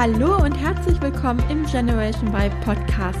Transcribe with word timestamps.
Hallo 0.00 0.42
und 0.42 0.54
herzlich 0.54 0.98
willkommen 1.02 1.44
im 1.50 1.66
Generation 1.66 2.32
Vibe 2.32 2.56
Podcast, 2.64 3.20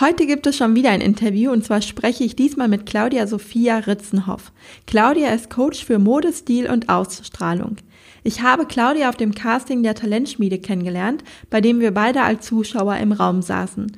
Heute 0.00 0.26
gibt 0.26 0.46
es 0.46 0.56
schon 0.56 0.74
wieder 0.74 0.88
ein 0.90 1.02
Interview 1.02 1.52
und 1.52 1.64
zwar 1.64 1.82
spreche 1.82 2.24
ich 2.24 2.34
diesmal 2.34 2.66
mit 2.66 2.86
Claudia 2.86 3.26
Sophia 3.26 3.76
Ritzenhoff. 3.76 4.50
Claudia 4.86 5.28
ist 5.34 5.50
Coach 5.50 5.84
für 5.84 5.98
Mode, 5.98 6.32
Stil 6.32 6.66
und 6.70 6.88
Ausstrahlung. 6.88 7.76
Ich 8.24 8.40
habe 8.40 8.64
Claudia 8.64 9.10
auf 9.10 9.16
dem 9.16 9.34
Casting 9.34 9.82
der 9.82 9.94
Talentschmiede 9.94 10.58
kennengelernt, 10.58 11.22
bei 11.50 11.60
dem 11.60 11.80
wir 11.80 11.92
beide 11.92 12.22
als 12.22 12.46
Zuschauer 12.46 12.96
im 12.96 13.12
Raum 13.12 13.42
saßen. 13.42 13.92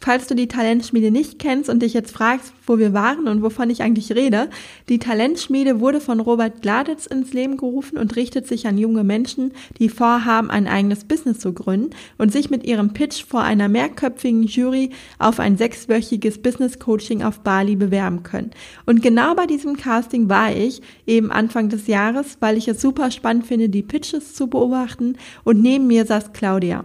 Falls 0.00 0.26
du 0.26 0.34
die 0.34 0.48
Talentschmiede 0.48 1.10
nicht 1.10 1.38
kennst 1.38 1.68
und 1.68 1.82
dich 1.82 1.92
jetzt 1.92 2.12
fragst, 2.12 2.52
wo 2.66 2.78
wir 2.78 2.92
waren 2.92 3.26
und 3.26 3.42
wovon 3.42 3.68
ich 3.70 3.82
eigentlich 3.82 4.12
rede, 4.12 4.48
die 4.88 4.98
Talentschmiede 4.98 5.80
wurde 5.80 6.00
von 6.00 6.20
Robert 6.20 6.62
Gladitz 6.62 7.06
ins 7.06 7.32
Leben 7.32 7.56
gerufen 7.56 7.98
und 7.98 8.14
richtet 8.16 8.46
sich 8.46 8.66
an 8.66 8.78
junge 8.78 9.04
Menschen, 9.04 9.52
die 9.78 9.88
vorhaben, 9.88 10.50
ein 10.50 10.68
eigenes 10.68 11.04
Business 11.04 11.40
zu 11.40 11.52
gründen 11.52 11.90
und 12.16 12.32
sich 12.32 12.50
mit 12.50 12.64
ihrem 12.64 12.92
Pitch 12.92 13.24
vor 13.24 13.42
einer 13.42 13.68
mehrköpfigen 13.68 14.44
Jury 14.44 14.90
auf 15.18 15.40
ein 15.40 15.56
sechswöchiges 15.56 16.38
Business 16.38 16.78
Coaching 16.78 17.22
auf 17.22 17.40
Bali 17.40 17.76
bewerben 17.76 18.22
können. 18.22 18.50
Und 18.86 19.02
genau 19.02 19.34
bei 19.34 19.46
diesem 19.46 19.76
Casting 19.76 20.28
war 20.28 20.54
ich 20.54 20.80
eben 21.06 21.32
Anfang 21.32 21.68
des 21.68 21.86
Jahres, 21.86 22.36
weil 22.40 22.56
ich 22.56 22.68
es 22.68 22.80
super 22.80 23.10
spannend 23.10 23.46
finde, 23.46 23.68
die 23.68 23.82
Pitches 23.82 24.34
zu 24.34 24.46
beobachten 24.46 25.16
und 25.44 25.60
neben 25.60 25.86
mir 25.86 26.06
saß 26.06 26.32
Claudia. 26.32 26.84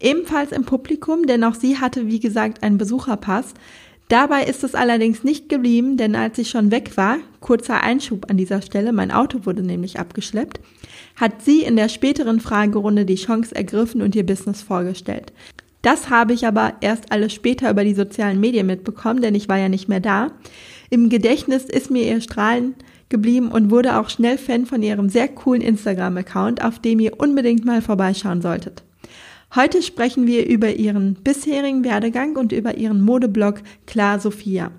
Ebenfalls 0.00 0.52
im 0.52 0.64
Publikum, 0.64 1.26
denn 1.26 1.42
auch 1.44 1.54
sie 1.54 1.78
hatte, 1.78 2.06
wie 2.06 2.20
gesagt, 2.20 2.62
einen 2.62 2.78
Besucherpass. 2.78 3.54
Dabei 4.08 4.44
ist 4.44 4.64
es 4.64 4.74
allerdings 4.74 5.22
nicht 5.22 5.48
geblieben, 5.48 5.96
denn 5.96 6.14
als 6.14 6.38
ich 6.38 6.48
schon 6.48 6.70
weg 6.70 6.96
war, 6.96 7.18
kurzer 7.40 7.82
Einschub 7.82 8.30
an 8.30 8.38
dieser 8.38 8.62
Stelle, 8.62 8.92
mein 8.92 9.10
Auto 9.10 9.44
wurde 9.44 9.62
nämlich 9.62 9.98
abgeschleppt, 9.98 10.60
hat 11.16 11.42
sie 11.42 11.62
in 11.62 11.76
der 11.76 11.88
späteren 11.88 12.40
Fragerunde 12.40 13.04
die 13.04 13.16
Chance 13.16 13.54
ergriffen 13.54 14.00
und 14.00 14.14
ihr 14.14 14.24
Business 14.24 14.62
vorgestellt. 14.62 15.32
Das 15.82 16.10
habe 16.10 16.32
ich 16.32 16.46
aber 16.46 16.74
erst 16.80 17.12
alles 17.12 17.32
später 17.34 17.70
über 17.70 17.84
die 17.84 17.94
sozialen 17.94 18.40
Medien 18.40 18.66
mitbekommen, 18.66 19.20
denn 19.20 19.34
ich 19.34 19.48
war 19.48 19.58
ja 19.58 19.68
nicht 19.68 19.88
mehr 19.88 20.00
da. 20.00 20.32
Im 20.90 21.08
Gedächtnis 21.08 21.64
ist 21.64 21.90
mir 21.90 22.04
ihr 22.04 22.20
Strahlen 22.20 22.74
geblieben 23.10 23.48
und 23.50 23.70
wurde 23.70 23.98
auch 23.98 24.08
schnell 24.08 24.38
Fan 24.38 24.64
von 24.66 24.82
ihrem 24.82 25.08
sehr 25.08 25.28
coolen 25.28 25.62
Instagram-Account, 25.62 26.64
auf 26.64 26.78
dem 26.78 27.00
ihr 27.00 27.20
unbedingt 27.20 27.64
mal 27.64 27.82
vorbeischauen 27.82 28.42
solltet. 28.42 28.82
Heute 29.54 29.82
sprechen 29.82 30.26
wir 30.26 30.46
über 30.46 30.74
ihren 30.74 31.14
bisherigen 31.14 31.82
Werdegang 31.82 32.36
und 32.36 32.52
über 32.52 32.76
ihren 32.76 33.00
Modeblog 33.00 33.62
Klar 33.86 34.20
Sophia. 34.20 34.70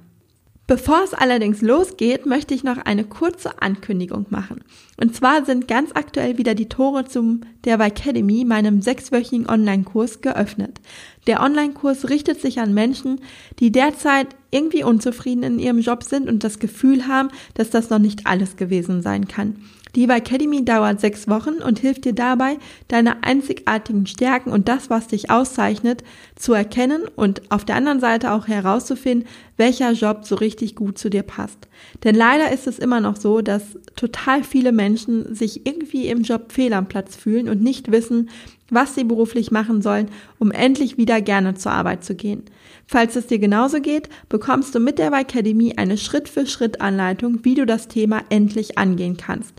Bevor 0.68 1.04
es 1.04 1.16
allerdings 1.16 1.64
losgeht, 1.64 2.28
möchte 2.28 2.54
ich 2.54 2.64
noch 2.64 2.78
eine 2.78 3.04
kurze 3.04 3.60
Ankündigung 3.60 4.28
machen. 4.30 4.64
Und 5.02 5.16
zwar 5.16 5.44
sind 5.44 5.68
ganz 5.68 5.90
aktuell 5.96 6.38
wieder 6.38 6.54
die 6.54 6.70
Tore 6.70 7.06
zum 7.06 7.42
der 7.64 7.80
Academy, 7.80 8.46
meinem 8.46 8.84
sechswöchigen 8.84 9.50
Online-Kurs, 9.50 10.22
geöffnet. 10.22 10.80
Der 11.26 11.42
Online-Kurs 11.42 12.10
richtet 12.10 12.40
sich 12.40 12.60
an 12.60 12.76
Menschen, 12.76 13.22
die 13.60 13.72
derzeit 13.72 14.28
irgendwie 14.52 14.84
unzufrieden 14.84 15.42
in 15.42 15.58
ihrem 15.58 15.80
Job 15.80 16.04
sind 16.04 16.30
und 16.30 16.44
das 16.44 16.60
Gefühl 16.60 17.08
haben, 17.08 17.30
dass 17.56 17.72
das 17.72 17.90
noch 17.90 17.98
nicht 17.98 18.28
alles 18.28 18.56
gewesen 18.56 19.02
sein 19.02 19.28
kann. 19.28 19.56
Die 19.96 20.08
Academy 20.08 20.64
dauert 20.64 21.00
sechs 21.00 21.28
Wochen 21.28 21.56
und 21.56 21.80
hilft 21.80 22.06
dir 22.06 22.14
dabei, 22.14 22.58
deine 22.88 23.24
einzigartigen 23.24 24.06
Stärken 24.06 24.52
und 24.52 24.68
das, 24.68 24.92
was 24.92 25.08
dich 25.08 25.32
auszeichnet, 25.32 26.04
zu 26.36 26.54
erkennen 26.54 27.04
und 27.16 27.52
auf 27.52 27.66
der 27.66 27.76
anderen 27.76 28.00
Seite 28.00 28.32
auch 28.32 28.48
herauszufinden, 28.48 29.28
welcher 29.58 29.94
Job 29.94 30.26
so 30.26 30.36
richtig 30.36 30.76
gut 30.76 31.00
zu 31.00 31.10
dir 31.10 31.24
passt. 31.24 31.68
Denn 32.04 32.14
leider 32.14 32.52
ist 32.52 32.68
es 32.68 32.78
immer 32.78 33.02
noch 33.02 33.16
so, 33.16 33.42
dass 33.42 33.64
total 33.96 34.44
viele 34.44 34.72
Menschen 34.72 35.34
sich 35.34 35.66
irgendwie 35.66 36.08
im 36.08 36.22
Job 36.22 36.52
fehl 36.52 36.74
am 36.74 36.88
Platz 36.88 37.16
fühlen 37.16 37.50
und 37.50 37.62
nicht 37.62 37.92
wissen, 37.92 38.30
was 38.70 38.94
sie 38.94 39.04
beruflich 39.04 39.50
machen 39.50 39.82
sollen, 39.82 40.10
um 40.38 40.52
endlich 40.52 40.98
wieder 40.98 41.22
gerne 41.22 41.56
zur 41.56 41.72
Arbeit 41.72 42.04
zu 42.04 42.14
gehen. 42.14 42.44
Falls 42.86 43.16
es 43.16 43.26
dir 43.26 43.40
genauso 43.40 43.82
geht, 43.82 44.08
bekommst 44.30 44.76
du 44.76 44.80
mit 44.80 45.00
der 45.00 45.12
Academy 45.12 45.74
eine 45.78 45.98
Schritt-für-Schritt-Anleitung, 45.98 47.44
wie 47.44 47.56
du 47.56 47.66
das 47.66 47.88
Thema 47.88 48.22
endlich 48.30 48.78
angehen 48.78 49.18
kannst. 49.18 49.56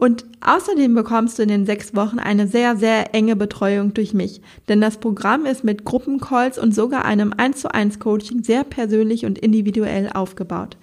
Und 0.00 0.24
außerdem 0.40 0.94
bekommst 0.94 1.38
du 1.38 1.42
in 1.42 1.50
den 1.50 1.66
sechs 1.66 1.94
Wochen 1.94 2.18
eine 2.18 2.46
sehr, 2.46 2.74
sehr 2.74 3.14
enge 3.14 3.36
Betreuung 3.36 3.92
durch 3.92 4.14
mich. 4.14 4.40
Denn 4.66 4.80
das 4.80 4.96
Programm 4.96 5.44
ist 5.44 5.62
mit 5.62 5.84
Gruppencalls 5.84 6.58
und 6.58 6.74
sogar 6.74 7.04
einem 7.04 7.34
1 7.36 7.60
zu 7.60 7.74
1 7.74 7.98
Coaching 7.98 8.42
sehr 8.42 8.64
persönlich 8.64 9.26
und 9.26 9.38
individuell 9.38 10.08
aufgebaut. 10.10 10.78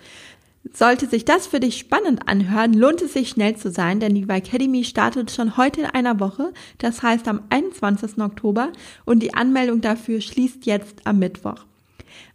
Sollte 0.72 1.08
sich 1.08 1.26
das 1.26 1.48
für 1.48 1.60
dich 1.60 1.78
spannend 1.78 2.28
anhören, 2.28 2.76
lohnt 2.76 3.02
es 3.02 3.14
sich 3.14 3.30
schnell 3.30 3.56
zu 3.56 3.72
sein, 3.72 4.00
denn 4.00 4.14
die 4.14 4.30
Academy 4.30 4.84
startet 4.84 5.32
schon 5.32 5.58
heute 5.58 5.82
in 5.82 5.88
einer 5.88 6.20
Woche, 6.20 6.54
das 6.78 7.02
heißt 7.02 7.28
am 7.28 7.42
21. 7.50 8.20
Oktober 8.20 8.72
und 9.06 9.24
die 9.24 9.34
Anmeldung 9.34 9.82
dafür 9.82 10.22
schließt 10.22 10.68
jetzt 10.68 11.08
am 11.08 11.18
Mittwoch. 11.18 11.66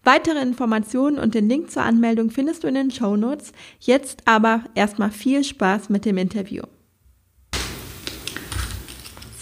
Weitere 0.05 0.41
Informationen 0.41 1.19
und 1.19 1.35
den 1.35 1.49
Link 1.49 1.71
zur 1.71 1.83
Anmeldung 1.83 2.31
findest 2.31 2.65
du 2.65 2.69
in 2.69 2.75
den 2.75 2.91
Show 2.91 3.17
Notes. 3.17 3.53
Jetzt 3.81 4.23
aber 4.27 4.63
erstmal 4.75 5.11
viel 5.11 5.45
Spaß 5.45 5.91
mit 5.91 6.05
dem 6.05 6.19
Interview. 6.19 6.63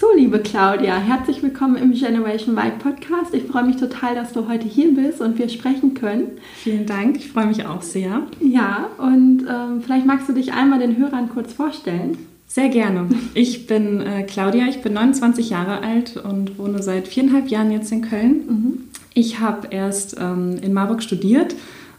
So, 0.01 0.07
liebe 0.15 0.39
Claudia, 0.39 0.97
herzlich 0.97 1.43
willkommen 1.43 1.75
im 1.75 1.91
Generation 1.93 2.57
Y 2.57 2.79
Podcast. 2.79 3.35
Ich 3.35 3.43
freue 3.43 3.65
mich 3.65 3.75
total, 3.75 4.15
dass 4.15 4.33
du 4.33 4.47
heute 4.47 4.67
hier 4.67 4.95
bist 4.95 5.21
und 5.21 5.37
wir 5.37 5.47
sprechen 5.47 5.93
können. 5.93 6.39
Vielen 6.55 6.87
Dank, 6.87 7.17
ich 7.17 7.31
freue 7.31 7.45
mich 7.45 7.67
auch 7.67 7.83
sehr. 7.83 8.23
Ja, 8.39 8.89
und 8.97 9.45
ähm, 9.47 9.81
vielleicht 9.83 10.07
magst 10.07 10.27
du 10.27 10.33
dich 10.33 10.53
einmal 10.53 10.79
den 10.79 10.97
Hörern 10.97 11.29
kurz 11.29 11.53
vorstellen. 11.53 12.17
Sehr 12.53 12.67
gerne. 12.67 13.07
Ich 13.33 13.65
bin 13.65 14.01
äh, 14.01 14.23
Claudia, 14.23 14.65
ich 14.67 14.81
bin 14.81 14.91
29 14.91 15.51
Jahre 15.51 15.83
alt 15.83 16.17
und 16.17 16.59
wohne 16.59 16.83
seit 16.83 17.07
viereinhalb 17.07 17.47
Jahren 17.47 17.71
jetzt 17.71 17.93
in 17.93 18.01
Köln. 18.01 18.41
Mhm. 18.45 18.77
Ich 19.13 19.39
habe 19.39 19.69
erst 19.71 20.17
ähm, 20.19 20.57
in 20.61 20.73
Marburg 20.73 21.01
studiert 21.01 21.55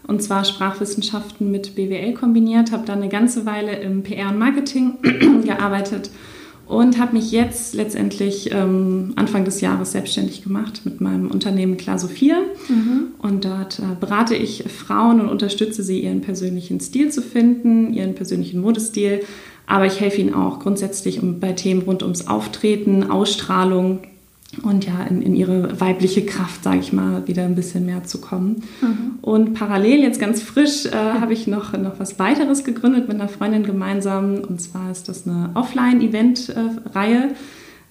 und 0.06 0.22
zwar 0.22 0.44
Sprachwissenschaften 0.44 1.50
mit 1.50 1.74
BWL 1.74 2.12
kombiniert, 2.12 2.70
habe 2.70 2.84
dann 2.84 2.98
eine 2.98 3.08
ganze 3.08 3.46
Weile 3.46 3.76
im 3.76 4.02
PR 4.02 4.28
und 4.28 4.38
Marketing 4.38 4.98
gearbeitet 5.42 6.10
und 6.72 6.98
habe 6.98 7.12
mich 7.12 7.32
jetzt 7.32 7.74
letztendlich 7.74 8.50
ähm, 8.50 9.12
Anfang 9.16 9.44
des 9.44 9.60
Jahres 9.60 9.92
selbstständig 9.92 10.42
gemacht 10.42 10.80
mit 10.84 11.02
meinem 11.02 11.30
Unternehmen 11.30 11.76
Klar 11.76 11.98
Sophia. 11.98 12.38
Mhm. 12.66 13.08
Und 13.18 13.44
dort 13.44 13.78
äh, 13.78 13.82
berate 14.00 14.34
ich 14.34 14.64
Frauen 14.64 15.20
und 15.20 15.28
unterstütze 15.28 15.82
sie, 15.82 16.00
ihren 16.00 16.22
persönlichen 16.22 16.80
Stil 16.80 17.10
zu 17.10 17.20
finden, 17.20 17.92
ihren 17.92 18.14
persönlichen 18.14 18.62
Modestil. 18.62 19.20
Aber 19.66 19.84
ich 19.84 20.00
helfe 20.00 20.22
ihnen 20.22 20.32
auch 20.32 20.60
grundsätzlich 20.60 21.22
um, 21.22 21.40
bei 21.40 21.52
Themen 21.52 21.82
rund 21.82 22.02
ums 22.02 22.26
Auftreten, 22.26 23.10
Ausstrahlung, 23.10 24.00
und 24.62 24.84
ja, 24.84 25.02
in, 25.04 25.22
in 25.22 25.34
ihre 25.34 25.80
weibliche 25.80 26.26
Kraft, 26.26 26.62
sage 26.62 26.80
ich 26.80 26.92
mal, 26.92 27.26
wieder 27.26 27.44
ein 27.44 27.54
bisschen 27.54 27.86
mehr 27.86 28.04
zu 28.04 28.20
kommen. 28.20 28.62
Mhm. 28.82 29.18
Und 29.22 29.54
parallel, 29.54 30.00
jetzt 30.00 30.20
ganz 30.20 30.42
frisch, 30.42 30.84
äh, 30.86 30.92
habe 30.92 31.32
ich 31.32 31.46
noch, 31.46 31.72
noch 31.72 31.98
was 31.98 32.18
weiteres 32.18 32.62
gegründet 32.62 33.08
mit 33.08 33.18
einer 33.18 33.28
Freundin 33.28 33.64
gemeinsam. 33.64 34.34
Und 34.46 34.60
zwar 34.60 34.90
ist 34.90 35.08
das 35.08 35.26
eine 35.26 35.50
Offline-Event-Reihe. 35.54 37.30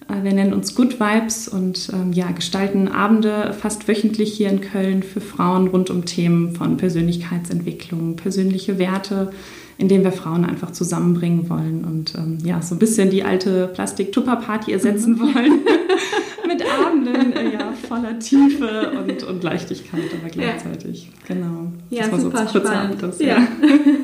Äh, 0.08 0.22
wir 0.22 0.32
nennen 0.32 0.52
uns 0.52 0.76
Good 0.76 1.00
Vibes 1.00 1.48
und 1.48 1.90
ähm, 1.92 2.12
ja, 2.12 2.30
gestalten 2.30 2.86
Abende 2.86 3.54
fast 3.58 3.88
wöchentlich 3.88 4.32
hier 4.32 4.48
in 4.48 4.60
Köln 4.60 5.02
für 5.02 5.20
Frauen 5.20 5.66
rund 5.66 5.90
um 5.90 6.04
Themen 6.04 6.54
von 6.54 6.76
Persönlichkeitsentwicklung, 6.76 8.14
persönliche 8.14 8.78
Werte, 8.78 9.32
in 9.78 9.88
denen 9.88 10.04
wir 10.04 10.12
Frauen 10.12 10.44
einfach 10.44 10.70
zusammenbringen 10.70 11.48
wollen 11.48 11.84
und 11.84 12.14
ähm, 12.14 12.38
ja, 12.44 12.62
so 12.62 12.74
ein 12.74 12.78
bisschen 12.78 13.10
die 13.10 13.24
alte 13.24 13.68
Plastik-Tupper-Party 13.68 14.72
ersetzen 14.72 15.14
mhm. 15.14 15.20
wollen. 15.20 15.60
mit 16.52 16.64
Abenden 16.66 17.32
äh, 17.32 17.52
ja, 17.52 17.72
voller 17.88 18.18
Tiefe 18.18 18.90
und, 18.90 19.22
und 19.22 19.42
Leichtigkeit, 19.42 20.02
aber 20.20 20.30
gleichzeitig. 20.30 21.06
Ja. 21.06 21.34
Genau. 21.34 21.72
Ja, 21.90 22.08
das 22.08 22.22
super 22.22 22.46
so 22.46 22.60
spannend. 22.60 23.02
Das, 23.02 23.18
ja. 23.18 23.38
ja. 23.38 23.48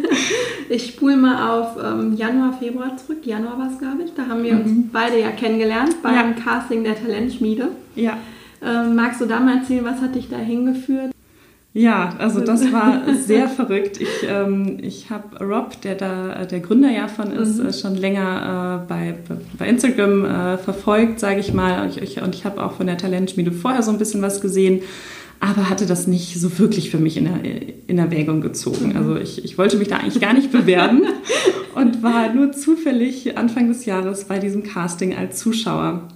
ich 0.69 0.87
spule 0.87 1.17
mal 1.17 1.50
auf 1.50 1.76
ähm, 1.82 2.17
Januar, 2.17 2.53
Februar 2.55 2.97
zurück. 2.97 3.25
Januar 3.25 3.59
war 3.59 3.70
es, 3.70 3.79
glaube 3.79 4.03
ich. 4.05 4.15
Da 4.15 4.26
haben 4.26 4.43
wir 4.43 4.55
mhm. 4.55 4.61
uns 4.61 4.87
beide 4.93 5.20
ja 5.20 5.31
kennengelernt 5.31 6.03
beim 6.03 6.15
ja. 6.15 6.32
Casting 6.32 6.85
der 6.85 6.97
Talentschmiede. 7.00 7.69
Ja. 7.97 8.19
Ähm, 8.62 8.97
magst 8.97 9.20
du 9.20 9.26
da 9.26 9.41
mal 9.41 9.59
erzählen, 9.59 9.85
was 9.85 10.00
hat 10.00 10.15
dich 10.15 10.29
da 10.29 10.37
hingeführt? 10.37 11.12
Ja, 11.78 12.16
also 12.19 12.40
das 12.40 12.72
war 12.72 13.02
sehr 13.25 13.46
verrückt. 13.46 14.00
Ich, 14.00 14.26
ähm, 14.28 14.78
ich 14.82 15.10
habe 15.10 15.44
Rob, 15.44 15.80
der 15.82 15.94
da 15.94 16.44
der 16.44 16.58
Gründer 16.58 16.90
ja 16.90 17.06
von 17.06 17.30
ist, 17.30 17.62
mhm. 17.62 17.72
schon 17.72 17.94
länger 17.94 18.82
äh, 18.82 18.88
bei, 18.88 19.14
bei 19.56 19.69
Instagram 19.69 20.25
äh, 20.25 20.58
verfolgt, 20.58 21.20
sage 21.20 21.38
ich 21.38 21.54
mal. 21.54 21.84
Und 21.84 22.02
ich, 22.02 22.20
und 22.20 22.34
ich 22.34 22.44
habe 22.44 22.64
auch 22.64 22.72
von 22.72 22.88
der 22.88 22.98
Talentschmiede 22.98 23.52
vorher 23.52 23.84
so 23.84 23.92
ein 23.92 23.98
bisschen 23.98 24.22
was 24.22 24.40
gesehen, 24.40 24.80
aber 25.38 25.70
hatte 25.70 25.86
das 25.86 26.08
nicht 26.08 26.40
so 26.40 26.58
wirklich 26.58 26.90
für 26.90 26.98
mich 26.98 27.16
in, 27.16 27.26
der, 27.26 27.38
in 27.86 27.98
Erwägung 27.98 28.40
gezogen. 28.40 28.96
Also 28.96 29.14
ich, 29.14 29.44
ich 29.44 29.56
wollte 29.56 29.76
mich 29.76 29.86
da 29.86 29.98
eigentlich 29.98 30.20
gar 30.20 30.32
nicht 30.32 30.50
bewerben 30.50 31.02
und 31.76 32.02
war 32.02 32.34
nur 32.34 32.50
zufällig 32.50 33.38
Anfang 33.38 33.69
des 33.69 33.84
Jahres 33.84 34.24
bei 34.24 34.40
diesem 34.40 34.64
Casting 34.64 35.14
als 35.14 35.38
Zuschauer. 35.38 36.08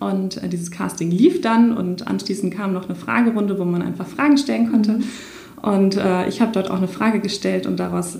Und 0.00 0.42
äh, 0.42 0.48
dieses 0.48 0.70
Casting 0.70 1.10
lief 1.10 1.40
dann 1.40 1.76
und 1.76 2.08
anschließend 2.08 2.52
kam 2.52 2.72
noch 2.72 2.86
eine 2.86 2.96
Fragerunde, 2.96 3.58
wo 3.58 3.64
man 3.64 3.82
einfach 3.82 4.06
Fragen 4.06 4.38
stellen 4.38 4.70
konnte. 4.70 4.92
Mhm. 4.92 5.04
Und 5.62 5.96
äh, 5.96 6.28
ich 6.28 6.40
habe 6.40 6.52
dort 6.52 6.70
auch 6.70 6.78
eine 6.78 6.88
Frage 6.88 7.20
gestellt 7.20 7.66
und 7.66 7.78
daraus 7.78 8.18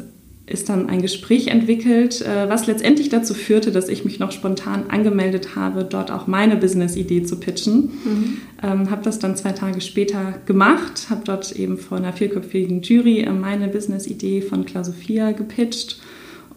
ist 0.50 0.68
dann 0.68 0.88
ein 0.88 1.00
Gespräch 1.00 1.46
entwickelt, 1.46 2.20
äh, 2.22 2.48
was 2.48 2.66
letztendlich 2.66 3.08
dazu 3.08 3.34
führte, 3.34 3.70
dass 3.70 3.88
ich 3.88 4.04
mich 4.04 4.18
noch 4.18 4.32
spontan 4.32 4.90
angemeldet 4.90 5.54
habe, 5.54 5.84
dort 5.84 6.10
auch 6.10 6.26
meine 6.26 6.56
Business-Idee 6.56 7.22
zu 7.22 7.36
pitchen. 7.38 7.92
Mhm. 8.04 8.36
Ähm, 8.62 8.90
habe 8.90 9.02
das 9.02 9.20
dann 9.20 9.36
zwei 9.36 9.52
Tage 9.52 9.80
später 9.80 10.34
gemacht, 10.46 11.06
habe 11.08 11.22
dort 11.24 11.52
eben 11.52 11.78
vor 11.78 11.98
einer 11.98 12.12
vierköpfigen 12.12 12.82
Jury 12.82 13.20
äh, 13.20 13.32
meine 13.32 13.68
Business-Idee 13.68 14.42
von 14.42 14.66
Klausofia 14.66 15.32
gepitcht 15.32 16.00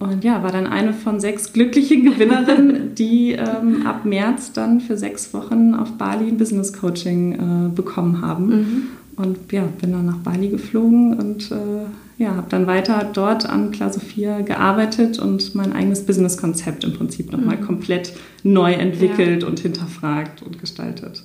und 0.04 0.24
ja, 0.24 0.44
war 0.44 0.52
dann 0.52 0.68
eine 0.68 0.94
von 0.94 1.20
sechs 1.20 1.54
glücklichen 1.54 2.04
Gewinnerinnen, 2.12 2.96
die 2.96 3.32
ähm, 3.32 3.86
ab 3.86 4.06
März 4.06 4.54
dann 4.54 4.82
für 4.82 4.98
sechs 4.98 5.34
Wochen 5.34 5.74
auf 5.74 5.94
Bali 5.94 6.28
ein 6.28 6.38
Business 6.38 6.74
Coaching 6.74 7.34
äh, 7.34 7.70
bekommen 7.70 8.22
haben. 8.22 8.46
Mhm. 8.48 8.84
Und 9.16 9.52
ja, 9.52 9.64
bin 9.80 9.92
dann 9.92 10.06
nach 10.06 10.18
Bali 10.18 10.50
geflogen 10.50 11.20
und 11.20 11.52
äh, 11.52 11.86
ja, 12.18 12.36
habe 12.36 12.48
dann 12.50 12.68
weiter 12.68 13.10
dort 13.12 13.48
an 13.48 13.72
Klar 13.72 13.92
Sophia 13.92 14.42
gearbeitet 14.42 15.20
und 15.20 15.56
mein 15.56 15.74
eigenes 15.74 16.06
Business-Konzept 16.06 16.84
im 16.84 16.94
Prinzip 16.94 17.32
nochmal 17.32 17.58
mhm. 17.58 17.66
komplett 17.66 18.14
neu 18.44 18.74
entwickelt 18.74 19.44
ja. 19.44 19.48
und 19.48 19.60
hinterfragt 19.60 20.42
und 20.42 20.60
gestaltet. 20.60 21.24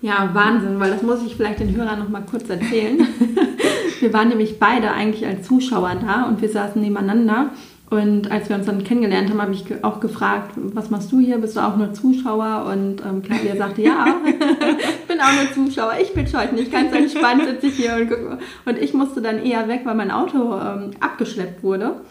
Ja, 0.00 0.30
Wahnsinn, 0.32 0.78
weil 0.78 0.90
das 0.90 1.02
muss 1.02 1.24
ich 1.26 1.34
vielleicht 1.34 1.58
den 1.58 1.76
Hörern 1.76 1.98
nochmal 1.98 2.22
kurz 2.28 2.48
erzählen. 2.48 2.98
wir 4.00 4.12
waren 4.12 4.28
nämlich 4.28 4.58
beide 4.60 4.92
eigentlich 4.92 5.26
als 5.26 5.46
Zuschauer 5.46 5.96
da 6.00 6.28
und 6.28 6.40
wir 6.40 6.48
saßen 6.48 6.80
nebeneinander 6.80 7.50
und 7.90 8.30
als 8.30 8.50
wir 8.50 8.56
uns 8.56 8.66
dann 8.66 8.84
kennengelernt 8.84 9.30
haben, 9.30 9.40
habe 9.40 9.52
ich 9.52 9.64
auch 9.82 9.98
gefragt, 9.98 10.52
was 10.56 10.90
machst 10.90 11.10
du 11.10 11.20
hier? 11.20 11.38
Bist 11.38 11.56
du 11.56 11.60
auch 11.60 11.76
nur 11.76 11.94
Zuschauer? 11.94 12.66
Und 12.70 13.02
ähm, 13.04 13.22
Claudia 13.22 13.56
sagte, 13.56 13.80
ja, 13.80 14.16
ich 14.26 15.06
bin 15.08 15.18
auch 15.20 15.32
nur 15.32 15.52
Zuschauer. 15.54 15.94
Ich 16.00 16.12
bin 16.12 16.26
heute 16.26 16.54
nicht 16.54 16.70
ganz 16.70 16.92
entspannt, 16.92 17.44
sitze 17.46 17.68
ich 17.68 17.76
hier 17.76 17.96
und 17.96 18.10
gucke. 18.10 18.38
Und 18.66 18.78
ich 18.78 18.92
musste 18.92 19.22
dann 19.22 19.42
eher 19.42 19.68
weg, 19.68 19.82
weil 19.84 19.94
mein 19.94 20.10
Auto 20.10 20.58
ähm, 20.58 20.90
abgeschleppt 21.00 21.62
wurde. 21.62 22.02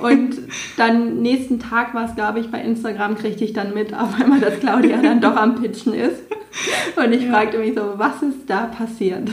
Und 0.00 0.38
dann 0.76 1.22
nächsten 1.22 1.58
Tag 1.58 1.92
war 1.92 2.04
es, 2.08 2.14
glaube 2.14 2.38
ich, 2.38 2.50
bei 2.52 2.60
Instagram 2.62 3.16
kriegte 3.16 3.44
ich 3.44 3.52
dann 3.52 3.74
mit, 3.74 3.92
auf 3.94 4.18
einmal, 4.20 4.40
dass 4.40 4.60
Claudia 4.60 5.02
dann 5.02 5.20
doch 5.20 5.36
am 5.36 5.56
Pitchen 5.56 5.92
ist. 5.92 6.22
Und 6.96 7.12
ich 7.12 7.24
ja. 7.24 7.32
fragte 7.32 7.58
mich 7.58 7.74
so, 7.74 7.94
was 7.96 8.22
ist 8.22 8.48
da 8.48 8.66
passiert? 8.66 9.28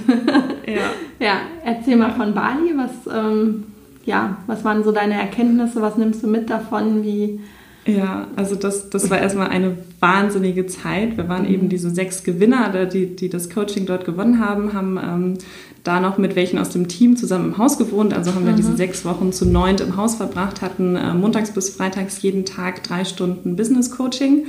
Ja, 0.66 0.74
ja 1.19 1.34
erzähl 1.63 1.98
mal 1.98 2.13
von 2.13 2.34
Bali, 2.34 2.74
was... 2.75 3.13
Ähm, 3.16 3.66
ja, 4.06 4.38
was 4.48 4.64
waren 4.64 4.84
so 4.84 4.92
deine 4.92 5.14
Erkenntnisse? 5.14 5.82
Was 5.82 5.98
nimmst 5.98 6.24
du 6.24 6.28
mit 6.28 6.50
davon? 6.50 7.04
Wie 7.04 7.40
ja, 7.86 8.28
also 8.38 8.56
das, 8.56 8.90
das 8.90 9.10
war 9.10 9.20
erstmal 9.20 9.50
eine 9.50 9.78
wahnsinnige 10.00 10.66
Zeit. 10.68 11.18
Wir 11.18 11.28
waren 11.28 11.44
mhm. 11.44 11.54
eben 11.54 11.70
diese 11.70 11.90
sechs 11.90 12.24
Gewinner, 12.24 12.86
die, 12.86 13.16
die 13.16 13.28
das 13.28 13.50
Coaching 13.50 13.86
dort 13.86 14.06
gewonnen 14.06 14.40
haben, 14.40 14.74
haben 14.74 14.98
ähm, 14.98 15.38
da 15.84 16.00
noch 16.00 16.18
mit 16.18 16.38
welchen 16.38 16.60
aus 16.60 16.70
dem 16.70 16.88
Team 16.88 17.18
zusammen 17.18 17.52
im 17.52 17.58
Haus 17.58 17.78
gewohnt. 17.78 18.14
Also 18.14 18.34
haben 18.34 18.46
wir 18.46 18.54
mhm. 18.54 18.58
diese 18.58 18.78
sechs 18.78 19.04
Wochen 19.04 19.34
zu 19.34 19.46
neunt 19.46 19.82
im 19.82 19.98
Haus 19.98 20.16
verbracht, 20.16 20.62
hatten 20.62 20.96
äh, 20.96 21.14
montags 21.14 21.52
bis 21.52 21.72
freitags 21.72 22.22
jeden 22.22 22.46
Tag 22.46 22.84
drei 22.84 23.04
Stunden 23.04 23.58
Business 23.58 23.92
Coaching 23.92 24.46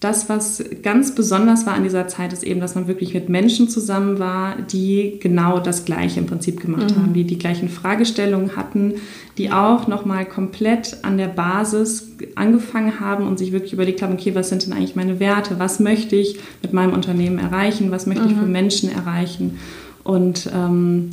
das, 0.00 0.28
was 0.28 0.62
ganz 0.82 1.14
besonders 1.14 1.64
war 1.64 1.72
an 1.72 1.82
dieser 1.82 2.06
Zeit, 2.06 2.34
ist 2.34 2.42
eben, 2.42 2.60
dass 2.60 2.74
man 2.74 2.86
wirklich 2.86 3.14
mit 3.14 3.30
Menschen 3.30 3.70
zusammen 3.70 4.18
war, 4.18 4.56
die 4.60 5.18
genau 5.20 5.58
das 5.58 5.86
Gleiche 5.86 6.20
im 6.20 6.26
Prinzip 6.26 6.60
gemacht 6.60 6.90
mhm. 6.90 7.02
haben, 7.02 7.12
die 7.14 7.24
die 7.24 7.38
gleichen 7.38 7.70
Fragestellungen 7.70 8.56
hatten, 8.56 8.96
die 9.38 9.50
auch 9.50 9.86
nochmal 9.86 10.26
komplett 10.26 10.98
an 11.02 11.16
der 11.16 11.28
Basis 11.28 12.08
angefangen 12.34 13.00
haben 13.00 13.26
und 13.26 13.38
sich 13.38 13.52
wirklich 13.52 13.72
überlegt 13.72 14.02
haben, 14.02 14.12
okay, 14.12 14.34
was 14.34 14.50
sind 14.50 14.66
denn 14.66 14.74
eigentlich 14.74 14.96
meine 14.96 15.18
Werte, 15.18 15.58
was 15.58 15.80
möchte 15.80 16.14
ich 16.14 16.40
mit 16.62 16.74
meinem 16.74 16.92
Unternehmen 16.92 17.38
erreichen, 17.38 17.90
was 17.90 18.06
möchte 18.06 18.24
mhm. 18.24 18.30
ich 18.30 18.36
für 18.36 18.46
Menschen 18.46 18.90
erreichen 18.90 19.58
und 20.04 20.50
ähm, 20.54 21.10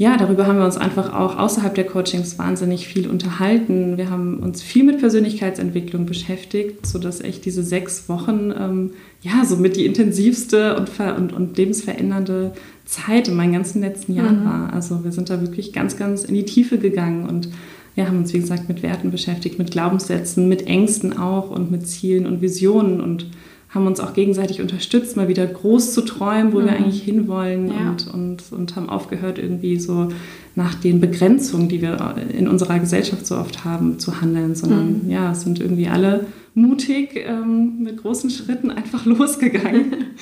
ja, 0.00 0.16
darüber 0.16 0.46
haben 0.46 0.56
wir 0.56 0.64
uns 0.64 0.78
einfach 0.78 1.12
auch 1.12 1.36
außerhalb 1.36 1.74
der 1.74 1.84
Coachings 1.84 2.38
wahnsinnig 2.38 2.88
viel 2.88 3.06
unterhalten. 3.06 3.98
Wir 3.98 4.08
haben 4.08 4.38
uns 4.38 4.62
viel 4.62 4.82
mit 4.82 4.98
Persönlichkeitsentwicklung 4.98 6.06
beschäftigt, 6.06 6.86
sodass 6.86 7.20
echt 7.20 7.44
diese 7.44 7.62
sechs 7.62 8.08
Wochen 8.08 8.50
ähm, 8.58 8.92
ja 9.20 9.44
somit 9.44 9.76
die 9.76 9.84
intensivste 9.84 10.74
und, 10.76 10.88
und, 10.98 11.34
und, 11.34 11.58
lebensverändernde 11.58 12.52
Zeit 12.86 13.28
in 13.28 13.36
meinen 13.36 13.52
ganzen 13.52 13.82
letzten 13.82 14.14
Jahren 14.14 14.40
mhm. 14.40 14.44
war. 14.46 14.72
Also 14.72 15.04
wir 15.04 15.12
sind 15.12 15.28
da 15.28 15.42
wirklich 15.42 15.74
ganz, 15.74 15.98
ganz 15.98 16.24
in 16.24 16.34
die 16.34 16.46
Tiefe 16.46 16.78
gegangen 16.78 17.28
und 17.28 17.50
wir 17.94 18.06
haben 18.06 18.20
uns, 18.20 18.32
wie 18.32 18.40
gesagt, 18.40 18.70
mit 18.70 18.82
Werten 18.82 19.10
beschäftigt, 19.10 19.58
mit 19.58 19.70
Glaubenssätzen, 19.70 20.48
mit 20.48 20.66
Ängsten 20.66 21.18
auch 21.18 21.50
und 21.50 21.70
mit 21.70 21.86
Zielen 21.86 22.24
und 22.24 22.40
Visionen 22.40 23.02
und 23.02 23.26
haben 23.70 23.86
uns 23.86 24.00
auch 24.00 24.14
gegenseitig 24.14 24.60
unterstützt, 24.60 25.16
mal 25.16 25.28
wieder 25.28 25.46
groß 25.46 25.94
zu 25.94 26.02
träumen, 26.02 26.52
wo 26.52 26.58
mhm. 26.58 26.64
wir 26.64 26.72
eigentlich 26.72 27.02
hinwollen 27.02 27.68
ja. 27.68 27.90
und, 27.90 28.12
und, 28.12 28.52
und 28.52 28.76
haben 28.76 28.88
aufgehört, 28.88 29.38
irgendwie 29.38 29.78
so 29.78 30.08
nach 30.56 30.74
den 30.74 31.00
Begrenzungen, 31.00 31.68
die 31.68 31.80
wir 31.80 32.16
in 32.36 32.48
unserer 32.48 32.80
Gesellschaft 32.80 33.26
so 33.26 33.36
oft 33.36 33.64
haben, 33.64 34.00
zu 34.00 34.20
handeln, 34.20 34.56
sondern 34.56 35.04
mhm. 35.04 35.10
ja, 35.10 35.30
es 35.30 35.42
sind 35.42 35.60
irgendwie 35.60 35.86
alle 35.86 36.26
mutig 36.54 37.10
ähm, 37.14 37.82
mit 37.82 37.98
großen 37.98 38.30
Schritten 38.30 38.70
einfach 38.70 39.04
losgegangen. 39.06 39.94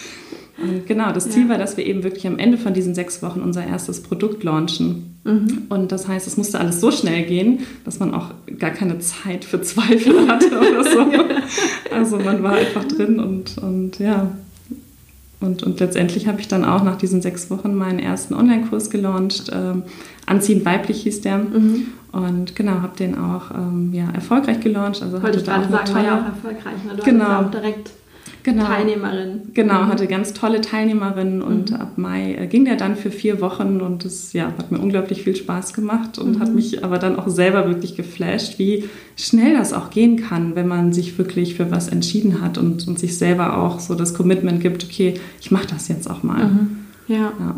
Und 0.61 0.87
genau, 0.87 1.13
das 1.13 1.31
Ziel 1.31 1.45
ja. 1.45 1.51
war, 1.51 1.59
dass 1.59 1.77
wir 1.77 1.87
eben 1.87 2.03
wirklich 2.03 2.27
am 2.27 2.39
Ende 2.39 2.59
von 2.59 2.75
diesen 2.75 2.95
sechs 2.95 3.23
Wochen 3.23 3.41
unser 3.41 3.65
erstes 3.65 4.03
Produkt 4.03 4.43
launchen. 4.43 5.17
Mhm. 5.25 5.63
Und 5.69 5.93
das 5.93 6.09
heißt, 6.09 6.27
es 6.27 6.37
musste 6.37 6.59
alles 6.59 6.81
so 6.81 6.91
schnell 6.91 7.25
gehen, 7.25 7.61
dass 7.85 8.01
man 8.01 8.15
auch 8.15 8.31
gar 8.59 8.71
keine 8.71 8.99
Zeit 8.99 9.45
für 9.45 9.61
Zweifel 9.63 10.29
hatte 10.29 10.59
oder 10.59 10.85
so. 10.85 11.07
Also 11.91 12.19
man 12.19 12.43
war 12.43 12.53
einfach 12.53 12.85
drin 12.85 13.19
und, 13.19 13.57
und 13.59 13.99
ja. 13.99 14.31
Und, 15.41 15.63
und 15.63 15.81
letztendlich 15.81 16.29
habe 16.29 16.41
ich 16.41 16.49
dann 16.49 16.65
auch 16.65 16.83
nach 16.83 16.97
diesen 16.97 17.23
sechs 17.23 17.51
Wochen 17.51 17.75
meinen 17.75 17.99
ersten 17.99 18.35
Online-Kurs 18.35 18.91
gelauncht. 18.91 19.51
Ähm, 19.53 19.85
Anziehend 20.29 20.67
weiblich 20.67 21.03
hieß 21.03 21.23
der. 21.23 21.39
Mhm. 21.39 21.87
Und 22.13 22.55
genau, 22.55 22.83
habe 22.83 22.97
den 22.99 23.17
auch 23.17 23.51
ähm, 23.51 23.95
ja, 23.95 24.11
erfolgreich 24.11 24.61
gelauncht. 24.61 25.03
Also 25.03 25.23
Wollte 25.23 25.39
ich 25.39 25.45
gerade 25.45 25.71
sagen, 25.71 25.85
tolle, 25.87 25.97
war 25.97 26.05
ja 26.05 26.21
auch 26.21 26.27
erfolgreich. 26.27 26.85
Ne? 26.85 26.97
Du 26.97 27.03
genau. 27.03 27.25
ja 27.25 27.41
auch 27.41 27.51
direkt 27.51 27.91
genau. 28.43 28.65
Teilnehmerin. 28.65 29.43
Genau, 29.55 29.83
mhm. 29.83 29.89
hatte 29.89 30.07
ganz 30.07 30.33
tolle 30.33 30.61
Teilnehmerinnen 30.61 31.43
und 31.43 31.71
mhm. 31.71 31.77
ab 31.77 31.93
Mai 31.97 32.35
äh, 32.35 32.47
ging 32.47 32.65
der 32.65 32.77
dann 32.77 32.97
für 32.97 33.11
vier 33.11 33.41
Wochen 33.41 33.81
und 33.81 34.05
es 34.05 34.33
ja, 34.33 34.47
hat 34.47 34.71
mir 34.71 34.79
unglaublich 34.79 35.23
viel 35.23 35.37
Spaß 35.37 35.73
gemacht 35.73 36.19
und 36.19 36.37
mhm. 36.37 36.41
hat 36.41 36.55
mich 36.55 36.85
aber 36.85 36.99
dann 36.99 37.19
auch 37.19 37.29
selber 37.29 37.67
wirklich 37.69 37.97
geflasht, 37.97 38.59
wie 38.59 38.89
schnell 39.17 39.55
das 39.55 39.73
auch 39.73 39.91
gehen 39.91 40.17
kann, 40.17 40.55
wenn 40.55 40.69
man 40.69 40.93
sich 40.93 41.19
wirklich 41.19 41.55
für 41.55 41.71
was 41.71 41.89
entschieden 41.89 42.41
hat 42.41 42.59
und, 42.59 42.87
und 42.89 42.99
sich 42.99 43.19
selber 43.19 43.59
auch 43.59 43.81
so 43.81 43.95
das 43.95 44.15
Commitment 44.15 44.61
gibt, 44.61 44.85
okay, 44.85 45.15
ich 45.41 45.51
mache 45.51 45.67
das 45.67 45.89
jetzt 45.89 46.09
auch 46.11 46.23
mal. 46.23 46.45
Mhm. 46.45 46.79
Ja. 47.09 47.33
ja. 47.39 47.57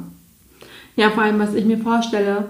Ja, 0.97 1.11
vor 1.11 1.23
allem, 1.23 1.39
was 1.39 1.55
ich 1.55 1.65
mir 1.65 1.79
vorstelle, 1.79 2.47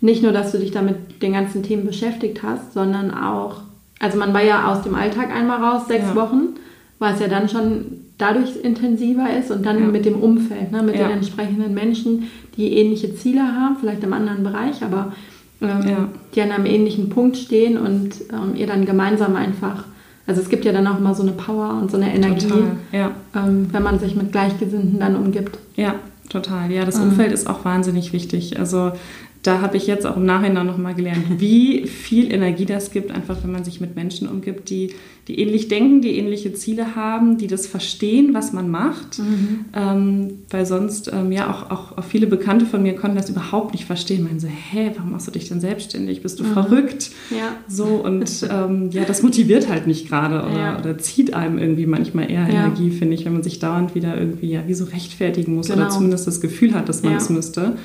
nicht 0.00 0.22
nur, 0.22 0.32
dass 0.32 0.52
du 0.52 0.58
dich 0.58 0.70
damit 0.70 1.22
den 1.22 1.32
ganzen 1.32 1.62
Themen 1.62 1.84
beschäftigt 1.84 2.42
hast, 2.42 2.72
sondern 2.72 3.12
auch, 3.12 3.62
also 4.00 4.18
man 4.18 4.32
war 4.32 4.42
ja 4.42 4.72
aus 4.72 4.82
dem 4.82 4.94
Alltag 4.94 5.30
einmal 5.30 5.62
raus, 5.62 5.88
sechs 5.88 6.06
ja. 6.08 6.14
Wochen 6.16 6.56
weil 6.98 7.14
es 7.14 7.20
ja 7.20 7.28
dann 7.28 7.48
schon 7.48 7.84
dadurch 8.18 8.56
intensiver 8.62 9.26
ist 9.38 9.50
und 9.50 9.64
dann 9.64 9.80
ja. 9.80 9.86
mit 9.86 10.04
dem 10.04 10.20
Umfeld, 10.20 10.72
ne, 10.72 10.82
mit 10.82 10.96
ja. 10.96 11.08
den 11.08 11.18
entsprechenden 11.18 11.72
Menschen, 11.72 12.24
die 12.56 12.72
ähnliche 12.72 13.14
Ziele 13.14 13.42
haben, 13.42 13.76
vielleicht 13.78 14.02
im 14.02 14.12
anderen 14.12 14.42
Bereich, 14.42 14.82
aber 14.82 15.12
ähm, 15.60 15.88
ja. 15.88 16.08
die 16.34 16.42
an 16.42 16.50
einem 16.50 16.66
ähnlichen 16.66 17.08
Punkt 17.08 17.36
stehen 17.36 17.78
und 17.78 18.10
ähm, 18.32 18.56
ihr 18.56 18.66
dann 18.66 18.84
gemeinsam 18.84 19.36
einfach, 19.36 19.84
also 20.26 20.40
es 20.40 20.48
gibt 20.48 20.64
ja 20.64 20.72
dann 20.72 20.86
auch 20.86 20.98
immer 20.98 21.14
so 21.14 21.22
eine 21.22 21.32
Power 21.32 21.78
und 21.80 21.90
so 21.90 21.96
eine 21.96 22.12
Energie, 22.12 22.52
ähm, 22.92 23.68
wenn 23.70 23.82
man 23.82 23.98
sich 23.98 24.16
mit 24.16 24.32
Gleichgesinnten 24.32 24.98
dann 24.98 25.16
umgibt. 25.16 25.58
Ja, 25.76 25.94
total. 26.28 26.70
Ja, 26.72 26.84
das 26.84 26.98
Umfeld 26.98 27.32
ist 27.32 27.48
auch 27.48 27.64
wahnsinnig 27.64 28.12
wichtig. 28.12 28.58
Also 28.58 28.92
da 29.42 29.60
habe 29.60 29.76
ich 29.76 29.86
jetzt 29.86 30.06
auch 30.06 30.16
im 30.16 30.26
Nachhinein 30.26 30.66
nochmal 30.66 30.94
gelernt, 30.94 31.24
wie 31.38 31.86
viel 31.86 32.32
Energie 32.32 32.64
das 32.64 32.90
gibt, 32.90 33.10
einfach 33.12 33.36
wenn 33.42 33.52
man 33.52 33.64
sich 33.64 33.80
mit 33.80 33.94
Menschen 33.94 34.28
umgibt, 34.28 34.68
die, 34.68 34.94
die 35.28 35.38
ähnlich 35.38 35.68
denken, 35.68 36.00
die 36.00 36.18
ähnliche 36.18 36.54
Ziele 36.54 36.96
haben, 36.96 37.38
die 37.38 37.46
das 37.46 37.66
verstehen, 37.66 38.32
was 38.32 38.52
man 38.52 38.68
macht. 38.70 39.18
Mhm. 39.18 39.66
Ähm, 39.74 40.30
weil 40.50 40.64
sonst, 40.64 41.12
ähm, 41.12 41.30
ja, 41.30 41.50
auch, 41.50 41.70
auch, 41.70 41.98
auch, 41.98 42.04
viele 42.04 42.26
Bekannte 42.26 42.64
von 42.66 42.82
mir 42.82 42.94
konnten 42.96 43.16
das 43.16 43.28
überhaupt 43.28 43.74
nicht 43.74 43.84
verstehen. 43.84 44.24
Meinen 44.24 44.40
so, 44.40 44.48
hä, 44.48 44.90
warum 44.96 45.12
machst 45.12 45.26
du 45.26 45.30
dich 45.30 45.48
denn 45.48 45.60
selbstständig? 45.60 46.22
Bist 46.22 46.40
du 46.40 46.44
mhm. 46.44 46.52
verrückt? 46.54 47.10
Ja. 47.30 47.56
So, 47.68 47.84
und 47.84 48.48
ähm, 48.50 48.90
ja, 48.90 49.04
das 49.04 49.22
motiviert 49.22 49.68
halt 49.68 49.86
nicht 49.86 50.08
gerade 50.08 50.42
oder, 50.46 50.58
ja. 50.58 50.78
oder 50.78 50.96
zieht 50.98 51.34
einem 51.34 51.58
irgendwie 51.58 51.86
manchmal 51.86 52.30
eher 52.30 52.48
ja. 52.48 52.64
Energie, 52.64 52.90
finde 52.90 53.14
ich, 53.14 53.26
wenn 53.26 53.34
man 53.34 53.42
sich 53.42 53.58
dauernd 53.58 53.94
wieder 53.94 54.18
irgendwie, 54.18 54.50
ja, 54.50 54.62
wie 54.66 54.74
so 54.74 54.86
rechtfertigen 54.86 55.54
muss 55.54 55.68
genau. 55.68 55.82
oder 55.82 55.90
zumindest 55.90 56.26
das 56.26 56.40
Gefühl 56.40 56.74
hat, 56.74 56.88
dass 56.88 57.02
man 57.02 57.14
es 57.14 57.28
müsste. 57.28 57.76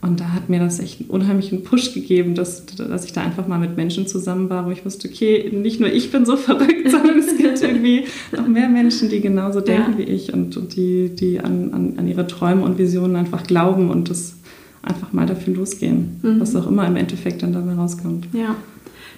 Und 0.00 0.18
da 0.18 0.32
hat 0.32 0.48
mir 0.48 0.58
das 0.58 0.80
echt 0.80 0.89
einen 0.98 1.10
unheimlichen 1.10 1.62
Push 1.62 1.94
gegeben, 1.94 2.34
dass, 2.34 2.66
dass 2.66 3.04
ich 3.04 3.12
da 3.12 3.20
einfach 3.20 3.46
mal 3.46 3.58
mit 3.58 3.76
Menschen 3.76 4.06
zusammen 4.06 4.50
war, 4.50 4.66
wo 4.66 4.70
ich 4.70 4.84
wusste, 4.84 5.08
okay, 5.08 5.50
nicht 5.52 5.78
nur 5.78 5.92
ich 5.92 6.10
bin 6.10 6.24
so 6.24 6.36
verrückt, 6.48 6.90
sondern 6.90 7.18
es 7.18 7.36
gibt 7.36 7.62
irgendwie 7.62 8.04
noch 8.32 8.48
mehr 8.48 8.68
Menschen, 8.68 9.08
die 9.08 9.20
genauso 9.20 9.60
denken 9.60 9.92
ja. 9.92 9.98
wie 9.98 10.02
ich 10.10 10.32
und, 10.32 10.56
und 10.56 10.74
die, 10.74 11.10
die 11.10 11.38
an, 11.40 11.72
an, 11.72 11.94
an, 11.98 12.08
ihre 12.08 12.26
Träume 12.26 12.62
und 12.62 12.78
Visionen 12.78 13.16
einfach 13.16 13.44
glauben 13.44 13.90
und 13.90 14.10
das 14.10 14.34
einfach 14.82 15.12
mal 15.12 15.26
dafür 15.26 15.54
losgehen, 15.54 16.18
mhm. 16.22 16.40
was 16.40 16.56
auch 16.56 16.66
immer 16.66 16.86
im 16.86 16.96
Endeffekt 16.96 17.42
dann 17.42 17.52
dabei 17.52 17.74
rauskommt. 17.74 18.26
Ja. 18.32 18.56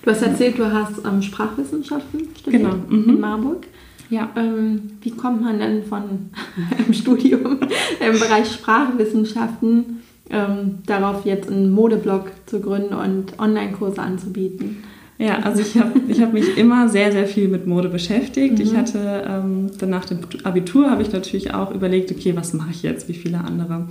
Du 0.03 0.11
hast 0.11 0.23
erzählt, 0.23 0.59
du 0.59 0.73
hast 0.73 1.05
ähm, 1.07 1.23
Sprachwissenschaften 1.23 2.29
studiert 2.37 2.63
genau. 2.63 2.75
mhm. 2.89 3.09
in 3.09 3.21
Marburg. 3.21 3.67
Ja. 4.11 4.29
Ähm, 4.37 4.91
wie 5.01 5.11
kommt 5.11 5.41
man 5.41 5.59
denn 5.59 5.85
von 5.85 6.03
einem 6.79 6.93
Studium 6.93 7.59
im 8.01 8.19
Bereich 8.19 8.53
Sprachwissenschaften 8.53 10.02
ähm, 10.33 10.79
darauf 10.87 11.25
jetzt 11.25 11.51
einen 11.51 11.71
Modeblog 11.71 12.31
zu 12.47 12.61
gründen 12.61 12.95
und 12.95 13.39
Online-Kurse 13.39 14.01
anzubieten. 14.01 14.83
Ja, 15.19 15.39
also 15.41 15.61
ich 15.63 15.79
habe 15.79 15.93
ich 16.09 16.21
hab 16.21 16.33
mich 16.33 16.57
immer 16.57 16.89
sehr, 16.89 17.13
sehr 17.13 17.27
viel 17.27 17.49
mit 17.49 17.67
Mode 17.67 17.89
beschäftigt. 17.89 18.59
Mhm. 18.59 18.65
Ich 18.65 18.77
hatte 18.77 19.25
ähm, 19.29 19.71
dann 19.79 19.91
nach 19.91 20.07
dem 20.07 20.21
Abitur 20.43 20.91
habe 20.91 21.03
ich 21.03 21.13
natürlich 21.13 21.55
auch 21.55 21.73
überlegt, 21.73 22.11
okay, 22.11 22.35
was 22.35 22.55
mache 22.55 22.71
ich 22.71 22.83
jetzt, 22.83 23.09
wie 23.09 23.15
viele 23.15 23.39
andere. 23.39 23.87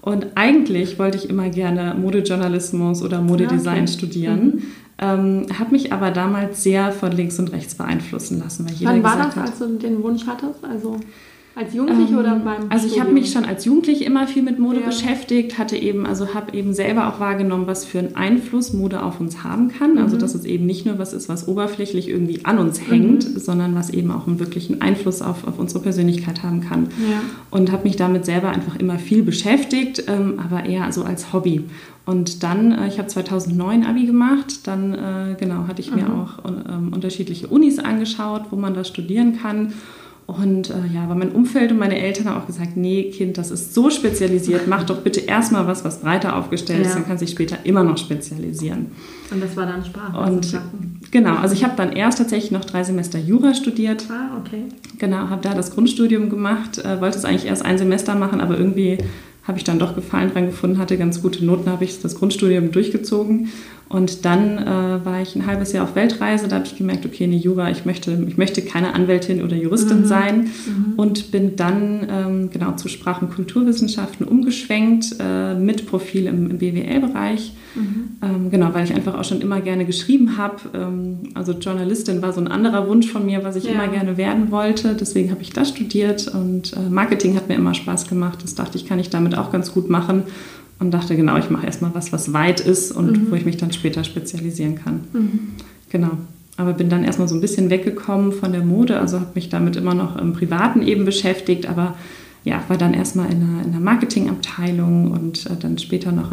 Und 0.00 0.26
eigentlich 0.34 0.98
wollte 0.98 1.16
ich 1.16 1.30
immer 1.30 1.48
gerne 1.48 1.94
Modejournalismus 1.98 3.02
oder 3.02 3.22
Modedesign 3.22 3.78
ah, 3.78 3.82
okay. 3.82 3.92
studieren. 3.92 4.44
Mhm. 4.44 4.62
Ähm, 4.98 5.46
habe 5.58 5.70
mich 5.72 5.92
aber 5.92 6.10
damals 6.10 6.62
sehr 6.62 6.92
von 6.92 7.10
links 7.12 7.38
und 7.38 7.52
rechts 7.52 7.74
beeinflussen 7.74 8.38
lassen. 8.38 8.66
Weil 8.66 8.74
jeder 8.74 8.90
Wann 8.90 9.02
war 9.02 9.16
das, 9.16 9.36
hat, 9.36 9.48
als 9.48 9.58
du 9.58 9.78
den 9.78 10.02
Wunsch 10.02 10.26
hattest? 10.26 10.62
Also 10.62 10.98
als 11.56 11.72
Jugendliche 11.72 12.14
ähm, 12.14 12.18
oder 12.18 12.34
beim 12.36 12.70
Also 12.70 12.86
ich 12.88 13.00
habe 13.00 13.12
mich 13.12 13.30
schon 13.30 13.44
als 13.44 13.64
Jugendliche 13.64 14.04
immer 14.04 14.26
viel 14.26 14.42
mit 14.42 14.58
Mode 14.58 14.80
ja. 14.80 14.86
beschäftigt, 14.86 15.56
hatte 15.56 15.76
eben, 15.76 16.04
also 16.04 16.34
habe 16.34 16.52
eben 16.52 16.74
selber 16.74 17.08
auch 17.08 17.20
wahrgenommen, 17.20 17.68
was 17.68 17.84
für 17.84 18.00
einen 18.00 18.16
Einfluss 18.16 18.72
Mode 18.72 19.02
auf 19.02 19.20
uns 19.20 19.44
haben 19.44 19.68
kann. 19.68 19.90
Also 19.90 19.98
mhm. 19.98 20.04
Also 20.14 20.16
dass 20.18 20.34
es 20.34 20.44
eben 20.44 20.66
nicht 20.66 20.84
nur 20.86 20.98
was 20.98 21.12
ist, 21.12 21.28
was 21.28 21.48
oberflächlich 21.48 22.08
irgendwie 22.08 22.44
an 22.44 22.58
uns 22.58 22.88
hängt, 22.88 23.32
mhm. 23.32 23.38
sondern 23.38 23.74
was 23.74 23.90
eben 23.90 24.10
auch 24.10 24.26
einen 24.26 24.38
wirklichen 24.38 24.80
Einfluss 24.80 25.22
auf, 25.22 25.46
auf 25.46 25.58
unsere 25.58 25.80
Persönlichkeit 25.80 26.42
haben 26.42 26.60
kann. 26.60 26.88
Ja. 27.10 27.20
Und 27.50 27.72
habe 27.72 27.84
mich 27.84 27.96
damit 27.96 28.24
selber 28.24 28.50
einfach 28.50 28.76
immer 28.76 28.98
viel 28.98 29.22
beschäftigt, 29.22 30.04
ähm, 30.08 30.38
aber 30.38 30.66
eher 30.66 30.92
so 30.92 31.04
als 31.04 31.32
Hobby. 31.32 31.64
Und 32.04 32.42
dann, 32.42 32.72
äh, 32.72 32.88
ich 32.88 32.98
habe 32.98 33.08
2009 33.08 33.84
Abi 33.84 34.06
gemacht, 34.06 34.66
dann 34.66 34.94
äh, 34.94 35.36
genau 35.38 35.66
hatte 35.68 35.80
ich 35.80 35.90
mhm. 35.90 35.96
mir 35.96 36.12
auch 36.12 36.44
äh, 36.44 36.94
unterschiedliche 36.94 37.46
Unis 37.46 37.78
angeschaut, 37.78 38.42
wo 38.50 38.56
man 38.56 38.74
das 38.74 38.88
studieren 38.88 39.38
kann 39.40 39.72
und 40.26 40.70
äh, 40.70 40.74
ja, 40.92 41.04
aber 41.04 41.14
mein 41.14 41.32
Umfeld 41.32 41.70
und 41.70 41.78
meine 41.78 41.98
Eltern 41.98 42.26
haben 42.26 42.40
auch 42.40 42.46
gesagt, 42.46 42.76
nee, 42.76 43.10
Kind, 43.10 43.36
das 43.36 43.50
ist 43.50 43.74
so 43.74 43.90
spezialisiert, 43.90 44.66
mach 44.66 44.84
doch 44.84 45.02
bitte 45.02 45.20
erstmal 45.20 45.66
was, 45.66 45.84
was 45.84 46.00
breiter 46.00 46.36
aufgestellt 46.36 46.80
ja. 46.80 46.86
ist, 46.86 46.94
dann 46.94 47.06
kannst 47.06 47.20
du 47.20 47.26
dich 47.26 47.34
später 47.34 47.58
immer 47.64 47.84
noch 47.84 47.98
spezialisieren. 47.98 48.86
Und 49.30 49.42
das 49.42 49.54
war 49.54 49.66
dann 49.66 49.84
Sprache. 49.84 50.16
Und 50.18 50.58
genau, 51.10 51.36
also 51.36 51.54
ich 51.54 51.62
habe 51.62 51.74
dann 51.76 51.92
erst 51.92 52.18
tatsächlich 52.18 52.52
noch 52.52 52.64
drei 52.64 52.84
Semester 52.84 53.18
Jura 53.18 53.52
studiert. 53.52 54.06
Ah, 54.10 54.38
okay. 54.38 54.62
Genau, 54.98 55.28
habe 55.28 55.42
da 55.42 55.52
das 55.52 55.72
Grundstudium 55.74 56.30
gemacht, 56.30 56.78
äh, 56.78 57.00
wollte 57.02 57.18
es 57.18 57.26
eigentlich 57.26 57.46
erst 57.46 57.64
ein 57.64 57.76
Semester 57.76 58.14
machen, 58.14 58.40
aber 58.40 58.56
irgendwie 58.58 58.98
habe 59.42 59.58
ich 59.58 59.64
dann 59.64 59.78
doch 59.78 59.94
Gefallen 59.94 60.32
dran 60.32 60.46
gefunden, 60.46 60.78
hatte 60.78 60.96
ganz 60.96 61.20
gute 61.20 61.44
Noten, 61.44 61.70
habe 61.70 61.84
ich 61.84 62.00
das 62.00 62.14
Grundstudium 62.14 62.72
durchgezogen 62.72 63.50
und 63.88 64.24
dann 64.24 64.58
äh, 64.58 65.04
war 65.04 65.20
ich 65.20 65.36
ein 65.36 65.46
halbes 65.46 65.72
Jahr 65.72 65.84
auf 65.84 65.94
Weltreise. 65.94 66.48
Da 66.48 66.56
habe 66.56 66.66
ich 66.66 66.76
gemerkt, 66.76 67.04
okay, 67.04 67.26
nee, 67.26 67.36
Jura, 67.36 67.70
ich 67.70 67.84
möchte, 67.84 68.12
ich 68.26 68.36
möchte 68.36 68.62
keine 68.62 68.94
Anwältin 68.94 69.42
oder 69.42 69.56
Juristin 69.56 70.00
mhm. 70.00 70.06
sein. 70.06 70.40
Mhm. 70.40 70.94
Und 70.96 71.30
bin 71.30 71.56
dann 71.56 72.06
ähm, 72.10 72.50
genau 72.50 72.72
zu 72.72 72.88
Sprach- 72.88 73.20
und 73.20 73.30
Kulturwissenschaften 73.30 74.26
umgeschwenkt 74.26 75.16
äh, 75.20 75.54
mit 75.54 75.86
Profil 75.86 76.26
im, 76.26 76.50
im 76.50 76.58
BWL-Bereich. 76.58 77.52
Mhm. 77.74 78.04
Ähm, 78.22 78.50
genau, 78.50 78.72
weil 78.72 78.84
ich 78.84 78.94
einfach 78.94 79.18
auch 79.18 79.24
schon 79.24 79.42
immer 79.42 79.60
gerne 79.60 79.84
geschrieben 79.84 80.38
habe. 80.38 80.56
Ähm, 80.74 81.18
also 81.34 81.52
Journalistin 81.52 82.22
war 82.22 82.32
so 82.32 82.40
ein 82.40 82.48
anderer 82.48 82.88
Wunsch 82.88 83.10
von 83.10 83.26
mir, 83.26 83.44
was 83.44 83.54
ich 83.56 83.64
ja. 83.64 83.72
immer 83.72 83.88
gerne 83.88 84.16
werden 84.16 84.50
wollte. 84.50 84.96
Deswegen 84.98 85.30
habe 85.30 85.42
ich 85.42 85.50
das 85.50 85.68
studiert 85.68 86.26
und 86.28 86.72
äh, 86.72 86.88
Marketing 86.88 87.36
hat 87.36 87.48
mir 87.48 87.56
immer 87.56 87.74
Spaß 87.74 88.08
gemacht. 88.08 88.38
Das 88.42 88.54
dachte 88.54 88.78
ich, 88.78 88.86
kann 88.86 88.98
ich 88.98 89.10
damit 89.10 89.36
auch 89.36 89.52
ganz 89.52 89.72
gut 89.72 89.90
machen 89.90 90.24
und 90.78 90.92
dachte, 90.92 91.16
genau, 91.16 91.36
ich 91.36 91.50
mache 91.50 91.66
erstmal 91.66 91.94
was, 91.94 92.12
was 92.12 92.32
weit 92.32 92.60
ist 92.60 92.92
und 92.92 93.12
mhm. 93.12 93.30
wo 93.30 93.34
ich 93.34 93.44
mich 93.44 93.56
dann 93.56 93.72
später 93.72 94.04
spezialisieren 94.04 94.74
kann. 94.76 95.00
Mhm. 95.12 95.38
Genau. 95.90 96.10
Aber 96.56 96.72
bin 96.72 96.88
dann 96.88 97.04
erstmal 97.04 97.28
so 97.28 97.34
ein 97.34 97.40
bisschen 97.40 97.70
weggekommen 97.70 98.32
von 98.32 98.52
der 98.52 98.64
Mode, 98.64 99.00
also 99.00 99.18
habe 99.18 99.32
mich 99.34 99.48
damit 99.48 99.76
immer 99.76 99.94
noch 99.94 100.16
im 100.16 100.34
Privaten 100.34 100.82
eben 100.82 101.04
beschäftigt, 101.04 101.66
aber 101.66 101.96
ja, 102.44 102.62
war 102.68 102.76
dann 102.76 102.94
erstmal 102.94 103.32
in 103.32 103.40
der, 103.40 103.64
in 103.64 103.72
der 103.72 103.80
Marketingabteilung 103.80 105.10
und 105.10 105.46
äh, 105.46 105.56
dann 105.58 105.78
später 105.78 106.12
noch 106.12 106.30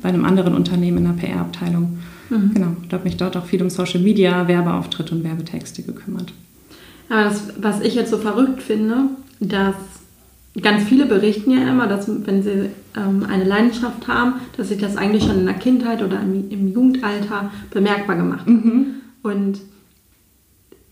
bei 0.00 0.08
einem 0.08 0.24
anderen 0.24 0.54
Unternehmen 0.54 0.98
in 0.98 1.04
der 1.04 1.26
PR-Abteilung. 1.26 1.98
Mhm. 2.30 2.54
Genau, 2.54 2.76
da 2.88 2.96
habe 2.96 3.04
mich 3.04 3.16
dort 3.16 3.36
auch 3.36 3.44
viel 3.44 3.60
um 3.62 3.68
Social 3.68 4.00
Media, 4.00 4.46
Werbeauftritte 4.46 5.14
und 5.14 5.24
Werbetexte 5.24 5.82
gekümmert. 5.82 6.32
Aber 7.08 7.24
das, 7.24 7.42
was 7.60 7.80
ich 7.80 7.94
jetzt 7.94 8.10
so 8.10 8.18
verrückt 8.18 8.62
finde, 8.62 9.08
dass 9.40 9.74
ganz 10.62 10.84
viele 10.84 11.06
berichten 11.06 11.50
ja 11.50 11.68
immer, 11.68 11.86
dass 11.86 12.08
wenn 12.26 12.42
sie 12.42 12.70
ähm, 12.96 13.26
eine 13.28 13.44
Leidenschaft 13.44 14.08
haben, 14.08 14.34
dass 14.56 14.68
sich 14.68 14.78
das 14.78 14.96
eigentlich 14.96 15.24
schon 15.24 15.40
in 15.40 15.46
der 15.46 15.54
Kindheit 15.54 16.02
oder 16.02 16.20
im, 16.20 16.50
im 16.50 16.72
Jugendalter 16.72 17.50
bemerkbar 17.70 18.16
gemacht 18.16 18.40
hat. 18.40 18.48
Mhm. 18.48 18.86
Und 19.22 19.60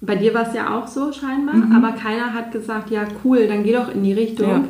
bei 0.00 0.16
dir 0.16 0.34
war 0.34 0.46
es 0.46 0.54
ja 0.54 0.76
auch 0.76 0.86
so 0.86 1.12
scheinbar, 1.12 1.54
mhm. 1.54 1.72
aber 1.72 1.92
keiner 1.92 2.34
hat 2.34 2.52
gesagt, 2.52 2.90
ja 2.90 3.04
cool, 3.24 3.46
dann 3.46 3.64
geh 3.64 3.72
doch 3.72 3.92
in 3.92 4.04
die 4.04 4.12
Richtung, 4.12 4.48
ja. 4.48 4.64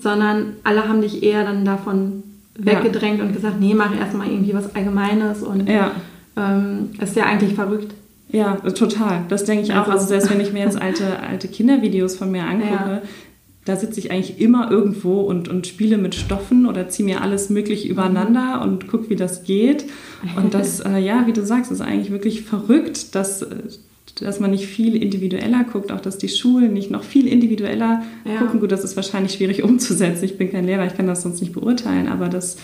sondern 0.00 0.54
alle 0.64 0.88
haben 0.88 1.00
dich 1.00 1.22
eher 1.22 1.44
dann 1.44 1.64
davon 1.64 2.24
weggedrängt 2.56 3.18
ja. 3.18 3.24
und 3.24 3.32
gesagt, 3.32 3.60
nee, 3.60 3.74
mach 3.74 3.96
erstmal 3.96 4.28
irgendwie 4.28 4.54
was 4.54 4.74
Allgemeines 4.74 5.42
und 5.42 5.68
ja. 5.68 5.92
ähm, 6.36 6.90
ist 7.00 7.16
ja 7.16 7.24
eigentlich 7.24 7.54
verrückt. 7.54 7.94
Ja, 8.30 8.56
total. 8.56 9.24
Das 9.28 9.44
denke 9.44 9.62
ich 9.62 9.72
auch. 9.72 9.86
Also, 9.86 9.92
also 9.92 10.06
selbst 10.06 10.30
wenn 10.30 10.40
ich 10.40 10.52
mir 10.52 10.64
jetzt 10.64 10.80
alte, 10.80 11.20
alte 11.20 11.46
Kindervideos 11.46 12.16
von 12.16 12.32
mir 12.32 12.42
angucke, 12.44 13.02
da 13.64 13.76
sitze 13.76 13.98
ich 13.98 14.10
eigentlich 14.10 14.40
immer 14.40 14.70
irgendwo 14.70 15.20
und, 15.20 15.48
und 15.48 15.66
spiele 15.66 15.96
mit 15.96 16.14
Stoffen 16.14 16.66
oder 16.66 16.88
ziehe 16.88 17.06
mir 17.06 17.22
alles 17.22 17.48
möglich 17.48 17.88
übereinander 17.88 18.56
mhm. 18.56 18.62
und 18.62 18.88
gucke, 18.88 19.08
wie 19.10 19.16
das 19.16 19.44
geht. 19.44 19.86
Und 20.36 20.54
das, 20.54 20.80
äh, 20.80 20.98
ja, 20.98 21.26
wie 21.26 21.32
du 21.32 21.44
sagst, 21.44 21.72
ist 21.72 21.80
eigentlich 21.80 22.10
wirklich 22.10 22.42
verrückt, 22.42 23.14
dass, 23.14 23.46
dass 24.20 24.38
man 24.38 24.50
nicht 24.50 24.66
viel 24.66 24.96
individueller 24.96 25.64
guckt, 25.64 25.92
auch 25.92 26.00
dass 26.00 26.18
die 26.18 26.28
Schulen 26.28 26.74
nicht 26.74 26.90
noch 26.90 27.04
viel 27.04 27.26
individueller 27.26 28.02
ja. 28.26 28.36
gucken. 28.38 28.60
Gut, 28.60 28.70
das 28.70 28.84
ist 28.84 28.96
wahrscheinlich 28.96 29.32
schwierig 29.32 29.62
umzusetzen. 29.64 30.24
Ich 30.24 30.36
bin 30.36 30.52
kein 30.52 30.66
Lehrer, 30.66 30.86
ich 30.86 30.96
kann 30.96 31.06
das 31.06 31.22
sonst 31.22 31.40
nicht 31.40 31.54
beurteilen, 31.54 32.08
aber 32.08 32.28
dass 32.28 32.58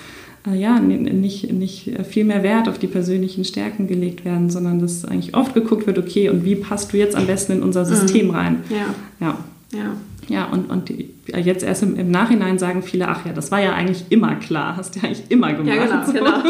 äh, 0.46 0.54
ja, 0.54 0.80
nicht, 0.80 1.50
nicht 1.50 1.92
viel 2.08 2.24
mehr 2.24 2.42
Wert 2.42 2.68
auf 2.68 2.78
die 2.78 2.88
persönlichen 2.88 3.46
Stärken 3.46 3.86
gelegt 3.88 4.26
werden, 4.26 4.50
sondern 4.50 4.80
dass 4.80 5.06
eigentlich 5.06 5.34
oft 5.34 5.54
geguckt 5.54 5.86
wird, 5.86 5.98
okay, 5.98 6.28
und 6.28 6.44
wie 6.44 6.56
passt 6.56 6.92
du 6.92 6.98
jetzt 6.98 7.16
am 7.16 7.26
besten 7.26 7.52
in 7.52 7.62
unser 7.62 7.86
System 7.86 8.26
mhm. 8.26 8.34
rein? 8.34 8.56
Ja. 8.68 9.26
ja. 9.26 9.38
Ja. 9.72 9.94
Ja, 10.30 10.44
und, 10.44 10.70
und 10.70 10.92
jetzt 11.26 11.64
erst 11.64 11.82
im, 11.82 11.96
im, 11.96 12.12
Nachhinein 12.12 12.56
sagen 12.56 12.84
viele, 12.84 13.08
ach 13.08 13.26
ja, 13.26 13.32
das 13.32 13.50
war 13.50 13.60
ja 13.60 13.74
eigentlich 13.74 14.04
immer 14.10 14.36
klar, 14.36 14.76
hast 14.76 14.94
du 14.94 15.00
ja 15.00 15.06
eigentlich 15.06 15.28
immer 15.28 15.52
gemacht. 15.52 15.76
Ja, 15.76 15.84
genau. 15.84 16.06
So. 16.06 16.12
genau. 16.12 16.42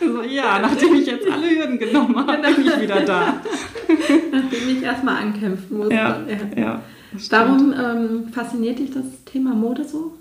so, 0.22 0.22
ja, 0.28 0.58
nachdem 0.58 0.94
ich 0.94 1.06
jetzt 1.06 1.30
alle 1.30 1.48
Hürden 1.48 1.78
genommen 1.78 2.16
habe, 2.16 2.36
genau. 2.42 2.56
bin 2.56 2.66
ich 2.66 2.80
wieder 2.80 3.00
da. 3.02 3.40
nachdem 4.32 4.76
ich 4.76 4.82
erstmal 4.82 5.22
ankämpfen 5.22 5.78
musste. 5.78 5.94
Ja, 5.94 6.20
ja. 6.56 6.60
ja 6.60 6.82
Darum 7.30 7.72
ähm, 7.72 8.28
fasziniert 8.32 8.80
dich 8.80 8.90
das 8.90 9.04
Thema 9.24 9.54
Mode 9.54 9.84
so? 9.84 10.14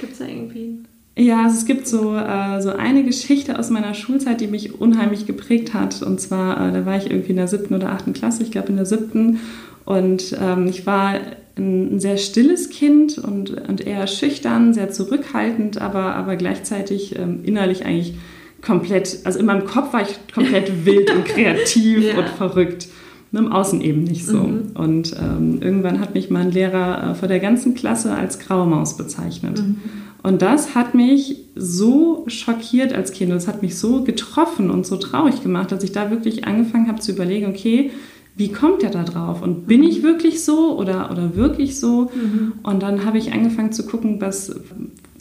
Gibt 0.00 0.14
es 0.14 0.18
da 0.18 0.24
irgendwie... 0.26 0.80
Ja, 1.16 1.44
also 1.44 1.56
es 1.56 1.64
gibt 1.64 1.86
so, 1.86 2.16
äh, 2.16 2.60
so 2.60 2.70
eine 2.70 3.04
Geschichte 3.04 3.56
aus 3.56 3.70
meiner 3.70 3.94
Schulzeit, 3.94 4.40
die 4.40 4.48
mich 4.48 4.80
unheimlich 4.80 5.26
geprägt 5.26 5.72
hat. 5.72 6.02
Und 6.02 6.20
zwar, 6.20 6.56
äh, 6.56 6.72
da 6.72 6.86
war 6.86 6.96
ich 6.96 7.08
irgendwie 7.08 7.30
in 7.30 7.36
der 7.36 7.46
siebten 7.46 7.72
oder 7.72 7.92
achten 7.92 8.14
Klasse, 8.14 8.42
ich 8.42 8.50
glaube 8.50 8.70
in 8.70 8.76
der 8.76 8.84
siebten. 8.84 9.38
Und 9.84 10.36
ähm, 10.40 10.66
ich 10.66 10.86
war 10.86 11.20
ein, 11.56 12.00
sehr 12.00 12.16
stilles 12.16 12.70
Kind 12.70 13.18
und, 13.18 13.50
und 13.68 13.86
eher 13.86 14.06
schüchtern, 14.06 14.74
sehr 14.74 14.90
zurückhaltend, 14.90 15.80
aber, 15.80 16.14
aber 16.14 16.36
gleichzeitig 16.36 17.16
ähm, 17.18 17.40
innerlich 17.44 17.84
eigentlich 17.84 18.14
komplett, 18.60 19.18
also 19.24 19.38
in 19.38 19.46
meinem 19.46 19.64
Kopf 19.64 19.92
war 19.92 20.02
ich 20.02 20.18
komplett 20.32 20.72
wild 20.84 21.10
und 21.14 21.24
kreativ 21.24 22.04
ja. 22.04 22.18
und 22.18 22.28
verrückt. 22.28 22.88
im 23.32 23.52
Außen 23.52 23.80
eben 23.80 24.04
nicht 24.04 24.26
so. 24.26 24.38
Mhm. 24.38 24.70
Und 24.74 25.14
ähm, 25.20 25.58
irgendwann 25.60 26.00
hat 26.00 26.14
mich 26.14 26.30
mein 26.30 26.50
Lehrer 26.50 27.10
äh, 27.10 27.14
vor 27.14 27.28
der 27.28 27.40
ganzen 27.40 27.74
Klasse 27.74 28.14
als 28.14 28.38
graue 28.38 28.66
Maus 28.66 28.96
bezeichnet. 28.96 29.60
Mhm. 29.60 29.76
Und 30.22 30.40
das 30.40 30.74
hat 30.74 30.94
mich 30.94 31.36
so 31.54 32.24
schockiert 32.28 32.94
als 32.94 33.12
Kind. 33.12 33.30
Das 33.30 33.46
hat 33.46 33.60
mich 33.60 33.78
so 33.78 34.02
getroffen 34.04 34.70
und 34.70 34.86
so 34.86 34.96
traurig 34.96 35.42
gemacht, 35.42 35.70
dass 35.70 35.84
ich 35.84 35.92
da 35.92 36.10
wirklich 36.10 36.46
angefangen 36.46 36.88
habe 36.88 37.00
zu 37.00 37.12
überlegen, 37.12 37.46
okay, 37.46 37.90
wie 38.36 38.50
kommt 38.50 38.82
der 38.82 38.90
da 38.90 39.04
drauf? 39.04 39.42
Und 39.42 39.66
bin 39.66 39.82
ich 39.84 40.02
wirklich 40.02 40.44
so 40.44 40.76
oder, 40.76 41.10
oder 41.10 41.36
wirklich 41.36 41.78
so? 41.78 42.10
Mhm. 42.14 42.54
Und 42.62 42.82
dann 42.82 43.04
habe 43.04 43.18
ich 43.18 43.32
angefangen 43.32 43.70
zu 43.70 43.86
gucken, 43.86 44.20
was, 44.20 44.54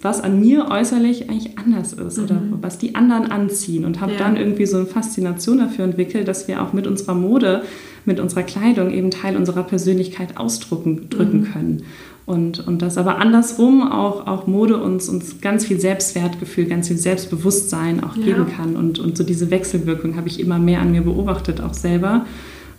was 0.01 0.22
an 0.22 0.39
mir 0.39 0.72
äußerlich 0.72 1.29
eigentlich 1.29 1.60
anders 1.60 1.93
ist 1.93 2.17
mhm. 2.17 2.24
oder 2.24 2.41
was 2.62 2.79
die 2.79 2.96
anderen 2.96 3.29
anziehen. 3.29 3.86
Und 3.86 4.01
habe 4.01 4.13
ja. 4.13 4.17
dann 4.17 4.36
irgendwie 4.36 4.65
so 4.65 4.77
eine 4.77 4.88
Faszination 4.88 5.60
dafür 5.60 5.86
entwickelt, 5.86 6.27
dass 6.27 6.48
wir 6.48 6.63
auch 6.63 6.74
mit 6.74 6.88
unserer 6.88 7.13
Mode, 7.13 7.62
mit 8.05 8.20
unserer 8.20 8.43
Kleidung 8.43 8.91
eben 8.91 9.12
Teil 9.12 9.38
unserer 9.38 9.63
Persönlichkeit 9.63 10.38
ausdrücken 10.38 11.10
drücken 11.10 11.41
mhm. 11.41 11.51
können. 11.51 11.84
Und, 12.25 12.65
und 12.65 12.82
das 12.82 12.98
aber 12.98 13.17
andersrum 13.17 13.84
auch, 13.91 14.25
auch 14.27 14.48
Mode 14.48 14.77
uns, 14.77 15.10
uns 15.10 15.41
ganz 15.41 15.65
viel 15.65 15.79
Selbstwertgefühl, 15.79 16.65
ganz 16.65 16.88
viel 16.88 16.98
Selbstbewusstsein 16.98 18.03
auch 18.03 18.15
ja. 18.15 18.24
geben 18.24 18.48
kann. 18.48 18.75
Und, 18.75 18.98
und 18.98 19.17
so 19.17 19.24
diese 19.24 19.51
Wechselwirkung 19.51 20.15
habe 20.15 20.29
ich 20.29 20.39
immer 20.39 20.58
mehr 20.58 20.79
an 20.79 20.91
mir 20.91 21.01
beobachtet, 21.01 21.62
auch 21.62 21.74
selber. 21.74 22.25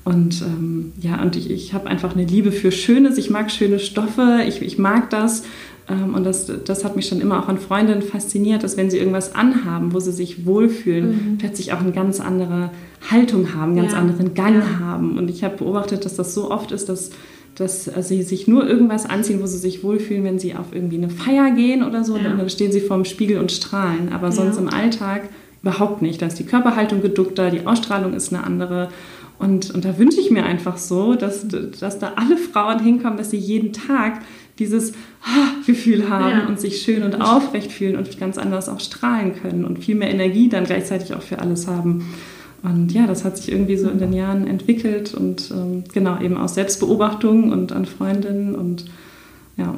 Und 0.05 0.43
ähm, 0.43 0.93
ja, 1.01 1.23
und 1.23 1.35
ich, 1.35 1.51
ich 1.51 1.73
habe 1.73 1.89
einfach 1.89 2.15
eine 2.15 2.27
Liebe 2.27 2.53
für 2.53 2.71
Schönes. 2.71 3.17
Ich 3.17 3.31
mag 3.31 3.51
schöne 3.51 3.79
Stoffe, 3.79 4.41
ich, 4.47 4.61
ich 4.61 4.79
mag 4.79 5.09
das. 5.09 5.45
Ähm, 5.89 6.15
und 6.15 6.25
das, 6.25 6.51
das 6.65 6.85
hat 6.85 6.95
mich 6.95 7.07
schon 7.07 7.21
immer 7.21 7.43
auch 7.43 7.49
an 7.49 7.59
Freundinnen 7.59 8.03
fasziniert, 8.03 8.63
dass 8.63 8.77
wenn 8.77 8.91
sie 8.91 8.99
irgendwas 8.99 9.35
anhaben, 9.35 9.95
wo 9.95 10.01
sie 10.01 10.13
sich 10.13 10.45
wohlfühlen, 10.45 11.09
mhm. 11.33 11.39
plötzlich 11.39 11.73
auch 11.73 11.81
eine 11.81 11.93
ganz 11.93 12.21
andere 12.21 12.71
Haltung 13.11 13.55
haben, 13.55 13.77
ganz 13.77 13.93
ja. 13.93 13.99
anderen 13.99 14.35
Gang 14.35 14.57
ja. 14.57 14.79
haben. 14.79 15.17
Und 15.17 15.31
ich 15.31 15.43
habe 15.43 15.57
beobachtet, 15.57 16.05
dass 16.05 16.17
das 16.17 16.35
so 16.35 16.51
oft 16.51 16.71
ist, 16.71 16.91
dass, 16.91 17.11
dass 17.55 17.91
sie 18.01 18.23
sich 18.23 18.47
nur 18.47 18.69
irgendwas 18.69 19.07
anziehen, 19.07 19.41
wo 19.41 19.47
sie 19.47 19.59
sich 19.59 19.83
wohlfühlen, 19.83 20.25
wenn 20.25 20.39
sie 20.39 20.55
auf 20.55 20.67
irgendwie 20.73 20.97
eine 20.97 21.11
Feier 21.11 21.51
gehen 21.53 21.83
oder 21.83 22.05
so. 22.05 22.17
Ja. 22.17 22.31
Und 22.31 22.39
dann 22.39 22.51
stehen 22.51 22.73
sie 22.73 22.81
vorm 22.81 23.07
Spiegel 23.07 23.39
und 23.39 23.53
strahlen. 23.53 24.13
Aber 24.13 24.33
sonst 24.33 24.59
im 24.59 24.69
Alltag 24.69 25.31
überhaupt 25.63 26.03
nicht. 26.03 26.21
Da 26.21 26.27
ist 26.27 26.39
die 26.39 26.45
Körperhaltung 26.45 27.01
geduckter, 27.01 27.51
die 27.51 27.67
Ausstrahlung 27.67 28.13
ist 28.13 28.35
eine 28.35 28.45
andere. 28.45 28.91
Und, 29.45 29.71
und 29.73 29.85
da 29.85 29.99
wünsche 29.99 30.21
ich 30.21 30.31
mir 30.31 30.45
einfach 30.45 30.79
so, 30.79 31.15
dass, 31.15 31.47
dass 31.47 31.99
da 31.99 32.15
alle 32.17 32.39
Frauen 32.39 32.83
hinkommen, 32.83 33.19
dass 33.19 33.31
sie 33.31 33.37
jeden 33.37 33.75
Tag 33.75 34.23
dieses 34.59 34.93
Gefühl 35.67 36.09
haben 36.09 36.31
ja. 36.31 36.47
und 36.47 36.59
sich 36.59 36.81
schön 36.81 37.03
und 37.03 37.21
aufrecht 37.21 37.71
fühlen 37.71 37.97
und 37.97 38.19
ganz 38.19 38.39
anders 38.39 38.71
auch 38.71 38.81
strahlen 38.81 39.35
können 39.35 39.67
und 39.67 39.85
viel 39.85 39.97
mehr 39.97 40.11
Energie 40.11 40.49
dann 40.49 40.65
gleichzeitig 40.65 41.15
auch 41.15 41.21
für 41.21 41.41
alles 41.41 41.67
haben. 41.67 42.15
Und 42.63 42.93
ja, 42.93 43.07
das 43.07 43.25
hat 43.25 43.37
sich 43.37 43.53
irgendwie 43.53 43.77
so 43.77 43.91
in 43.91 43.99
den 43.99 44.15
Jahren 44.15 44.47
entwickelt 44.47 45.13
und 45.13 45.51
ähm, 45.51 45.85
genau 45.93 46.19
eben 46.21 46.39
aus 46.39 46.55
Selbstbeobachtung 46.55 47.53
und 47.53 47.73
an 47.73 47.85
Freundinnen 47.85 48.55
und 48.55 48.87
ja. 49.59 49.75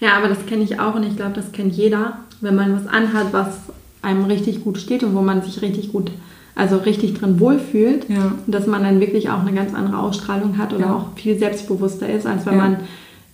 Ja, 0.00 0.18
aber 0.18 0.28
das 0.28 0.44
kenne 0.44 0.64
ich 0.64 0.78
auch 0.78 0.94
und 0.94 1.04
ich 1.04 1.16
glaube, 1.16 1.32
das 1.32 1.52
kennt 1.52 1.72
jeder, 1.72 2.18
wenn 2.42 2.54
man 2.54 2.74
was 2.74 2.86
anhat, 2.86 3.32
was 3.32 3.56
einem 4.02 4.24
richtig 4.24 4.62
gut 4.62 4.76
steht 4.76 5.02
und 5.02 5.14
wo 5.14 5.22
man 5.22 5.40
sich 5.40 5.62
richtig 5.62 5.92
gut 5.92 6.10
also 6.58 6.76
richtig 6.78 7.14
drin 7.14 7.38
wohlfühlt, 7.38 8.08
ja. 8.08 8.32
dass 8.48 8.66
man 8.66 8.82
dann 8.82 8.98
wirklich 8.98 9.30
auch 9.30 9.40
eine 9.40 9.52
ganz 9.52 9.74
andere 9.74 9.98
Ausstrahlung 9.98 10.58
hat 10.58 10.72
oder 10.72 10.86
ja. 10.86 10.94
auch 10.94 11.16
viel 11.16 11.38
selbstbewusster 11.38 12.08
ist, 12.08 12.26
als 12.26 12.46
wenn 12.46 12.54
ja. 12.54 12.58
man 12.58 12.76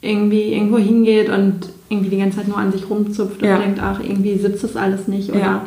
irgendwie 0.02 0.52
irgendwo 0.52 0.76
hingeht 0.76 1.31
und 1.31 1.71
irgendwie 1.88 2.11
die 2.11 2.19
ganze 2.19 2.38
Zeit 2.38 2.49
nur 2.49 2.59
an 2.59 2.71
sich 2.71 2.90
rumzupft 2.90 3.43
und 3.43 3.49
denkt, 3.49 3.81
ach, 3.81 4.00
irgendwie 4.00 4.37
sitzt 4.37 4.62
das 4.62 4.76
alles 4.76 5.09
nicht 5.09 5.31
oder 5.31 5.62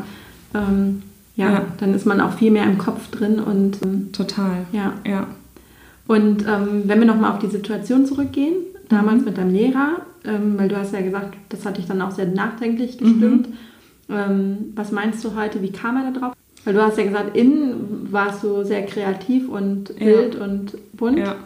ähm, 0.53 1.01
ja, 1.35 1.63
dann 1.79 1.95
ist 1.95 2.05
man 2.05 2.21
auch 2.21 2.33
viel 2.33 2.51
mehr 2.51 2.63
im 2.63 2.77
Kopf 2.77 3.09
drin 3.09 3.39
und 3.39 3.79
ähm, 3.83 4.11
total. 4.11 4.65
Ja. 4.71 4.93
ja. 5.03 5.25
Und 6.05 6.45
ähm, 6.47 6.83
wenn 6.85 6.99
wir 6.99 7.07
nochmal 7.07 7.31
auf 7.31 7.39
die 7.39 7.47
Situation 7.47 8.05
zurückgehen, 8.05 8.53
damals 8.87 9.21
mhm. 9.21 9.25
mit 9.25 9.37
deinem 9.39 9.53
Lehrer, 9.53 10.01
ähm, 10.25 10.59
weil 10.59 10.69
du 10.69 10.77
hast 10.77 10.93
ja 10.93 11.01
gesagt, 11.01 11.35
das 11.49 11.65
hat 11.65 11.77
dich 11.77 11.87
dann 11.87 12.03
auch 12.03 12.11
sehr 12.11 12.27
nachdenklich 12.27 12.99
gestimmt. 12.99 13.49
Mhm. 13.49 14.15
Ähm, 14.15 14.57
was 14.75 14.91
meinst 14.91 15.23
du 15.25 15.35
heute, 15.35 15.61
wie 15.63 15.71
kam 15.71 15.97
er 15.97 16.11
da 16.11 16.19
drauf? 16.19 16.33
Weil 16.67 16.73
du 16.73 16.81
hast 16.81 16.97
ja 16.97 17.05
gesagt, 17.05 17.37
innen 17.37 18.09
warst 18.11 18.43
du 18.43 18.65
sehr 18.65 18.85
kreativ 18.85 19.47
und 19.47 19.89
wild 20.01 20.35
ja. 20.35 20.43
und 20.43 20.73
bunt. 20.97 21.17
Ja. 21.17 21.37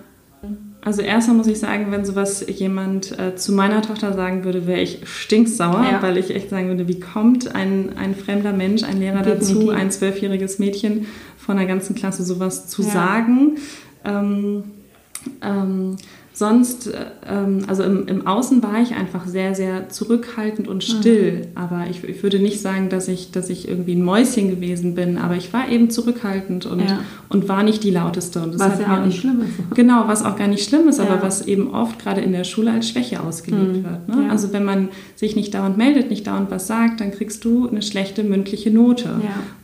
Also 0.84 1.04
erstmal 1.04 1.38
muss 1.38 1.46
ich 1.46 1.60
sagen, 1.60 1.92
wenn 1.92 2.06
sowas 2.06 2.44
jemand 2.50 3.20
äh, 3.20 3.36
zu 3.36 3.51
meiner 3.51 3.84
Tochter 3.84 4.13
sagen 4.13 4.46
würde, 4.46 4.66
wäre 4.66 4.82
ich 4.82 5.01
stinksauer, 5.08 5.86
ja. 5.92 6.01
weil 6.01 6.18
ich 6.18 6.34
echt 6.34 6.50
sagen 6.50 6.70
würde, 6.70 6.88
wie 6.88 7.00
kommt 7.00 7.54
ein, 7.54 7.92
ein 8.00 8.16
fremder 8.16 8.51
Mensch, 8.51 8.82
ein 8.82 8.98
Lehrer 8.98 9.22
Definitiv. 9.22 9.60
dazu, 9.60 9.70
ein 9.70 9.92
zwölfjähriges 9.92 10.58
Mädchen 10.58 11.06
von 11.38 11.56
der 11.56 11.68
ganzen 11.68 11.94
Klasse 11.94 12.24
sowas 12.24 12.68
zu 12.68 12.82
ja. 12.82 12.90
sagen. 12.90 13.58
Ähm, 14.04 14.63
ähm, 15.44 15.98
sonst, 16.34 16.88
äh, 16.88 17.06
ähm, 17.28 17.64
also 17.68 17.84
im, 17.84 18.08
im, 18.08 18.28
Außen 18.28 18.64
war 18.64 18.82
ich 18.82 18.96
einfach 18.96 19.26
sehr, 19.28 19.54
sehr 19.54 19.90
zurückhaltend 19.90 20.68
und 20.68 20.84
still. 20.84 21.34
Mhm. 21.34 21.46
Aber 21.56 21.86
ich, 21.90 22.04
ich, 22.04 22.24
würde 22.24 22.40
nicht 22.40 22.62
sagen, 22.62 22.90
dass 22.90 23.08
ich, 23.08 23.32
dass 23.32 23.50
ich 23.50 23.68
irgendwie 23.68 23.96
ein 23.96 24.04
Mäuschen 24.04 24.50
gewesen 24.50 24.96
bin. 24.96 25.18
Aber 25.18 25.36
ich 25.36 25.52
war 25.52 25.70
eben 25.70 25.90
zurückhaltend 25.90 26.65
und, 26.65 26.82
ja. 26.82 27.00
und 27.30 27.50
war 27.50 27.63
nicht 27.63 27.84
die 27.84 27.91
lauteste. 27.91 28.41
Und 28.41 28.54
das 28.54 28.62
was 28.62 28.80
ja 28.80 28.98
auch 28.98 29.06
nicht 29.06 29.20
schlimm 29.20 29.41
ist. 29.41 29.52
Genau, 29.76 30.04
was 30.08 30.24
auch 30.24 30.36
gar 30.36 30.48
nicht 30.48 30.67
schlimm 30.67 30.88
ist, 30.88 31.00
ja. 31.00 31.06
aber 31.06 31.22
was 31.22 31.48
eben 31.48 31.74
oft 31.74 32.00
gerade 32.00 32.22
in 32.22 32.32
der 32.32 32.44
Schule 32.44 32.72
als 32.72 32.89
Schwäche 32.89 33.22
ausgelegt 33.22 33.78
mhm. 33.78 33.84
wird. 33.84 34.08
Ne? 34.08 34.24
Ja. 34.24 34.30
Also 34.30 34.54
wenn 34.54 34.63
man 34.63 34.89
sich 35.15 35.36
nicht 35.36 35.54
dauernd 35.54 35.78
meldet, 35.78 36.10
nicht 36.10 36.28
dauernd 36.28 36.52
was 36.52 36.67
sagt, 36.67 37.00
dann 37.00 37.12
kriegst 37.12 37.44
du 37.46 37.67
eine 37.67 37.82
schlechte 37.82 38.24
mündliche 38.24 38.72
Note. 38.72 39.10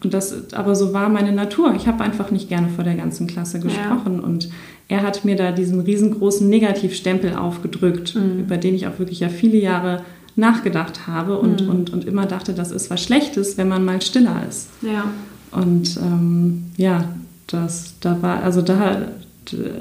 Und 0.03 0.13
das, 0.13 0.53
aber 0.53 0.75
so 0.75 0.93
war 0.93 1.09
meine 1.09 1.31
Natur. 1.31 1.73
Ich 1.75 1.87
habe 1.87 2.03
einfach 2.03 2.31
nicht 2.31 2.49
gerne 2.49 2.69
vor 2.69 2.83
der 2.83 2.95
ganzen 2.95 3.27
Klasse 3.27 3.59
gesprochen. 3.59 4.19
Und 4.19 4.49
er 4.87 5.03
hat 5.03 5.25
mir 5.25 5.35
da 5.35 5.51
diesen 5.51 5.81
riesengroßen 5.81 6.47
Negativstempel 6.47 7.35
aufgedrückt, 7.35 8.15
mhm. 8.15 8.39
über 8.39 8.57
den 8.57 8.75
ich 8.75 8.87
auch 8.87 8.99
wirklich 8.99 9.19
ja 9.19 9.29
viele 9.29 9.57
Jahre 9.57 10.03
nachgedacht 10.35 11.07
habe 11.07 11.39
und, 11.39 11.63
mhm. 11.63 11.69
und, 11.69 11.89
und 11.93 12.05
immer 12.05 12.25
dachte, 12.25 12.53
das 12.53 12.71
ist 12.71 12.89
was 12.89 13.03
Schlechtes, 13.03 13.57
wenn 13.57 13.67
man 13.67 13.83
mal 13.83 14.01
stiller 14.01 14.43
ist. 14.47 14.69
Ja. 14.81 15.05
Und 15.51 15.97
ähm, 15.97 16.65
ja, 16.77 17.09
das, 17.47 17.95
da 17.99 18.21
war, 18.21 18.43
also 18.43 18.61
da, 18.61 19.07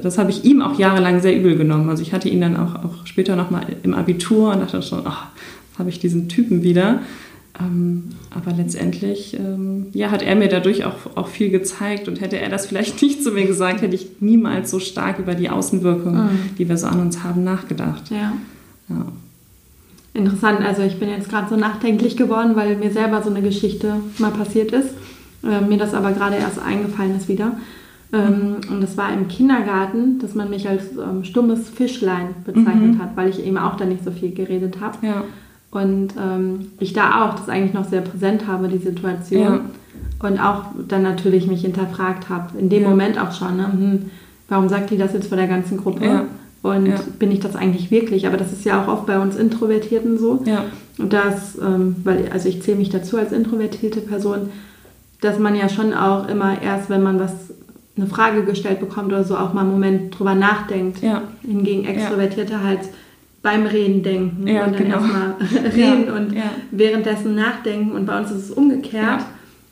das 0.03 0.19
habe 0.19 0.31
ich 0.31 0.45
ihm 0.45 0.63
auch 0.63 0.79
jahrelang 0.79 1.21
sehr 1.21 1.37
übel 1.37 1.57
genommen. 1.57 1.91
Also 1.91 2.03
ich 2.03 2.13
hatte 2.13 2.29
ihn 2.29 2.41
dann 2.41 2.57
auch, 2.57 2.75
auch 2.77 3.07
später 3.07 3.37
nochmal 3.37 3.67
im 3.83 3.95
Abitur 3.95 4.53
und 4.53 4.61
dachte 4.61 4.83
schon, 4.83 5.03
ach, 5.05 5.27
habe 5.79 5.91
ich 5.91 5.99
diesen 5.99 6.29
Typen 6.29 6.63
wieder. 6.63 7.01
Ähm, 7.59 8.11
aber 8.31 8.53
letztendlich 8.53 9.35
ähm, 9.39 9.87
ja, 9.93 10.11
hat 10.11 10.23
er 10.23 10.35
mir 10.37 10.49
dadurch 10.49 10.85
auch, 10.85 11.17
auch 11.17 11.29
viel 11.29 11.51
gezeigt 11.51 12.07
und 12.07 12.21
hätte 12.21 12.39
er 12.39 12.51
das 12.51 12.67
vielleicht 12.67 13.01
nicht 13.03 13.23
zu 13.23 13.33
mir 13.33 13.47
gesagt, 13.47 13.83
hätte 13.83 13.95
ich 13.95 14.21
niemals 14.21 14.71
so 14.71 14.79
stark 14.79 15.19
über 15.19 15.35
die 15.35 15.49
Außenwirkung, 15.49 16.15
mhm. 16.15 16.39
die 16.59 16.69
wir 16.69 16.77
so 16.77 16.87
an 16.87 17.01
uns 17.01 17.23
haben, 17.23 17.45
nachgedacht. 17.45 18.11
Ja. 18.11 18.33
ja. 18.89 19.07
Interessant, 20.13 20.61
also 20.61 20.83
ich 20.83 20.99
bin 20.99 21.11
jetzt 21.11 21.29
gerade 21.29 21.49
so 21.49 21.57
nachdenklich 21.57 22.17
geworden, 22.17 22.57
weil 22.57 22.77
mir 22.77 22.91
selber 22.91 23.23
so 23.23 23.31
eine 23.31 23.43
Geschichte 23.43 23.97
mal 24.19 24.31
passiert 24.31 24.73
ist, 24.73 24.91
äh, 25.45 25.61
mir 25.61 25.79
das 25.79 25.95
aber 25.95 26.13
gerade 26.13 26.37
erst 26.37 26.59
eingefallen 26.59 27.17
ist 27.17 27.29
wieder. 27.29 27.53
Ähm, 28.13 28.57
mhm. 28.69 28.75
Und 28.75 28.81
das 28.83 28.97
war 28.97 29.13
im 29.13 29.29
Kindergarten, 29.29 30.19
dass 30.19 30.35
man 30.35 30.49
mich 30.51 30.69
als 30.69 30.85
ähm, 30.93 31.25
stummes 31.25 31.69
Fischlein 31.69 32.29
bezeichnet 32.45 32.95
mhm. 32.95 33.03
hat, 33.03 33.17
weil 33.17 33.29
ich 33.29 33.45
eben 33.45 33.59
auch 33.59 33.77
da 33.77 33.85
nicht 33.85 34.05
so 34.05 34.11
viel 34.11 34.33
geredet 34.33 34.81
habe. 34.81 35.07
Ja. 35.07 35.25
Und 35.77 36.15
ähm, 36.19 36.69
ich 36.81 36.95
da 36.95 37.25
auch 37.27 37.35
das 37.35 37.51
eigentlich 37.51 37.75
noch 37.75 37.85
sehr 37.85 38.01
präsent 38.01 38.47
habe, 38.47 38.69
die 38.69 38.79
Situation. 38.79 39.43
Ja. 39.43 39.61
Und 40.27 40.41
auch 40.41 40.63
dann 40.89 41.03
natürlich 41.03 41.47
mich 41.47 41.61
hinterfragt 41.61 42.31
habe, 42.31 42.59
in 42.59 42.71
dem 42.71 42.85
ja. 42.85 42.89
Moment 42.89 43.21
auch 43.21 43.33
schon, 43.33 43.59
ne? 43.59 43.71
hm, 43.71 44.11
warum 44.49 44.71
sagt 44.71 44.91
die 44.91 44.97
das 44.97 45.13
jetzt 45.13 45.29
vor 45.29 45.37
der 45.37 45.49
ganzen 45.49 45.77
Gruppe? 45.77 46.05
Ja. 46.07 46.25
Und 46.63 47.19
bin 47.19 47.31
ich 47.31 47.41
das 47.41 47.55
eigentlich 47.55 47.91
wirklich? 47.91 48.27
Aber 48.27 48.39
das 48.39 48.53
ist 48.53 48.65
ja 48.65 48.83
auch 48.83 48.89
oft 48.89 49.07
bei 49.07 49.21
uns 49.21 49.37
Introvertierten 49.37 50.19
so. 50.19 50.43
Und 50.99 51.13
das, 51.13 51.59
ähm, 51.59 51.97
weil, 52.03 52.31
also 52.33 52.49
ich 52.49 52.63
zähle 52.63 52.79
mich 52.79 52.89
dazu 52.89 53.19
als 53.19 53.31
introvertierte 53.31 54.01
Person, 54.01 54.49
dass 55.21 55.39
man 55.39 55.55
ja 55.55 55.69
schon 55.69 55.93
auch 55.93 56.27
immer 56.27 56.61
erst, 56.63 56.89
wenn 56.89 57.03
man 57.03 57.21
was 57.21 57.33
eine 57.97 58.07
Frage 58.07 58.45
gestellt 58.45 58.81
bekommt 58.81 59.09
oder 59.09 59.25
so, 59.25 59.37
auch 59.37 59.53
mal 59.53 59.61
einen 59.61 59.71
Moment 59.71 60.19
drüber 60.19 60.35
nachdenkt. 60.35 61.03
Hingegen 61.43 61.85
Extrovertierte 61.85 62.65
halt 62.65 62.81
beim 63.47 63.65
Reden 63.65 64.03
denken 64.03 64.49
ja, 64.49 64.65
und 64.65 64.75
dann 64.75 64.83
genau. 64.83 64.97
erstmal 64.97 65.35
reden 65.73 66.07
ja, 66.09 66.15
und 66.15 66.33
ja. 66.33 66.43
währenddessen 66.73 67.37
nachdenken. 67.37 67.93
Und 67.93 68.05
bei 68.05 68.19
uns 68.19 68.33
ist 68.33 68.47
es 68.47 68.51
umgekehrt. 68.51 69.23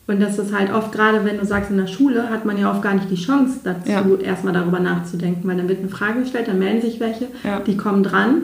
Und 0.07 0.21
das 0.21 0.39
ist 0.39 0.55
halt 0.55 0.71
oft, 0.71 0.93
gerade 0.93 1.25
wenn 1.25 1.37
du 1.37 1.45
sagst, 1.45 1.71
in 1.71 1.77
der 1.77 1.87
Schule 1.87 2.29
hat 2.29 2.45
man 2.45 2.57
ja 2.57 2.71
oft 2.71 2.81
gar 2.81 2.93
nicht 2.93 3.11
die 3.11 3.15
Chance 3.15 3.59
dazu, 3.63 4.17
erstmal 4.17 4.53
darüber 4.53 4.79
nachzudenken, 4.79 5.49
weil 5.49 5.57
dann 5.57 5.67
wird 5.67 5.79
eine 5.79 5.89
Frage 5.89 6.21
gestellt, 6.21 6.47
dann 6.47 6.59
melden 6.59 6.79
sich 6.79 6.99
welche, 6.99 7.27
die 7.65 7.75
kommen 7.75 8.03
dran. 8.03 8.43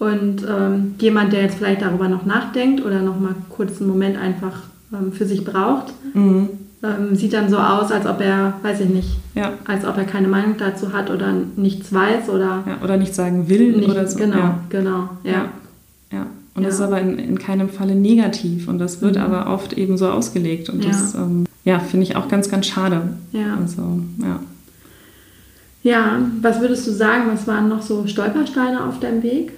Und 0.00 0.42
ähm, 0.42 0.96
jemand, 0.98 1.32
der 1.32 1.42
jetzt 1.42 1.58
vielleicht 1.58 1.80
darüber 1.80 2.08
noch 2.08 2.26
nachdenkt 2.26 2.84
oder 2.84 3.00
noch 3.00 3.20
mal 3.20 3.36
kurz 3.50 3.80
einen 3.80 3.88
Moment 3.88 4.18
einfach 4.18 4.64
ähm, 4.92 5.12
für 5.12 5.24
sich 5.26 5.44
braucht, 5.44 5.94
mhm 6.12 6.48
ähm, 6.84 7.14
sieht 7.16 7.32
dann 7.32 7.48
so 7.48 7.56
aus, 7.56 7.90
als 7.90 8.06
ob 8.06 8.20
er, 8.20 8.54
weiß 8.62 8.80
ich 8.80 8.88
nicht, 8.88 9.16
ja. 9.34 9.52
als 9.64 9.84
ob 9.84 9.96
er 9.96 10.04
keine 10.04 10.28
Meinung 10.28 10.56
dazu 10.58 10.92
hat 10.92 11.10
oder 11.10 11.32
nichts 11.56 11.92
weiß 11.92 12.28
oder. 12.28 12.62
Ja, 12.66 12.78
oder 12.82 12.96
nichts 12.96 13.16
sagen 13.16 13.48
will 13.48 13.72
nicht, 13.72 13.88
oder 13.88 14.06
so. 14.06 14.18
Genau, 14.18 14.36
ja. 14.36 14.58
genau, 14.68 15.08
ja. 15.22 15.48
ja. 16.12 16.26
Und 16.54 16.64
das 16.64 16.74
ist 16.74 16.80
aber 16.82 17.00
in, 17.00 17.18
in 17.18 17.38
keinem 17.38 17.68
Falle 17.68 17.94
negativ 17.94 18.68
und 18.68 18.78
das 18.78 19.02
wird 19.02 19.16
mhm. 19.16 19.22
aber 19.22 19.52
oft 19.52 19.72
eben 19.72 19.96
so 19.96 20.08
ausgelegt 20.08 20.68
und 20.68 20.84
das, 20.84 21.14
ähm, 21.14 21.46
ja, 21.64 21.80
finde 21.80 22.04
ich 22.04 22.16
auch 22.16 22.28
ganz, 22.28 22.48
ganz 22.50 22.66
schade. 22.66 23.02
Ja. 23.32 23.56
Also, 23.60 24.00
ja. 24.20 24.40
Ja, 25.82 26.18
was 26.40 26.60
würdest 26.60 26.86
du 26.86 26.92
sagen, 26.92 27.24
was 27.30 27.46
waren 27.46 27.68
noch 27.68 27.82
so 27.82 28.06
Stolpersteine 28.06 28.84
auf 28.84 29.00
deinem 29.00 29.22
Weg? 29.22 29.52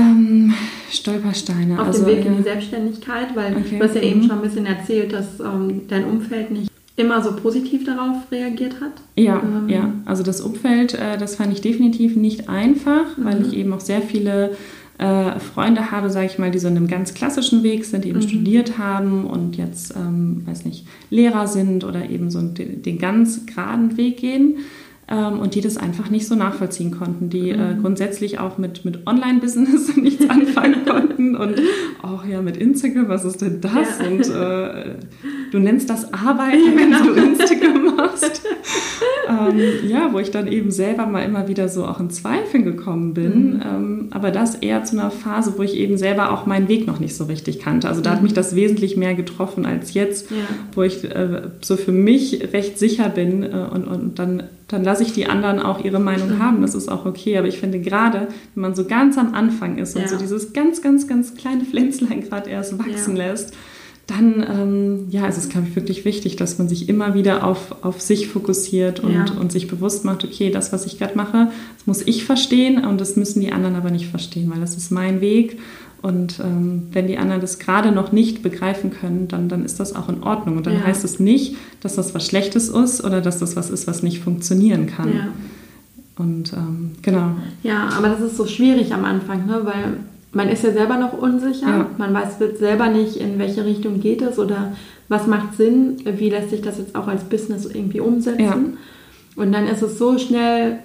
Ähm, 0.00 0.54
Stolpersteine. 0.90 1.80
Auf 1.80 1.88
also, 1.88 2.04
dem 2.04 2.16
Weg 2.16 2.26
in 2.26 2.36
die 2.38 2.42
Selbstständigkeit, 2.42 3.34
weil 3.34 3.56
okay. 3.56 3.78
du 3.78 3.84
hast 3.84 3.94
ja 3.94 4.02
eben 4.02 4.20
mhm. 4.20 4.26
schon 4.26 4.36
ein 4.36 4.42
bisschen 4.42 4.66
erzählt, 4.66 5.12
dass 5.12 5.40
ähm, 5.40 5.82
dein 5.88 6.04
Umfeld 6.04 6.50
nicht 6.50 6.70
immer 6.96 7.22
so 7.22 7.32
positiv 7.34 7.84
darauf 7.84 8.30
reagiert 8.30 8.80
hat. 8.80 8.92
Ja, 9.16 9.40
ähm. 9.42 9.68
ja. 9.68 9.92
Also 10.04 10.22
das 10.22 10.40
Umfeld, 10.40 10.94
äh, 10.94 11.16
das 11.16 11.36
fand 11.36 11.52
ich 11.52 11.60
definitiv 11.60 12.16
nicht 12.16 12.48
einfach, 12.48 13.16
mhm. 13.16 13.24
weil 13.24 13.46
ich 13.46 13.54
eben 13.54 13.72
auch 13.72 13.80
sehr 13.80 14.02
viele 14.02 14.56
äh, 14.98 15.38
Freunde 15.38 15.90
habe, 15.90 16.10
sage 16.10 16.26
ich 16.26 16.38
mal, 16.38 16.50
die 16.50 16.58
so 16.58 16.68
in 16.68 16.76
einem 16.76 16.88
ganz 16.88 17.14
klassischen 17.14 17.62
Weg 17.62 17.86
sind, 17.86 18.04
die 18.04 18.10
eben 18.10 18.18
mhm. 18.18 18.28
studiert 18.28 18.78
haben 18.78 19.24
und 19.24 19.56
jetzt, 19.56 19.94
ähm, 19.96 20.42
weiß 20.44 20.66
nicht, 20.66 20.86
Lehrer 21.08 21.46
sind 21.46 21.84
oder 21.84 22.10
eben 22.10 22.30
so 22.30 22.42
den, 22.42 22.82
den 22.82 22.98
ganz 22.98 23.46
geraden 23.46 23.96
Weg 23.96 24.18
gehen 24.18 24.58
ähm, 25.10 25.40
und 25.40 25.56
die 25.56 25.60
das 25.60 25.76
einfach 25.76 26.08
nicht 26.08 26.26
so 26.26 26.36
nachvollziehen 26.36 26.92
konnten, 26.92 27.30
die 27.30 27.50
äh, 27.50 27.56
mhm. 27.56 27.78
äh, 27.78 27.80
grundsätzlich 27.80 28.38
auch 28.38 28.58
mit, 28.58 28.84
mit 28.84 29.06
Online-Business 29.06 29.96
nichts 29.96 30.30
anfangen 30.30 30.84
konnten 30.86 31.36
und 31.36 31.56
auch 32.02 32.24
ja 32.24 32.40
mit 32.40 32.56
Instagram, 32.56 33.08
was 33.08 33.24
ist 33.24 33.42
denn 33.42 33.60
das? 33.60 33.98
Ja. 33.98 34.06
Und 34.06 34.28
äh, 34.28 34.94
du 35.50 35.58
nennst 35.58 35.90
das 35.90 36.12
Arbeit, 36.14 36.54
ja, 36.66 36.76
wenn 36.76 36.92
genau. 36.92 37.04
du 37.04 37.12
Instagram 37.14 37.96
machst. 37.96 38.42
ähm, 39.28 39.88
ja, 39.88 40.12
wo 40.12 40.18
ich 40.20 40.30
dann 40.30 40.46
eben 40.46 40.70
selber 40.70 41.06
mal 41.06 41.22
immer 41.22 41.48
wieder 41.48 41.68
so 41.68 41.84
auch 41.86 41.98
in 41.98 42.10
Zweifeln 42.10 42.64
gekommen 42.64 43.14
bin. 43.14 43.54
Mhm. 43.54 43.62
Ähm, 43.62 44.08
aber 44.12 44.30
das 44.30 44.56
eher 44.56 44.84
zu 44.84 44.96
einer 44.96 45.10
Phase, 45.10 45.54
wo 45.56 45.62
ich 45.62 45.74
eben 45.74 45.96
selber 45.96 46.32
auch 46.32 46.46
meinen 46.46 46.68
Weg 46.68 46.86
noch 46.86 47.00
nicht 47.00 47.16
so 47.16 47.24
richtig 47.24 47.58
kannte. 47.58 47.88
Also 47.88 48.00
da 48.00 48.10
mhm. 48.10 48.14
hat 48.14 48.22
mich 48.22 48.32
das 48.34 48.54
wesentlich 48.54 48.96
mehr 48.96 49.14
getroffen 49.14 49.66
als 49.66 49.92
jetzt, 49.94 50.30
ja. 50.30 50.36
wo 50.74 50.82
ich 50.82 51.02
äh, 51.04 51.42
so 51.62 51.76
für 51.76 51.92
mich 51.92 52.52
recht 52.52 52.78
sicher 52.78 53.08
bin 53.08 53.42
äh, 53.42 53.66
und, 53.72 53.84
und 53.84 54.18
dann 54.20 54.44
dann 54.70 54.84
lasse 54.84 55.02
ich 55.02 55.12
die 55.12 55.26
anderen 55.26 55.58
auch 55.58 55.84
ihre 55.84 55.98
Meinung 55.98 56.38
haben. 56.38 56.62
Das 56.62 56.76
ist 56.76 56.88
auch 56.88 57.04
okay. 57.04 57.36
Aber 57.36 57.48
ich 57.48 57.58
finde 57.58 57.80
gerade, 57.80 58.28
wenn 58.54 58.62
man 58.62 58.74
so 58.76 58.84
ganz 58.84 59.18
am 59.18 59.34
Anfang 59.34 59.78
ist 59.78 59.96
und 59.96 60.02
ja. 60.02 60.08
so 60.08 60.16
dieses 60.16 60.52
ganz, 60.52 60.80
ganz, 60.80 61.08
ganz 61.08 61.34
kleine 61.34 61.64
Pflänzlein 61.64 62.20
gerade 62.20 62.50
erst 62.50 62.78
wachsen 62.78 63.16
ja. 63.16 63.26
lässt, 63.26 63.52
dann 64.06 64.46
ähm, 64.48 65.06
ja, 65.10 65.26
ist 65.26 65.38
es, 65.38 65.48
glaube 65.48 65.66
ich, 65.68 65.76
wirklich 65.76 66.04
wichtig, 66.04 66.36
dass 66.36 66.58
man 66.58 66.68
sich 66.68 66.88
immer 66.88 67.14
wieder 67.14 67.44
auf, 67.44 67.84
auf 67.84 68.00
sich 68.00 68.28
fokussiert 68.28 69.00
und, 69.00 69.12
ja. 69.12 69.24
und 69.40 69.50
sich 69.50 69.66
bewusst 69.66 70.04
macht, 70.04 70.24
okay, 70.24 70.50
das, 70.50 70.72
was 70.72 70.86
ich 70.86 70.98
gerade 70.98 71.16
mache, 71.16 71.50
das 71.76 71.86
muss 71.86 72.02
ich 72.02 72.24
verstehen 72.24 72.84
und 72.84 73.00
das 73.00 73.16
müssen 73.16 73.40
die 73.40 73.52
anderen 73.52 73.76
aber 73.76 73.90
nicht 73.90 74.06
verstehen, 74.06 74.50
weil 74.50 74.60
das 74.60 74.76
ist 74.76 74.90
mein 74.90 75.20
Weg 75.20 75.58
und 76.02 76.40
ähm, 76.40 76.88
wenn 76.92 77.06
die 77.06 77.18
anderen 77.18 77.42
das 77.42 77.58
gerade 77.58 77.92
noch 77.92 78.10
nicht 78.10 78.42
begreifen 78.42 78.90
können, 78.90 79.28
dann, 79.28 79.48
dann 79.48 79.64
ist 79.64 79.80
das 79.80 79.94
auch 79.94 80.08
in 80.08 80.22
Ordnung. 80.22 80.56
Und 80.56 80.66
dann 80.66 80.74
ja. 80.74 80.84
heißt 80.84 81.04
es 81.04 81.20
nicht, 81.20 81.56
dass 81.82 81.96
das 81.96 82.14
was 82.14 82.26
Schlechtes 82.26 82.70
ist 82.70 83.04
oder 83.04 83.20
dass 83.20 83.38
das 83.38 83.54
was 83.54 83.68
ist, 83.68 83.86
was 83.86 84.02
nicht 84.02 84.20
funktionieren 84.20 84.86
kann. 84.86 85.14
Ja. 85.14 85.28
Und 86.16 86.54
ähm, 86.54 86.92
genau. 87.02 87.32
Ja, 87.62 87.90
aber 87.96 88.08
das 88.08 88.20
ist 88.20 88.36
so 88.38 88.46
schwierig 88.46 88.94
am 88.94 89.04
Anfang, 89.04 89.46
ne? 89.46 89.60
weil 89.64 89.98
man 90.32 90.48
ist 90.48 90.64
ja 90.64 90.72
selber 90.72 90.96
noch 90.96 91.12
unsicher. 91.12 91.68
Ja. 91.68 91.86
Man 91.98 92.14
weiß 92.14 92.38
selber 92.58 92.88
nicht, 92.88 93.16
in 93.16 93.38
welche 93.38 93.66
Richtung 93.66 94.00
geht 94.00 94.22
es 94.22 94.38
oder 94.38 94.72
was 95.08 95.26
macht 95.26 95.56
Sinn, 95.56 95.98
wie 96.04 96.30
lässt 96.30 96.50
sich 96.50 96.62
das 96.62 96.78
jetzt 96.78 96.94
auch 96.94 97.08
als 97.08 97.24
Business 97.24 97.66
irgendwie 97.66 98.00
umsetzen. 98.00 98.40
Ja. 98.42 99.42
Und 99.42 99.52
dann 99.52 99.66
ist 99.66 99.82
es 99.82 99.98
so 99.98 100.16
schnell 100.18 100.78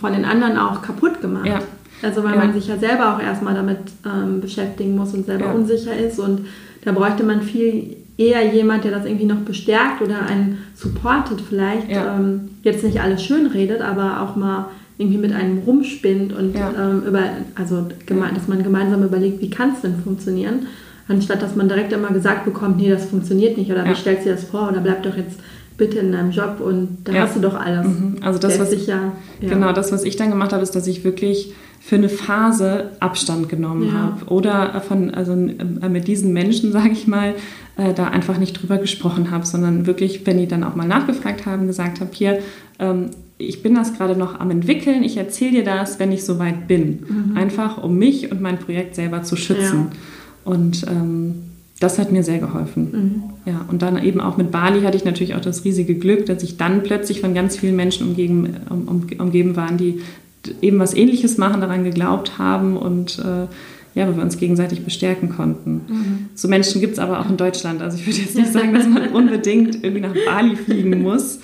von 0.00 0.12
den 0.12 0.24
anderen 0.24 0.56
auch 0.56 0.80
kaputt 0.82 1.20
gemacht. 1.20 1.46
Ja. 1.46 1.60
Also 2.02 2.24
weil 2.24 2.34
ja. 2.34 2.38
man 2.38 2.52
sich 2.52 2.68
ja 2.68 2.78
selber 2.78 3.14
auch 3.14 3.22
erstmal 3.22 3.54
damit 3.54 3.78
ähm, 4.06 4.40
beschäftigen 4.40 4.96
muss 4.96 5.14
und 5.14 5.26
selber 5.26 5.46
ja. 5.46 5.52
unsicher 5.52 5.96
ist. 5.96 6.18
Und 6.18 6.46
da 6.84 6.92
bräuchte 6.92 7.24
man 7.24 7.42
viel 7.42 7.96
eher 8.16 8.52
jemand, 8.52 8.84
der 8.84 8.90
das 8.90 9.06
irgendwie 9.06 9.24
noch 9.24 9.40
bestärkt 9.40 10.02
oder 10.02 10.26
einen 10.26 10.58
supportet 10.74 11.40
vielleicht. 11.40 11.90
Ja. 11.90 12.16
Ähm, 12.16 12.50
jetzt 12.62 12.84
nicht 12.84 13.00
alles 13.00 13.24
schön 13.24 13.46
redet, 13.46 13.80
aber 13.80 14.20
auch 14.22 14.36
mal 14.36 14.66
irgendwie 14.98 15.18
mit 15.18 15.32
einem 15.32 15.60
rumspinnt 15.60 16.34
und 16.34 16.54
ähm, 16.54 17.02
über, 17.06 17.22
also 17.54 17.86
dass 18.06 18.48
man 18.48 18.62
gemeinsam 18.62 19.02
überlegt, 19.02 19.40
wie 19.40 19.48
kann 19.48 19.72
es 19.72 19.80
denn 19.80 19.96
funktionieren, 19.96 20.66
anstatt 21.08 21.40
dass 21.40 21.56
man 21.56 21.68
direkt 21.68 21.90
immer 21.94 22.08
gesagt 22.08 22.44
bekommt, 22.44 22.76
nee, 22.76 22.90
das 22.90 23.06
funktioniert 23.06 23.56
nicht 23.56 23.72
oder 23.72 23.86
wie 23.86 23.94
stellst 23.94 24.26
du 24.26 24.28
dir 24.28 24.34
das 24.34 24.44
vor 24.44 24.68
oder 24.68 24.80
bleib 24.80 25.02
doch 25.02 25.16
jetzt 25.16 25.40
bitte 25.80 25.98
in 25.98 26.12
deinem 26.12 26.30
Job 26.30 26.60
und 26.60 26.98
da 27.04 27.12
ja. 27.12 27.22
hast 27.22 27.36
du 27.36 27.40
doch 27.40 27.54
alles. 27.54 27.86
Mhm. 27.86 28.16
Also 28.20 28.38
das, 28.38 28.60
was 28.60 28.70
ich, 28.70 28.86
ja, 28.86 29.12
genau, 29.40 29.72
das, 29.72 29.90
was 29.92 30.04
ich 30.04 30.14
dann 30.14 30.28
gemacht 30.28 30.52
habe, 30.52 30.62
ist, 30.62 30.76
dass 30.76 30.86
ich 30.86 31.04
wirklich 31.04 31.54
für 31.80 31.96
eine 31.96 32.10
Phase 32.10 32.90
Abstand 33.00 33.48
genommen 33.48 33.86
ja. 33.86 33.92
habe 33.94 34.26
oder 34.26 34.82
von 34.82 35.10
also 35.14 35.32
äh, 35.32 35.88
mit 35.88 36.06
diesen 36.06 36.34
Menschen 36.34 36.70
sage 36.78 36.90
ich 36.92 37.06
mal 37.06 37.34
äh, 37.78 37.94
da 37.94 38.08
einfach 38.08 38.36
nicht 38.36 38.60
drüber 38.60 38.76
gesprochen 38.76 39.30
habe, 39.30 39.46
sondern 39.46 39.86
wirklich, 39.86 40.26
wenn 40.26 40.36
die 40.36 40.46
dann 40.46 40.62
auch 40.64 40.76
mal 40.76 40.86
nachgefragt 40.86 41.46
haben, 41.46 41.66
gesagt 41.66 42.00
habe 42.00 42.10
hier 42.12 42.40
ähm, 42.78 43.06
ich 43.38 43.62
bin 43.62 43.74
das 43.74 43.94
gerade 43.94 44.16
noch 44.18 44.38
am 44.38 44.50
entwickeln, 44.50 45.02
ich 45.02 45.16
erzähle 45.16 45.52
dir 45.52 45.64
das, 45.64 45.98
wenn 45.98 46.12
ich 46.12 46.26
soweit 46.26 46.68
bin, 46.68 47.06
mhm. 47.08 47.36
einfach 47.38 47.82
um 47.82 47.96
mich 47.96 48.30
und 48.30 48.42
mein 48.42 48.58
Projekt 48.58 48.94
selber 48.94 49.22
zu 49.22 49.36
schützen 49.36 49.92
und 50.44 50.84
ähm, 50.86 51.49
das 51.80 51.98
hat 51.98 52.12
mir 52.12 52.22
sehr 52.22 52.38
geholfen. 52.38 52.88
Mhm. 52.92 53.22
Ja, 53.50 53.64
und 53.68 53.82
dann 53.82 54.02
eben 54.02 54.20
auch 54.20 54.36
mit 54.36 54.50
Bali 54.50 54.82
hatte 54.82 54.96
ich 54.96 55.04
natürlich 55.04 55.34
auch 55.34 55.40
das 55.40 55.64
riesige 55.64 55.94
Glück, 55.94 56.26
dass 56.26 56.42
ich 56.42 56.58
dann 56.58 56.82
plötzlich 56.82 57.20
von 57.20 57.34
ganz 57.34 57.56
vielen 57.56 57.74
Menschen 57.74 58.06
umgeben, 58.06 58.56
um, 58.68 58.86
um, 58.86 59.06
umgeben 59.18 59.56
waren, 59.56 59.78
die 59.78 60.00
eben 60.60 60.78
was 60.78 60.94
Ähnliches 60.94 61.38
machen, 61.38 61.60
daran 61.60 61.82
geglaubt 61.82 62.38
haben 62.38 62.76
und 62.76 63.18
äh, 63.18 63.46
ja, 63.94 64.08
wo 64.08 64.16
wir 64.16 64.22
uns 64.22 64.38
gegenseitig 64.38 64.84
bestärken 64.84 65.30
konnten. 65.30 65.80
Mhm. 65.88 66.28
So 66.34 66.48
Menschen 66.48 66.80
gibt 66.80 66.92
es 66.92 66.98
aber 66.98 67.18
auch 67.18 67.28
in 67.28 67.36
Deutschland. 67.36 67.82
Also 67.82 67.98
ich 67.98 68.06
würde 68.06 68.20
jetzt 68.20 68.36
nicht 68.36 68.52
sagen, 68.52 68.72
dass 68.72 68.86
man 68.86 69.08
unbedingt 69.12 69.82
irgendwie 69.82 70.02
nach 70.02 70.14
Bali 70.26 70.56
fliegen 70.56 71.02
muss, 71.02 71.40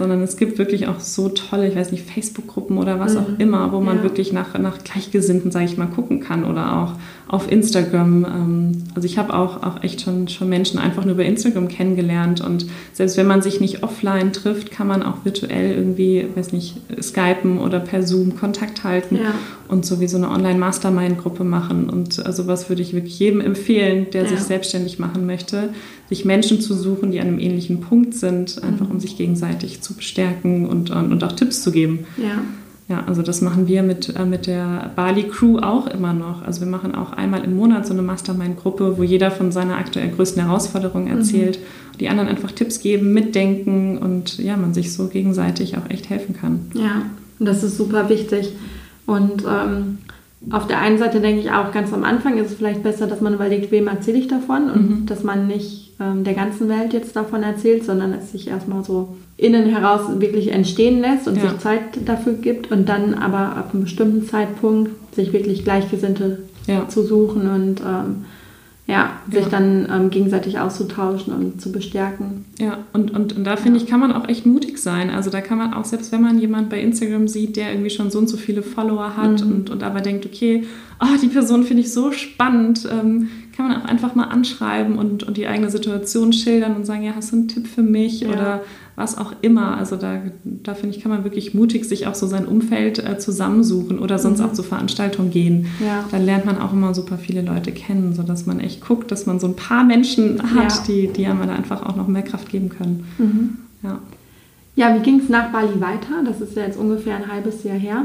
sondern 0.00 0.22
es 0.22 0.38
gibt 0.38 0.56
wirklich 0.56 0.88
auch 0.88 0.98
so 0.98 1.28
tolle, 1.28 1.68
ich 1.68 1.76
weiß 1.76 1.92
nicht, 1.92 2.10
Facebook-Gruppen 2.10 2.78
oder 2.78 2.98
was 2.98 3.12
mhm. 3.12 3.18
auch 3.18 3.38
immer, 3.38 3.70
wo 3.70 3.80
man 3.80 3.98
ja. 3.98 4.02
wirklich 4.02 4.32
nach, 4.32 4.58
nach 4.58 4.82
Gleichgesinnten, 4.82 5.50
sage 5.50 5.66
ich 5.66 5.76
mal, 5.76 5.88
gucken 5.88 6.20
kann 6.20 6.44
oder 6.44 6.78
auch 6.78 6.92
auf 7.28 7.52
Instagram. 7.52 8.24
Ähm, 8.24 8.72
also 8.94 9.04
ich 9.04 9.18
habe 9.18 9.34
auch, 9.34 9.62
auch 9.62 9.82
echt 9.82 10.00
schon, 10.00 10.26
schon 10.28 10.48
Menschen 10.48 10.78
einfach 10.78 11.04
nur 11.04 11.12
über 11.12 11.26
Instagram 11.26 11.68
kennengelernt 11.68 12.40
und 12.40 12.64
selbst 12.94 13.18
wenn 13.18 13.26
man 13.26 13.42
sich 13.42 13.60
nicht 13.60 13.82
offline 13.82 14.32
trifft, 14.32 14.70
kann 14.70 14.86
man 14.86 15.02
auch 15.02 15.22
virtuell 15.26 15.74
irgendwie, 15.76 16.26
weiß 16.34 16.52
nicht, 16.52 16.80
skypen 17.02 17.58
oder 17.58 17.78
per 17.78 18.02
Zoom 18.02 18.38
Kontakt 18.38 18.84
halten 18.84 19.16
ja. 19.16 19.34
Und 19.70 19.86
sowieso 19.86 20.16
eine 20.16 20.30
Online-Mastermind-Gruppe 20.30 21.44
machen 21.44 21.88
und 21.88 22.24
äh, 22.24 22.32
sowas 22.32 22.68
würde 22.68 22.82
ich 22.82 22.92
wirklich 22.92 23.18
jedem 23.18 23.40
empfehlen, 23.40 24.08
der 24.12 24.24
ja. 24.24 24.28
sich 24.28 24.40
selbstständig 24.40 24.98
machen 24.98 25.26
möchte, 25.26 25.70
sich 26.08 26.24
Menschen 26.24 26.60
zu 26.60 26.74
suchen, 26.74 27.12
die 27.12 27.20
an 27.20 27.28
einem 27.28 27.38
ähnlichen 27.38 27.80
Punkt 27.80 28.14
sind, 28.14 28.62
einfach 28.62 28.86
mhm. 28.86 28.92
um 28.92 29.00
sich 29.00 29.16
gegenseitig 29.16 29.80
zu 29.80 29.94
bestärken 29.94 30.66
und, 30.66 30.90
und, 30.90 31.12
und 31.12 31.24
auch 31.24 31.32
Tipps 31.32 31.62
zu 31.62 31.70
geben. 31.70 32.00
Ja. 32.16 32.42
Ja, 32.88 33.04
also 33.06 33.22
das 33.22 33.40
machen 33.40 33.68
wir 33.68 33.84
mit, 33.84 34.16
äh, 34.16 34.24
mit 34.24 34.48
der 34.48 34.90
Bali 34.96 35.22
Crew 35.22 35.58
auch 35.58 35.86
immer 35.86 36.12
noch. 36.12 36.42
Also 36.42 36.60
wir 36.60 36.66
machen 36.66 36.96
auch 36.96 37.12
einmal 37.12 37.44
im 37.44 37.54
Monat 37.54 37.86
so 37.86 37.92
eine 37.92 38.02
Mastermind-Gruppe, 38.02 38.98
wo 38.98 39.04
jeder 39.04 39.30
von 39.30 39.52
seiner 39.52 39.76
aktuell 39.76 40.10
größten 40.10 40.42
Herausforderung 40.42 41.04
mhm. 41.04 41.18
erzählt, 41.18 41.60
mhm. 41.60 41.98
die 41.98 42.08
anderen 42.08 42.28
einfach 42.28 42.50
Tipps 42.50 42.80
geben, 42.80 43.12
mitdenken 43.12 43.96
und 43.96 44.38
ja, 44.38 44.56
man 44.56 44.74
sich 44.74 44.92
so 44.92 45.06
gegenseitig 45.06 45.76
auch 45.76 45.88
echt 45.88 46.10
helfen 46.10 46.34
kann. 46.34 46.72
Ja, 46.74 47.02
das 47.38 47.62
ist 47.62 47.76
super 47.76 48.08
wichtig. 48.08 48.52
Und 49.06 49.44
ähm, 49.48 49.98
auf 50.50 50.66
der 50.66 50.80
einen 50.80 50.98
Seite 50.98 51.20
denke 51.20 51.40
ich 51.40 51.50
auch, 51.50 51.72
ganz 51.72 51.92
am 51.92 52.04
Anfang 52.04 52.38
ist 52.38 52.50
es 52.50 52.56
vielleicht 52.56 52.82
besser, 52.82 53.06
dass 53.06 53.20
man 53.20 53.34
überlegt, 53.34 53.70
wem 53.70 53.88
erzähle 53.88 54.18
ich 54.18 54.28
davon 54.28 54.70
und 54.70 54.90
mhm. 54.90 55.06
dass 55.06 55.22
man 55.22 55.46
nicht 55.46 55.92
ähm, 56.00 56.24
der 56.24 56.34
ganzen 56.34 56.68
Welt 56.68 56.92
jetzt 56.92 57.14
davon 57.14 57.42
erzählt, 57.42 57.84
sondern 57.84 58.14
es 58.14 58.32
sich 58.32 58.48
erstmal 58.48 58.82
so 58.82 59.16
innen 59.36 59.66
heraus 59.66 60.02
wirklich 60.18 60.52
entstehen 60.52 61.00
lässt 61.00 61.28
und 61.28 61.36
ja. 61.36 61.42
sich 61.42 61.58
Zeit 61.58 61.82
dafür 62.06 62.34
gibt 62.34 62.72
und 62.72 62.88
dann 62.88 63.14
aber 63.14 63.56
ab 63.56 63.70
einem 63.72 63.82
bestimmten 63.82 64.26
Zeitpunkt 64.26 65.14
sich 65.14 65.32
wirklich 65.32 65.64
Gleichgesinnte 65.64 66.38
ja. 66.66 66.88
zu 66.88 67.02
suchen 67.02 67.48
und 67.50 67.80
ähm, 67.80 68.24
ja, 68.90 69.20
sich 69.30 69.44
ja. 69.44 69.48
dann 69.48 69.88
ähm, 69.90 70.10
gegenseitig 70.10 70.58
auszutauschen 70.58 71.32
und 71.32 71.60
zu 71.60 71.72
bestärken. 71.72 72.44
Ja, 72.58 72.78
und, 72.92 73.10
und, 73.12 73.36
und 73.36 73.44
da 73.44 73.56
finde 73.56 73.78
ich, 73.78 73.86
kann 73.86 74.00
man 74.00 74.12
auch 74.12 74.28
echt 74.28 74.46
mutig 74.46 74.78
sein. 74.78 75.10
Also 75.10 75.30
da 75.30 75.40
kann 75.40 75.58
man 75.58 75.72
auch, 75.74 75.84
selbst 75.84 76.12
wenn 76.12 76.22
man 76.22 76.38
jemanden 76.38 76.70
bei 76.70 76.80
Instagram 76.80 77.28
sieht, 77.28 77.56
der 77.56 77.70
irgendwie 77.70 77.90
schon 77.90 78.10
so 78.10 78.18
und 78.18 78.28
so 78.28 78.36
viele 78.36 78.62
Follower 78.62 79.16
hat 79.16 79.44
mhm. 79.44 79.52
und, 79.52 79.70
und 79.70 79.82
aber 79.82 80.00
denkt, 80.00 80.26
okay, 80.26 80.64
oh, 81.00 81.16
die 81.22 81.28
Person 81.28 81.64
finde 81.64 81.82
ich 81.82 81.92
so 81.92 82.12
spannend, 82.12 82.88
ähm, 82.90 83.28
kann 83.56 83.68
man 83.68 83.80
auch 83.80 83.84
einfach 83.84 84.14
mal 84.14 84.24
anschreiben 84.24 84.96
und, 84.96 85.22
und 85.22 85.36
die 85.36 85.46
eigene 85.46 85.70
Situation 85.70 86.32
schildern 86.32 86.76
und 86.76 86.86
sagen, 86.86 87.02
ja, 87.02 87.12
hast 87.16 87.32
du 87.32 87.36
einen 87.36 87.48
Tipp 87.48 87.66
für 87.66 87.82
mich? 87.82 88.20
Ja. 88.20 88.28
Oder 88.28 88.60
was 88.96 89.18
auch 89.18 89.32
immer. 89.40 89.76
Also 89.76 89.96
da, 89.96 90.20
da 90.44 90.74
finde 90.74 90.96
ich, 90.96 91.02
kann 91.02 91.10
man 91.10 91.24
wirklich 91.24 91.54
mutig 91.54 91.84
sich 91.86 92.06
auch 92.06 92.14
so 92.14 92.26
sein 92.26 92.46
Umfeld 92.46 92.98
äh, 92.98 93.18
zusammensuchen 93.18 93.98
oder 93.98 94.18
sonst 94.18 94.38
mhm. 94.38 94.46
auch 94.46 94.52
zu 94.52 94.62
Veranstaltungen 94.62 95.30
gehen. 95.30 95.66
Ja. 95.84 96.04
Dann 96.10 96.24
lernt 96.24 96.44
man 96.44 96.60
auch 96.60 96.72
immer 96.72 96.94
super 96.94 97.18
viele 97.18 97.42
Leute 97.42 97.72
kennen, 97.72 98.14
sodass 98.14 98.46
man 98.46 98.60
echt 98.60 98.80
guckt, 98.80 99.10
dass 99.10 99.26
man 99.26 99.40
so 99.40 99.46
ein 99.46 99.56
paar 99.56 99.84
Menschen 99.84 100.40
hat, 100.54 100.72
ja. 100.72 100.82
die, 100.86 101.08
die 101.08 101.26
einem 101.26 101.46
da 101.46 101.54
einfach 101.54 101.84
auch 101.84 101.96
noch 101.96 102.06
mehr 102.06 102.22
Kraft 102.22 102.50
geben 102.50 102.68
können. 102.68 103.06
Mhm. 103.18 103.56
Ja. 103.82 103.98
ja, 104.76 104.94
wie 104.94 105.02
ging 105.02 105.20
es 105.20 105.28
nach 105.30 105.50
Bali 105.50 105.80
weiter? 105.80 106.22
Das 106.24 106.40
ist 106.40 106.54
ja 106.54 106.64
jetzt 106.64 106.78
ungefähr 106.78 107.16
ein 107.16 107.32
halbes 107.32 107.64
Jahr 107.64 107.78
her. 107.78 108.04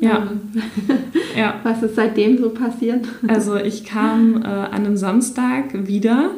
Ja. 0.00 0.28
Ja. 1.36 1.56
Was 1.64 1.82
ist 1.82 1.96
seitdem 1.96 2.38
so 2.38 2.48
passiert? 2.50 3.06
Also 3.28 3.56
ich 3.56 3.84
kam 3.84 4.42
äh, 4.42 4.46
an 4.46 4.72
einem 4.86 4.96
Samstag 4.96 5.86
wieder 5.86 6.30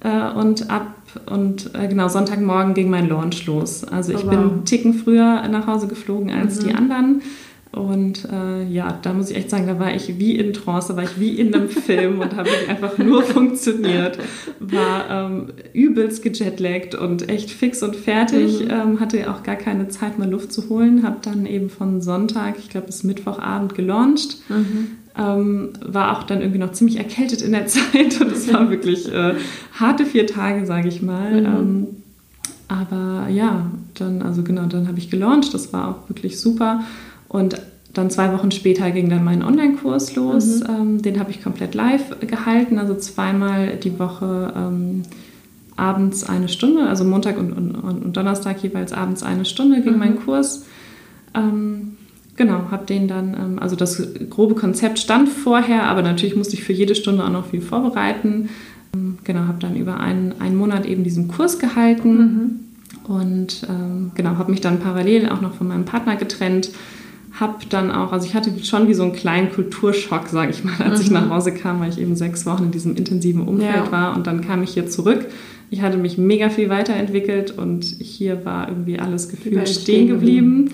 Äh, 0.00 0.32
und 0.38 0.68
ab 0.70 0.94
und 1.32 1.70
äh, 1.74 1.88
genau 1.88 2.08
Sonntagmorgen 2.08 2.74
ging 2.74 2.90
mein 2.90 3.08
Launch 3.08 3.46
los. 3.46 3.84
Also 3.84 4.12
ich 4.12 4.24
Oh, 4.24 4.28
bin 4.28 4.38
wow. 4.38 4.50
einen 4.52 4.64
Ticken 4.66 4.92
früher 4.94 5.48
nach 5.48 5.66
Hause 5.66 5.86
geflogen 5.88 6.30
als 6.30 6.60
Mhm. 6.60 6.68
die 6.68 6.74
anderen. 6.74 7.22
Und 7.74 8.28
äh, 8.30 8.62
ja, 8.64 8.98
da 9.02 9.12
muss 9.12 9.30
ich 9.30 9.36
echt 9.36 9.50
sagen, 9.50 9.66
da 9.66 9.80
war 9.80 9.92
ich 9.92 10.18
wie 10.18 10.36
in 10.36 10.52
Trance, 10.52 10.88
da 10.88 10.96
war 10.96 11.02
ich 11.02 11.18
wie 11.18 11.30
in 11.30 11.52
einem 11.52 11.68
Film 11.68 12.20
und 12.20 12.36
habe 12.36 12.48
einfach 12.68 12.98
nur 12.98 13.22
funktioniert. 13.24 14.16
War 14.60 15.10
ähm, 15.10 15.46
übelst 15.72 16.22
gejetlaggt 16.22 16.94
und 16.94 17.28
echt 17.28 17.50
fix 17.50 17.82
und 17.82 17.96
fertig. 17.96 18.64
Mhm. 18.64 18.70
Ähm, 18.70 19.00
hatte 19.00 19.28
auch 19.28 19.42
gar 19.42 19.56
keine 19.56 19.88
Zeit, 19.88 20.18
mal 20.18 20.30
Luft 20.30 20.52
zu 20.52 20.68
holen. 20.68 21.02
Habe 21.02 21.16
dann 21.22 21.46
eben 21.46 21.68
von 21.68 22.00
Sonntag, 22.00 22.54
ich 22.58 22.70
glaube 22.70 22.86
bis 22.86 23.02
Mittwochabend 23.02 23.74
gelauncht. 23.74 24.36
Mhm. 24.48 24.92
Ähm, 25.16 25.70
war 25.84 26.16
auch 26.16 26.24
dann 26.24 26.40
irgendwie 26.40 26.58
noch 26.58 26.72
ziemlich 26.72 26.98
erkältet 26.98 27.42
in 27.42 27.52
der 27.52 27.66
Zeit 27.66 28.20
und 28.20 28.30
es 28.30 28.52
war 28.52 28.70
wirklich 28.70 29.12
äh, 29.12 29.34
harte 29.72 30.06
vier 30.06 30.28
Tage, 30.28 30.64
sage 30.64 30.88
ich 30.88 31.02
mal. 31.02 31.40
Mhm. 31.40 31.46
Ähm, 31.46 31.86
aber 32.68 33.28
ja, 33.30 33.70
dann, 33.94 34.22
also 34.22 34.42
genau, 34.42 34.66
dann 34.66 34.88
habe 34.88 34.98
ich 34.98 35.10
gelauncht, 35.10 35.52
das 35.54 35.72
war 35.72 35.88
auch 35.88 36.08
wirklich 36.08 36.40
super. 36.40 36.84
Und 37.34 37.60
dann 37.92 38.10
zwei 38.10 38.32
Wochen 38.32 38.52
später 38.52 38.92
ging 38.92 39.10
dann 39.10 39.24
mein 39.24 39.42
Online-Kurs 39.42 40.14
los. 40.14 40.60
Mhm. 40.60 40.66
Ähm, 40.68 41.02
den 41.02 41.18
habe 41.18 41.32
ich 41.32 41.42
komplett 41.42 41.74
live 41.74 42.20
gehalten, 42.20 42.78
also 42.78 42.94
zweimal 42.94 43.74
die 43.76 43.98
Woche 43.98 44.52
ähm, 44.56 45.02
abends 45.74 46.22
eine 46.22 46.48
Stunde, 46.48 46.86
also 46.88 47.02
Montag 47.02 47.36
und, 47.36 47.52
und, 47.52 47.72
und 47.74 48.16
Donnerstag 48.16 48.62
jeweils 48.62 48.92
abends 48.92 49.24
eine 49.24 49.44
Stunde 49.44 49.80
ging 49.82 49.94
Mhm. 49.94 49.98
mein 49.98 50.16
Kurs. 50.24 50.64
Ähm, 51.34 51.96
genau, 52.36 52.70
habe 52.70 52.86
den 52.86 53.08
dann, 53.08 53.34
ähm, 53.34 53.58
also 53.58 53.74
das 53.74 54.00
grobe 54.30 54.54
Konzept 54.54 55.00
stand 55.00 55.28
vorher, 55.28 55.88
aber 55.88 56.02
natürlich 56.02 56.36
musste 56.36 56.54
ich 56.54 56.62
für 56.62 56.72
jede 56.72 56.94
Stunde 56.94 57.24
auch 57.24 57.30
noch 57.32 57.46
viel 57.46 57.62
vorbereiten. 57.62 58.48
Ähm, 58.94 59.18
genau, 59.24 59.40
habe 59.48 59.58
dann 59.58 59.74
über 59.74 59.98
einen, 59.98 60.34
einen 60.38 60.54
Monat 60.54 60.86
eben 60.86 61.02
diesen 61.02 61.26
Kurs 61.26 61.58
gehalten 61.58 62.16
Mhm. 62.16 63.12
und 63.12 63.66
ähm, 63.68 64.12
genau, 64.14 64.36
habe 64.38 64.52
mich 64.52 64.60
dann 64.60 64.78
parallel 64.78 65.28
auch 65.30 65.40
noch 65.40 65.54
von 65.54 65.66
meinem 65.66 65.84
Partner 65.84 66.14
getrennt. 66.14 66.70
Habe 67.34 67.54
dann 67.68 67.90
auch, 67.90 68.12
also 68.12 68.26
ich 68.26 68.34
hatte 68.34 68.52
schon 68.64 68.86
wie 68.86 68.94
so 68.94 69.02
einen 69.02 69.12
kleinen 69.12 69.50
Kulturschock, 69.50 70.28
sage 70.28 70.52
ich 70.52 70.62
mal, 70.62 70.74
als 70.78 71.00
ich 71.00 71.08
Mhm. 71.08 71.14
nach 71.14 71.30
Hause 71.30 71.52
kam, 71.52 71.80
weil 71.80 71.90
ich 71.90 72.00
eben 72.00 72.14
sechs 72.14 72.46
Wochen 72.46 72.64
in 72.64 72.70
diesem 72.70 72.94
intensiven 72.96 73.42
Umfeld 73.46 73.86
Ja. 73.86 73.92
war 73.92 74.16
und 74.16 74.26
dann 74.26 74.40
kam 74.40 74.62
ich 74.62 74.70
hier 74.70 74.88
zurück. 74.88 75.26
Ich 75.70 75.82
hatte 75.82 75.96
mich 75.96 76.16
mega 76.18 76.48
viel 76.50 76.68
weiterentwickelt 76.68 77.50
und 77.58 77.84
hier 77.84 78.44
war 78.44 78.68
irgendwie 78.68 78.98
alles 79.00 79.28
gefühlt 79.28 79.68
stehen 79.68 80.06
geblieben. 80.08 80.70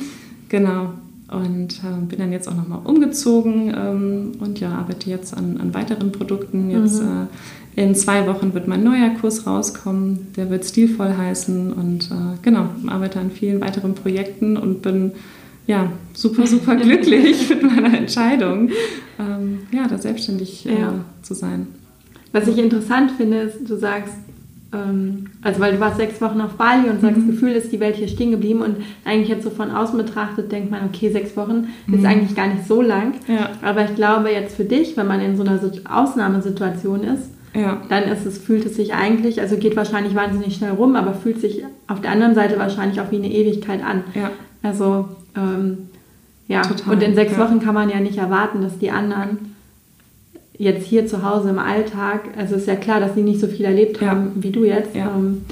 Genau. 0.51 0.91
Und 1.31 1.75
äh, 1.85 2.05
bin 2.09 2.19
dann 2.19 2.33
jetzt 2.33 2.49
auch 2.49 2.57
nochmal 2.57 2.81
umgezogen 2.85 3.73
ähm, 3.75 4.33
und 4.41 4.59
ja, 4.61 4.71
arbeite 4.73 5.09
jetzt 5.09 5.33
an, 5.35 5.59
an 5.63 5.73
weiteren 5.73 6.11
Produkten. 6.13 6.71
Jetzt 6.71 7.01
Mhm. 7.03 7.29
äh, 7.77 7.83
in 7.85 7.95
zwei 7.95 8.27
Wochen 8.27 8.53
wird 8.53 8.67
mein 8.67 8.83
neuer 8.83 9.11
Kurs 9.21 9.47
rauskommen. 9.47 10.27
Der 10.37 10.51
wird 10.51 10.65
stilvoll 10.65 11.17
heißen 11.17 11.73
und 11.73 12.11
äh, 12.11 12.37
genau, 12.43 12.67
arbeite 12.89 13.21
an 13.21 13.31
vielen 13.31 13.61
weiteren 13.61 13.95
Projekten 13.95 14.57
und 14.57 14.83
bin 14.83 15.13
ja 15.71 15.91
super, 16.15 16.47
super 16.47 16.77
glücklich 16.87 17.49
mit 17.49 17.63
meiner 17.63 17.97
Entscheidung, 17.97 18.71
ähm, 19.19 19.61
ja, 19.73 19.87
da 19.89 19.97
selbstständig 19.99 20.67
äh, 20.67 20.81
Ja. 20.81 20.93
zu 21.23 21.35
sein. 21.35 21.67
Was 22.33 22.47
ich 22.49 22.59
interessant 22.59 23.13
finde, 23.17 23.39
ist, 23.39 23.69
du 23.69 23.77
sagst, 23.77 24.15
ähm, 24.73 25.27
also 25.43 25.59
weil 25.61 25.73
du 25.73 25.81
warst 25.81 25.97
sechs 25.97 26.21
Wochen 26.21 26.41
auf 26.41 26.53
Bali 26.53 26.89
und 26.89 27.01
sagst, 27.01 27.19
Mhm. 27.19 27.31
Gefühl 27.33 27.53
ist 27.53 27.73
die 27.73 27.81
Welt 27.81 27.97
hier 27.97 28.07
stehen 28.07 28.31
geblieben 28.31 28.61
und 28.63 28.77
eigentlich 29.05 29.29
jetzt 29.29 29.43
so 29.43 29.51
von 29.51 29.71
außen 29.73 29.97
betrachtet 29.99 30.53
denkt 30.53 30.71
man, 30.71 30.83
okay, 30.87 31.11
sechs 31.11 31.37
Wochen 31.37 31.67
ist 31.93 32.01
Mhm. 32.01 32.07
eigentlich 32.07 32.37
gar 32.37 32.47
nicht 32.47 32.67
so 32.69 32.81
lang. 32.81 33.15
Ja, 33.27 33.51
Aber 33.63 33.85
ich 33.85 33.95
glaube 33.97 34.31
jetzt 34.31 34.55
für 34.55 34.65
dich, 34.65 34.97
wenn 34.97 35.09
man 35.09 35.21
in 35.21 35.37
so 35.37 35.43
einer 35.43 35.59
Sit- 35.59 35.83
Ausnahmesituation 35.91 37.03
ist, 37.03 37.31
ja, 37.53 37.83
dann 37.89 38.05
ist 38.05 38.25
es, 38.27 38.39
fühlt 38.39 38.65
es 38.65 38.77
sich 38.77 38.95
eigentlich, 38.95 39.41
also 39.41 39.57
geht 39.57 39.75
wahrscheinlich 39.75 40.15
wahnsinnig 40.15 40.55
schnell 40.55 40.71
rum, 40.71 40.95
aber 40.95 41.15
fühlt 41.15 41.41
sich 41.41 41.65
auf 41.89 42.01
der 42.01 42.13
anderen 42.13 42.37
Seite 42.37 42.57
wahrscheinlich 42.61 43.01
auch 43.01 43.11
wie 43.11 43.17
eine 43.17 43.33
Ewigkeit 43.33 43.81
an. 43.85 44.05
ja, 44.15 44.31
Also 44.63 45.09
ähm, 45.37 45.79
ja, 46.49 46.63
Total, 46.63 46.95
und 46.95 47.03
in 47.03 47.15
sechs 47.15 47.33
ja. 47.33 47.39
Wochen 47.39 47.61
kann 47.61 47.75
man 47.75 47.91
ja 47.91 48.01
nicht 48.01 48.19
erwarten, 48.19 48.63
dass 48.63 48.79
die 48.79 48.91
anderen 48.91 49.55
jetzt 50.59 50.87
hier 50.87 51.07
zu 51.07 51.23
Hause 51.23 51.51
im 51.51 51.59
Alltag, 51.59 52.23
also 52.37 52.57
ist 52.57 52.67
ja 52.67 52.77
klar, 52.77 53.01
dass 53.01 53.15
sie 53.15 53.23
nicht 53.23 53.41
so 53.41 53.47
viel 53.47 53.65
erlebt 53.65 54.01
Ja. 54.01 54.09
haben 54.11 54.33
wie 54.37 54.51
du 54.51 54.65
jetzt. 54.65 54.95
Ja. 54.95 55.11
Ähm, 55.17 55.43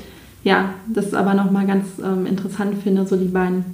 ja, 0.44 0.74
das 0.92 1.06
ist 1.06 1.14
aber 1.14 1.34
nochmal 1.34 1.66
ganz 1.66 1.86
ähm, 2.04 2.26
interessant 2.26 2.74
finde, 2.82 3.06
so 3.06 3.16
die 3.16 3.26
beiden 3.26 3.64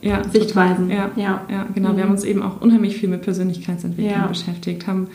ja. 0.00 0.22
Sichtweisen. 0.30 0.90
Ja, 0.90 1.10
ja. 1.16 1.42
Ja, 1.50 1.66
genau. 1.74 1.88
Wir 1.90 1.96
Mhm. 1.96 2.02
haben 2.02 2.10
uns 2.12 2.24
eben 2.24 2.42
auch 2.42 2.60
unheimlich 2.60 2.96
viel 2.96 3.08
mit 3.08 3.22
Persönlichkeitsentwicklung 3.22 4.28
beschäftigt, 4.28 4.86
haben 4.86 5.08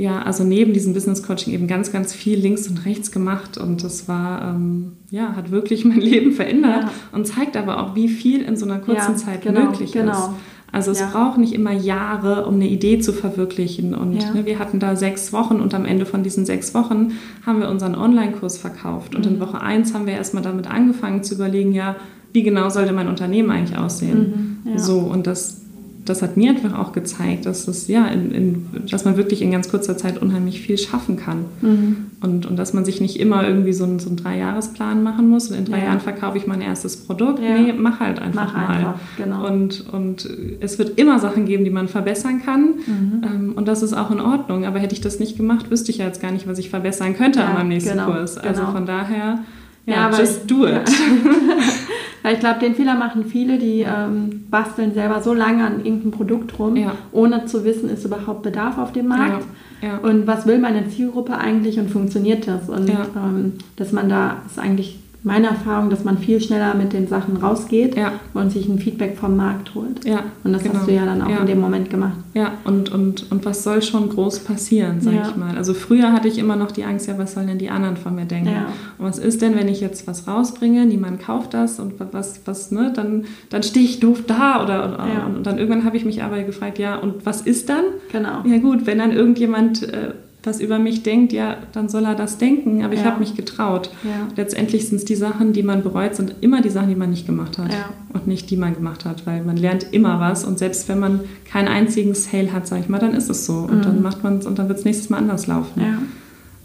ja, 0.00 0.22
also 0.22 0.44
neben 0.44 0.72
diesem 0.72 0.92
Business 0.94 1.22
Coaching 1.24 1.52
eben 1.52 1.66
ganz, 1.66 1.90
ganz 1.90 2.14
viel 2.14 2.38
links 2.38 2.68
und 2.68 2.84
rechts 2.86 3.10
gemacht 3.10 3.58
und 3.58 3.82
das 3.82 4.06
war, 4.06 4.54
ähm, 4.54 4.92
ja, 5.10 5.34
hat 5.34 5.50
wirklich 5.50 5.84
mein 5.90 6.00
Leben 6.00 6.32
verändert 6.32 6.84
Ja. 6.84 6.90
und 7.12 7.26
zeigt 7.26 7.56
aber 7.56 7.82
auch, 7.82 7.94
wie 7.96 8.08
viel 8.08 8.42
in 8.42 8.56
so 8.56 8.64
einer 8.64 8.78
kurzen 8.78 9.12
Ja, 9.12 9.16
Zeit 9.16 9.42
genau, 9.42 9.64
möglich 9.66 9.92
genau. 9.92 10.12
ist. 10.12 10.30
Also 10.70 10.90
es 10.90 11.00
Ja. 11.00 11.08
braucht 11.10 11.38
nicht 11.38 11.54
immer 11.54 11.72
Jahre, 11.72 12.44
um 12.46 12.54
eine 12.56 12.68
Idee 12.68 12.98
zu 13.00 13.12
verwirklichen. 13.14 13.94
Und 13.94 14.22
Ja. 14.22 14.34
ne, 14.34 14.44
wir 14.46 14.58
hatten 14.58 14.78
da 14.78 14.94
sechs 14.96 15.32
Wochen 15.32 15.56
und 15.60 15.72
am 15.74 15.84
Ende 15.86 16.04
von 16.04 16.22
diesen 16.22 16.44
sechs 16.44 16.74
Wochen 16.74 17.12
haben 17.46 17.60
wir 17.60 17.70
unseren 17.70 17.94
Online-Kurs 17.94 18.58
verkauft. 18.58 19.14
Und 19.14 19.24
Mhm. 19.26 19.32
in 19.36 19.40
Woche 19.40 19.60
eins 19.62 19.94
haben 19.94 20.06
wir 20.06 20.12
erstmal 20.12 20.42
damit 20.42 20.70
angefangen 20.70 21.22
zu 21.24 21.34
überlegen, 21.36 21.72
ja, 21.72 21.96
wie 22.34 22.42
genau 22.42 22.68
sollte 22.68 22.92
mein 22.92 23.08
Unternehmen 23.08 23.50
eigentlich 23.50 23.78
aussehen? 23.78 24.60
Mhm, 24.64 24.72
ja. 24.72 24.78
So, 24.78 24.98
und 24.98 25.26
das, 25.26 25.62
das 26.08 26.22
hat 26.22 26.36
mir 26.36 26.50
einfach 26.50 26.78
auch 26.78 26.92
gezeigt, 26.92 27.46
dass, 27.46 27.68
es, 27.68 27.88
ja, 27.88 28.06
in, 28.06 28.30
in, 28.30 28.66
dass 28.90 29.04
man 29.04 29.16
wirklich 29.16 29.42
in 29.42 29.50
ganz 29.50 29.68
kurzer 29.68 29.96
Zeit 29.96 30.20
unheimlich 30.20 30.60
viel 30.60 30.78
schaffen 30.78 31.16
kann. 31.16 31.44
Mhm. 31.60 31.96
Und, 32.20 32.46
und 32.46 32.56
dass 32.56 32.72
man 32.72 32.84
sich 32.84 33.00
nicht 33.00 33.20
immer 33.20 33.46
irgendwie 33.46 33.72
so 33.72 33.84
einen, 33.84 33.98
so 33.98 34.08
einen 34.08 34.16
Dreijahresplan 34.16 35.02
machen 35.02 35.28
muss. 35.28 35.50
Und 35.50 35.56
in 35.58 35.64
drei 35.66 35.78
Ja. 35.78 35.84
Jahren 35.84 36.00
verkaufe 36.00 36.38
ich 36.38 36.46
mein 36.46 36.60
erstes 36.60 36.96
Produkt. 36.96 37.40
Ja. 37.40 37.58
Nee, 37.58 37.72
mach 37.76 38.00
halt 38.00 38.20
einfach 38.20 38.46
Mach 38.46 38.54
mal. 38.54 38.76
einfach, 38.76 38.94
genau. 39.16 39.46
Und, 39.46 39.84
und 39.92 40.28
es 40.60 40.78
wird 40.78 40.98
immer 40.98 41.18
Sachen 41.18 41.46
geben, 41.46 41.64
die 41.64 41.70
man 41.70 41.88
verbessern 41.88 42.42
kann. 42.44 42.62
Mhm. 42.86 43.22
Ähm, 43.24 43.52
und 43.54 43.68
das 43.68 43.82
ist 43.82 43.92
auch 43.94 44.10
in 44.10 44.20
Ordnung. 44.20 44.64
Aber 44.64 44.78
hätte 44.78 44.94
ich 44.94 45.00
das 45.00 45.18
nicht 45.20 45.36
gemacht, 45.36 45.70
wüsste 45.70 45.90
ich 45.90 45.98
ja 45.98 46.06
jetzt 46.06 46.20
gar 46.20 46.30
nicht, 46.32 46.48
was 46.48 46.58
ich 46.58 46.70
verbessern 46.70 47.16
könnte 47.16 47.40
Ja, 47.40 47.46
an 47.46 47.54
meinem 47.54 47.68
nächsten 47.68 47.90
genau, 47.92 48.06
Kurs. 48.12 48.36
Also 48.38 48.60
genau. 48.60 48.72
von 48.72 48.86
daher, 48.86 49.38
ja, 49.86 50.10
Ja, 50.10 50.18
just 50.18 50.50
do 50.50 50.66
it. 50.66 50.82
Weil 52.28 52.34
ich 52.34 52.40
glaube, 52.40 52.60
den 52.60 52.74
Fehler 52.74 52.94
machen 52.94 53.24
viele, 53.24 53.56
die 53.56 53.86
ähm, 53.88 54.44
basteln 54.50 54.92
selber 54.92 55.22
so 55.22 55.32
lange 55.32 55.64
an 55.64 55.82
irgendeinem 55.82 56.10
Produkt 56.10 56.58
rum, 56.58 56.76
Ja. 56.76 56.92
ohne 57.10 57.46
zu 57.46 57.64
wissen, 57.64 57.88
ist 57.88 58.04
überhaupt 58.04 58.42
Bedarf 58.42 58.76
auf 58.76 58.92
dem 58.92 59.08
Markt. 59.08 59.46
Ja, 59.80 59.88
ja. 59.88 59.96
Und 59.96 60.26
was 60.26 60.46
will 60.46 60.58
meine 60.58 60.86
Zielgruppe 60.90 61.38
eigentlich 61.38 61.78
und 61.78 61.90
funktioniert 61.90 62.46
das? 62.46 62.68
Und 62.68 62.90
ähm, 62.90 63.54
dass 63.76 63.92
man 63.92 64.10
da, 64.10 64.42
ist 64.44 64.58
eigentlich 64.58 64.98
meine 65.24 65.48
Erfahrung, 65.48 65.90
dass 65.90 66.04
man 66.04 66.18
viel 66.18 66.40
schneller 66.40 66.74
mit 66.74 66.92
den 66.92 67.08
Sachen 67.08 67.36
rausgeht 67.38 67.96
Ja. 67.96 68.12
und 68.34 68.50
sich 68.52 68.68
ein 68.68 68.78
Feedback 68.78 69.16
vom 69.18 69.36
Markt 69.36 69.74
holt. 69.74 70.04
Ja, 70.04 70.20
Und 70.44 70.52
das 70.52 70.62
genau. 70.62 70.76
hast 70.76 70.86
du 70.88 70.92
ja 70.92 71.04
dann 71.04 71.20
auch 71.22 71.28
Ja. 71.28 71.38
in 71.38 71.46
dem 71.46 71.60
Moment 71.60 71.90
gemacht. 71.90 72.16
Ja, 72.34 72.52
und, 72.64 72.92
und, 72.92 73.30
und 73.32 73.44
was 73.44 73.64
soll 73.64 73.82
schon 73.82 74.08
groß 74.10 74.40
passieren, 74.40 75.00
sag 75.00 75.14
ich 75.14 75.36
mal. 75.36 75.56
Also 75.56 75.74
früher 75.74 76.12
hatte 76.12 76.28
ich 76.28 76.38
immer 76.38 76.54
noch 76.54 76.70
die 76.70 76.84
Angst, 76.84 77.08
ja, 77.08 77.18
was 77.18 77.34
sollen 77.34 77.48
denn 77.48 77.58
die 77.58 77.68
anderen 77.68 77.96
von 77.96 78.14
mir 78.14 78.26
denken? 78.26 78.50
Und 78.98 79.04
was 79.06 79.18
ist 79.18 79.42
denn, 79.42 79.56
wenn 79.56 79.66
ich 79.68 79.80
jetzt 79.80 80.06
was 80.06 80.28
rausbringe, 80.28 80.86
niemand 80.86 81.20
kauft 81.20 81.52
das 81.52 81.80
und 81.80 81.94
was, 82.12 82.40
was, 82.44 82.70
ne, 82.70 82.92
dann, 82.94 83.24
dann 83.50 83.62
stehe 83.64 83.84
ich 83.84 83.98
doof 84.00 84.22
da 84.26 84.62
oder, 84.62 84.84
oder 84.94 85.26
und 85.36 85.44
dann 85.46 85.58
irgendwann 85.58 85.84
habe 85.84 85.96
ich 85.96 86.04
mich 86.04 86.22
aber 86.22 86.40
gefragt, 86.44 86.78
ja, 86.78 86.96
und 86.96 87.26
was 87.26 87.40
ist 87.42 87.68
dann? 87.68 87.84
Genau. 88.12 88.42
Ja 88.46 88.58
gut, 88.58 88.86
wenn 88.86 88.98
dann 88.98 89.12
irgendjemand 89.12 89.82
äh, 89.82 90.12
was 90.48 90.60
über 90.60 90.78
mich 90.78 91.02
denkt, 91.02 91.32
ja, 91.32 91.56
dann 91.72 91.88
soll 91.88 92.04
er 92.04 92.14
das 92.14 92.38
denken, 92.38 92.82
aber 92.84 92.94
ich 92.94 93.00
Ja. 93.00 93.06
habe 93.06 93.20
mich 93.20 93.34
getraut. 93.36 93.90
Ja. 94.02 94.26
Letztendlich 94.36 94.88
sind 94.88 94.96
es 94.96 95.04
die 95.04 95.14
Sachen, 95.14 95.52
die 95.52 95.62
man 95.62 95.82
bereut, 95.82 96.14
sind 96.16 96.34
immer 96.40 96.60
die 96.62 96.70
Sachen, 96.70 96.88
die 96.88 96.94
man 96.96 97.10
nicht 97.10 97.26
gemacht 97.26 97.58
hat 97.58 97.72
Ja. 97.72 97.90
und 98.12 98.26
nicht 98.26 98.50
die 98.50 98.56
man 98.56 98.74
gemacht 98.74 99.04
hat, 99.04 99.26
weil 99.26 99.44
man 99.44 99.56
lernt 99.56 99.86
immer 99.92 100.18
was 100.20 100.44
und 100.44 100.58
selbst 100.58 100.88
wenn 100.88 100.98
man 100.98 101.20
keinen 101.50 101.68
einzigen 101.68 102.14
Sale 102.14 102.52
hat, 102.52 102.66
sage 102.66 102.82
ich 102.82 102.88
mal, 102.88 102.98
dann 102.98 103.14
ist 103.14 103.28
es 103.30 103.46
so 103.46 103.58
und 103.70 103.78
Mhm. 103.78 103.82
dann 103.82 104.02
macht 104.02 104.24
man 104.24 104.38
es 104.38 104.46
und 104.46 104.58
dann 104.58 104.68
wird 104.68 104.78
es 104.78 104.84
nächstes 104.84 105.10
Mal 105.10 105.18
anders 105.18 105.46
laufen. 105.46 105.82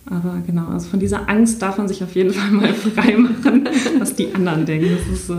Aber 0.06 0.36
genau, 0.46 0.68
also 0.68 0.90
von 0.90 1.00
dieser 1.00 1.30
Angst 1.30 1.62
darf 1.62 1.78
man 1.78 1.88
sich 1.88 2.04
auf 2.04 2.14
jeden 2.16 2.32
Fall 2.34 2.52
mal 2.52 2.74
frei 2.74 3.16
machen, 3.18 3.68
was 4.00 4.14
die 4.16 4.34
anderen 4.36 4.66
denken. 4.66 4.88
Das 4.98 5.18
ist 5.20 5.30
äh, 5.30 5.36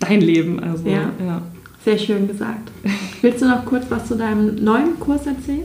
dein 0.00 0.20
Leben, 0.20 0.58
also 0.62 0.88
ja. 0.88 1.10
Sehr 1.84 1.98
schön 1.98 2.26
gesagt. 2.26 2.70
Willst 3.22 3.42
du 3.42 3.46
noch 3.46 3.64
kurz 3.64 3.84
was 3.90 4.06
zu 4.08 4.16
deinem 4.16 4.56
neuen 4.64 4.98
Kurs 4.98 5.26
erzählen? 5.26 5.62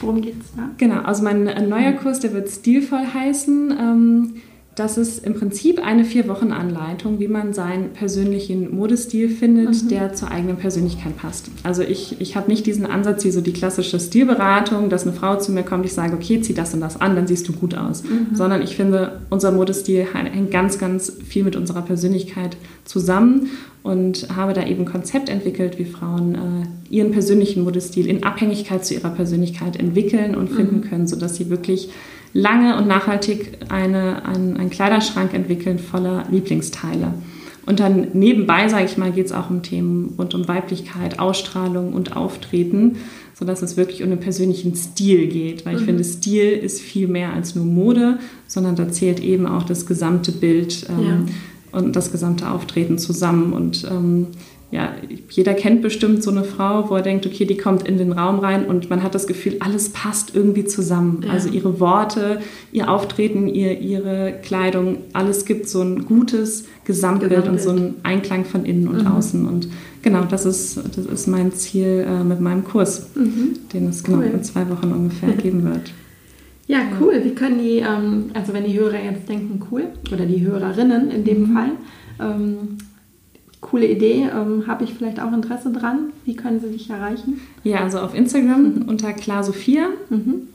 Worum 0.00 0.20
geht 0.20 0.40
es 0.40 0.54
da? 0.54 0.70
Genau, 0.78 1.02
also 1.02 1.22
mein 1.22 1.46
äh, 1.46 1.66
neuer 1.66 1.92
Kurs, 1.92 2.20
der 2.20 2.32
wird 2.32 2.48
stilvoll 2.48 3.06
heißen. 3.14 3.70
Ähm, 3.78 4.34
das 4.76 4.98
ist 4.98 5.24
im 5.24 5.32
Prinzip 5.32 5.82
eine 5.82 6.04
vier 6.04 6.28
Wochen 6.28 6.52
Anleitung, 6.52 7.18
wie 7.18 7.28
man 7.28 7.54
seinen 7.54 7.94
persönlichen 7.94 8.76
Modestil 8.76 9.30
findet, 9.30 9.84
Mhm. 9.84 9.88
der 9.88 10.12
zur 10.12 10.30
eigenen 10.30 10.56
Persönlichkeit 10.56 11.16
passt. 11.16 11.50
Also 11.62 11.82
ich, 11.82 12.20
ich 12.20 12.36
habe 12.36 12.50
nicht 12.50 12.66
diesen 12.66 12.84
Ansatz 12.84 13.24
wie 13.24 13.30
so 13.30 13.40
die 13.40 13.54
klassische 13.54 13.98
Stilberatung, 13.98 14.90
dass 14.90 15.04
eine 15.04 15.14
Frau 15.14 15.36
zu 15.36 15.50
mir 15.50 15.62
kommt, 15.62 15.86
ich 15.86 15.94
sage, 15.94 16.14
okay, 16.14 16.42
zieh 16.42 16.52
das 16.52 16.74
und 16.74 16.82
das 16.82 17.00
an, 17.00 17.16
dann 17.16 17.26
siehst 17.26 17.48
du 17.48 17.54
gut 17.54 17.74
aus. 17.74 18.04
Mhm. 18.04 18.36
Sondern 18.36 18.60
ich 18.60 18.76
finde, 18.76 19.20
unser 19.30 19.50
Modestil 19.50 20.06
hängt 20.12 20.50
ganz, 20.50 20.78
ganz 20.78 21.10
viel 21.26 21.44
mit 21.44 21.56
unserer 21.56 21.80
Persönlichkeit 21.80 22.58
zusammen 22.84 23.48
und 23.82 24.28
habe 24.36 24.52
da 24.52 24.66
eben 24.66 24.82
ein 24.82 24.92
Konzept 24.92 25.30
entwickelt, 25.30 25.78
wie 25.78 25.86
Frauen 25.86 26.34
äh, 26.34 26.94
ihren 26.94 27.12
persönlichen 27.12 27.64
Modestil 27.64 28.06
in 28.06 28.24
Abhängigkeit 28.24 28.84
zu 28.84 28.92
ihrer 28.92 29.10
Persönlichkeit 29.10 29.76
entwickeln 29.76 30.34
und 30.34 30.50
finden 30.50 30.82
können, 30.82 31.06
sodass 31.06 31.36
sie 31.36 31.48
wirklich 31.48 31.88
lange 32.36 32.76
und 32.76 32.86
nachhaltig 32.86 33.58
eine, 33.68 34.24
einen, 34.26 34.56
einen 34.56 34.70
Kleiderschrank 34.70 35.32
entwickeln 35.32 35.78
voller 35.78 36.24
Lieblingsteile. 36.30 37.14
Und 37.64 37.80
dann 37.80 38.08
nebenbei, 38.12 38.68
sage 38.68 38.84
ich 38.84 38.96
mal, 38.96 39.10
geht 39.10 39.26
es 39.26 39.32
auch 39.32 39.50
um 39.50 39.62
Themen 39.62 40.14
rund 40.18 40.34
um 40.34 40.46
Weiblichkeit, 40.46 41.18
Ausstrahlung 41.18 41.94
und 41.94 42.16
Auftreten, 42.16 42.96
sodass 43.34 43.62
es 43.62 43.76
wirklich 43.76 44.04
um 44.04 44.10
den 44.10 44.20
persönlichen 44.20 44.76
Stil 44.76 45.26
geht. 45.26 45.66
Weil 45.66 45.74
ich 45.74 45.82
mhm. 45.82 45.86
finde, 45.86 46.04
Stil 46.04 46.52
ist 46.52 46.80
viel 46.80 47.08
mehr 47.08 47.32
als 47.32 47.56
nur 47.56 47.64
Mode, 47.64 48.18
sondern 48.46 48.76
da 48.76 48.88
zählt 48.90 49.18
eben 49.18 49.46
auch 49.46 49.64
das 49.64 49.86
gesamte 49.86 50.30
Bild 50.30 50.86
ähm, 50.88 51.04
ja. 51.72 51.78
und 51.78 51.96
das 51.96 52.12
gesamte 52.12 52.48
Auftreten 52.48 52.98
zusammen. 52.98 53.52
Und 53.52 53.84
ähm, 53.90 54.28
ja, 54.72 54.94
jeder 55.30 55.54
kennt 55.54 55.80
bestimmt 55.80 56.24
so 56.24 56.30
eine 56.30 56.42
Frau, 56.42 56.90
wo 56.90 56.96
er 56.96 57.02
denkt, 57.02 57.24
okay, 57.24 57.44
die 57.44 57.56
kommt 57.56 57.86
in 57.86 57.98
den 57.98 58.10
Raum 58.10 58.40
rein 58.40 58.66
und 58.66 58.90
man 58.90 59.02
hat 59.02 59.14
das 59.14 59.28
Gefühl, 59.28 59.56
alles 59.60 59.90
passt 59.90 60.34
irgendwie 60.34 60.64
zusammen. 60.64 61.22
Ja. 61.24 61.32
Also 61.32 61.50
ihre 61.50 61.78
Worte, 61.78 62.40
ihr 62.72 62.90
Auftreten, 62.90 63.46
ihr, 63.46 63.78
ihre 63.80 64.34
Kleidung, 64.42 64.98
alles 65.12 65.44
gibt 65.44 65.68
so 65.68 65.82
ein 65.82 66.04
gutes 66.04 66.66
Gesamtbild, 66.84 67.30
Gesamtbild. 67.30 67.48
und 67.48 67.60
so 67.60 67.70
einen 67.70 67.94
Einklang 68.02 68.44
von 68.44 68.64
innen 68.64 68.88
und 68.88 69.02
mhm. 69.02 69.06
außen. 69.06 69.46
Und 69.46 69.68
genau, 70.02 70.24
das 70.24 70.44
ist, 70.44 70.78
das 70.78 71.06
ist 71.06 71.28
mein 71.28 71.52
Ziel 71.52 72.04
äh, 72.08 72.24
mit 72.24 72.40
meinem 72.40 72.64
Kurs, 72.64 73.10
mhm. 73.14 73.56
den 73.72 73.88
es 73.88 74.02
genau 74.02 74.18
cool. 74.18 74.30
in 74.34 74.42
zwei 74.42 74.68
Wochen 74.68 74.90
ungefähr 74.92 75.32
geben 75.42 75.64
wird. 75.64 75.92
Ja, 76.66 76.80
cool. 77.00 77.20
Wie 77.22 77.36
können 77.36 77.60
die, 77.60 77.78
ähm, 77.78 78.30
also 78.34 78.52
wenn 78.52 78.64
die 78.64 78.76
Hörer 78.76 79.00
jetzt 79.00 79.28
denken, 79.28 79.60
cool, 79.70 79.84
oder 80.12 80.26
die 80.26 80.44
Hörerinnen 80.44 81.12
in 81.12 81.22
dem 81.22 81.50
mhm. 81.50 81.54
Fall, 81.54 81.70
ähm, 82.18 82.78
coole 83.70 83.86
Idee. 83.86 84.28
Ähm, 84.34 84.66
Habe 84.66 84.84
ich 84.84 84.94
vielleicht 84.94 85.20
auch 85.20 85.32
Interesse 85.32 85.72
dran? 85.72 86.10
Wie 86.24 86.36
können 86.36 86.60
Sie 86.60 86.70
dich 86.70 86.88
erreichen? 86.90 87.40
Ja, 87.64 87.80
also 87.80 87.98
auf 87.98 88.14
Instagram 88.14 88.62
mhm. 88.62 88.82
unter 88.88 89.12
klarsophia 89.12 89.88
mhm. 90.10 90.48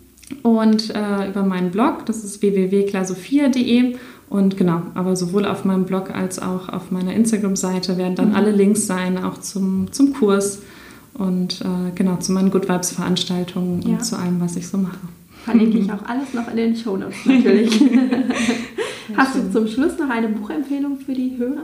und 0.44 0.94
äh, 0.96 1.30
über 1.30 1.44
meinen 1.44 1.72
Blog, 1.72 2.06
das 2.06 2.24
ist 2.24 2.42
www.klarsophia.de. 2.42 3.96
Und 4.30 4.56
genau, 4.56 4.84
aber 4.96 5.18
sowohl 5.18 5.46
auf 5.46 5.66
meinem 5.66 5.84
Blog 5.84 6.10
als 6.16 6.42
auch 6.42 6.70
auf 6.70 6.90
meiner 6.90 7.14
Instagram-Seite 7.14 7.98
werden 7.98 8.16
dann 8.16 8.30
mhm. 8.30 8.36
alle 8.36 8.52
Links 8.52 8.88
sein, 8.88 9.22
auch 9.22 9.40
zum, 9.40 9.92
zum 9.92 10.14
Kurs 10.14 10.62
und 11.14 11.62
äh, 11.62 11.92
genau 11.96 12.16
zu 12.16 12.32
meinen 12.32 12.50
Good 12.50 12.70
Vibes 12.70 12.92
Veranstaltungen 12.92 13.82
ja. 13.82 13.90
und 13.90 14.06
zu 14.06 14.18
allem, 14.18 14.40
was 14.40 14.56
ich 14.56 14.70
so 14.70 14.78
mache. 14.78 15.00
Verlinke 15.44 15.80
ich 15.80 15.92
auch 15.92 16.06
alles 16.06 16.34
noch 16.34 16.48
in 16.50 16.56
den 16.56 16.76
Show 16.78 16.96
Notes 16.96 17.26
natürlich. 17.26 17.72
Hast 19.18 19.36
du 19.36 19.52
zum 19.52 19.68
Schluss 19.68 19.98
noch 20.00 20.10
eine 20.10 20.30
Buchempfehlung 20.30 20.98
für 20.98 21.14
die 21.14 21.36
Hörer? 21.38 21.64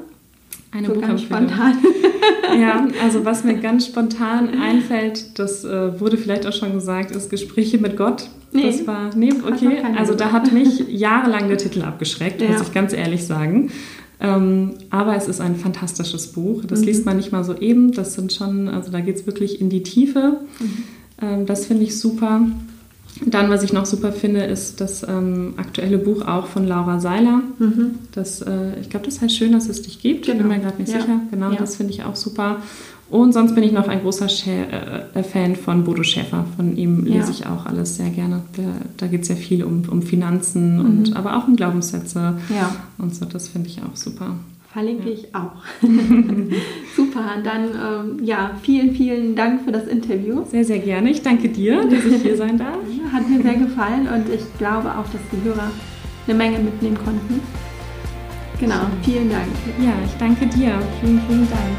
Eine 0.71 0.87
so 0.87 0.99
ganz 0.99 1.21
spontan. 1.21 1.77
ja, 2.59 2.87
also 3.03 3.25
was 3.25 3.43
mir 3.43 3.55
ganz 3.55 3.85
spontan 3.85 4.49
einfällt, 4.61 5.39
das 5.39 5.63
äh, 5.63 5.99
wurde 5.99 6.17
vielleicht 6.17 6.45
auch 6.45 6.53
schon 6.53 6.73
gesagt, 6.73 7.11
ist 7.11 7.29
Gespräche 7.29 7.77
mit 7.77 7.97
Gott. 7.97 8.29
Nee, 8.51 8.67
das 8.67 8.87
war, 8.87 9.15
nee, 9.15 9.33
okay. 9.45 9.79
Also 9.97 10.13
da 10.13 10.31
hat 10.31 10.51
mich 10.51 10.79
jahrelang 10.89 11.47
der 11.47 11.57
Titel 11.57 11.81
abgeschreckt, 11.81 12.41
ja. 12.41 12.49
muss 12.49 12.61
ich 12.61 12.73
ganz 12.73 12.93
ehrlich 12.93 13.25
sagen. 13.25 13.71
Ähm, 14.19 14.73
aber 14.89 15.15
es 15.15 15.27
ist 15.27 15.41
ein 15.41 15.55
fantastisches 15.55 16.31
Buch. 16.31 16.63
Das 16.65 16.79
mhm. 16.79 16.85
liest 16.85 17.05
man 17.05 17.17
nicht 17.17 17.31
mal 17.31 17.43
so 17.43 17.55
eben. 17.55 17.91
Das 17.91 18.13
sind 18.15 18.33
schon, 18.33 18.67
also 18.67 18.91
da 18.91 18.99
geht 18.99 19.15
es 19.15 19.27
wirklich 19.27 19.61
in 19.61 19.69
die 19.69 19.83
Tiefe. 19.83 20.41
Mhm. 20.59 20.83
Ähm, 21.21 21.45
das 21.45 21.65
finde 21.67 21.83
ich 21.83 21.99
super. 21.99 22.41
Dann, 23.25 23.49
was 23.49 23.63
ich 23.63 23.73
noch 23.73 23.85
super 23.85 24.11
finde, 24.11 24.41
ist 24.41 24.79
das 24.81 25.03
ähm, 25.07 25.53
aktuelle 25.57 25.97
Buch 25.97 26.25
auch 26.25 26.47
von 26.47 26.67
Laura 26.67 26.99
Seiler. 26.99 27.41
Mhm. 27.59 27.95
Das, 28.11 28.41
äh, 28.41 28.79
ich 28.79 28.89
glaube, 28.89 29.05
das 29.05 29.21
heißt 29.21 29.35
schön, 29.35 29.51
dass 29.51 29.69
es 29.69 29.81
dich 29.81 30.01
gibt. 30.01 30.25
Genau. 30.25 30.37
Ich 30.37 30.41
bin 30.43 30.47
mir 30.49 30.59
gerade 30.59 30.77
nicht 30.77 30.91
ja. 30.91 31.01
sicher. 31.01 31.19
Genau, 31.31 31.51
ja. 31.51 31.57
das 31.57 31.75
finde 31.77 31.93
ich 31.93 32.03
auch 32.03 32.15
super. 32.15 32.57
Und 33.09 33.33
sonst 33.33 33.55
bin 33.55 33.63
ich 33.63 33.71
noch 33.71 33.87
ein 33.87 34.01
großer 34.01 34.25
äh, 34.25 35.23
Fan 35.23 35.55
von 35.55 35.85
Bodo 35.85 36.03
Schäfer. 36.03 36.45
Von 36.57 36.75
ihm 36.75 37.05
lese 37.05 37.17
ja. 37.17 37.29
ich 37.29 37.45
auch 37.47 37.65
alles 37.65 37.95
sehr 37.95 38.09
gerne. 38.09 38.41
Der, 38.57 38.65
da 38.97 39.07
geht 39.07 39.21
es 39.21 39.29
ja 39.29 39.35
viel 39.35 39.63
um, 39.63 39.83
um 39.89 40.01
Finanzen, 40.01 40.77
mhm. 40.77 40.85
und, 40.85 41.15
aber 41.15 41.37
auch 41.37 41.47
um 41.47 41.55
Glaubenssätze. 41.55 42.37
Ja. 42.49 42.75
Und 42.97 43.15
so, 43.15 43.25
das 43.25 43.47
finde 43.47 43.69
ich 43.69 43.81
auch 43.81 43.95
super. 43.95 44.35
Verlinke 44.73 45.09
ja. 45.09 45.15
ich 45.15 45.35
auch. 45.35 45.63
Super, 46.95 47.37
dann 47.43 47.69
ähm, 48.19 48.23
ja, 48.23 48.51
vielen, 48.61 48.91
vielen 48.91 49.35
Dank 49.35 49.63
für 49.63 49.71
das 49.71 49.87
Interview. 49.87 50.43
Sehr, 50.45 50.65
sehr 50.65 50.79
gerne. 50.79 51.09
Ich 51.09 51.21
danke 51.21 51.49
dir, 51.49 51.83
dass 51.85 52.03
ich 52.03 52.21
hier 52.21 52.35
sein 52.35 52.57
darf. 52.57 52.77
Hat 53.11 53.29
mir 53.29 53.41
sehr 53.41 53.55
gefallen 53.55 54.07
und 54.07 54.29
ich 54.33 54.41
glaube 54.57 54.89
auch, 54.89 55.05
dass 55.05 55.21
die 55.31 55.47
Hörer 55.47 55.71
eine 56.27 56.37
Menge 56.37 56.59
mitnehmen 56.59 56.97
konnten. 56.97 57.39
Genau, 58.59 58.87
vielen 59.03 59.29
Dank. 59.29 59.47
Ja, 59.79 59.93
ich 60.05 60.13
danke 60.17 60.47
dir. 60.47 60.79
Vielen, 60.99 61.21
vielen 61.27 61.47
Dank. 61.49 61.77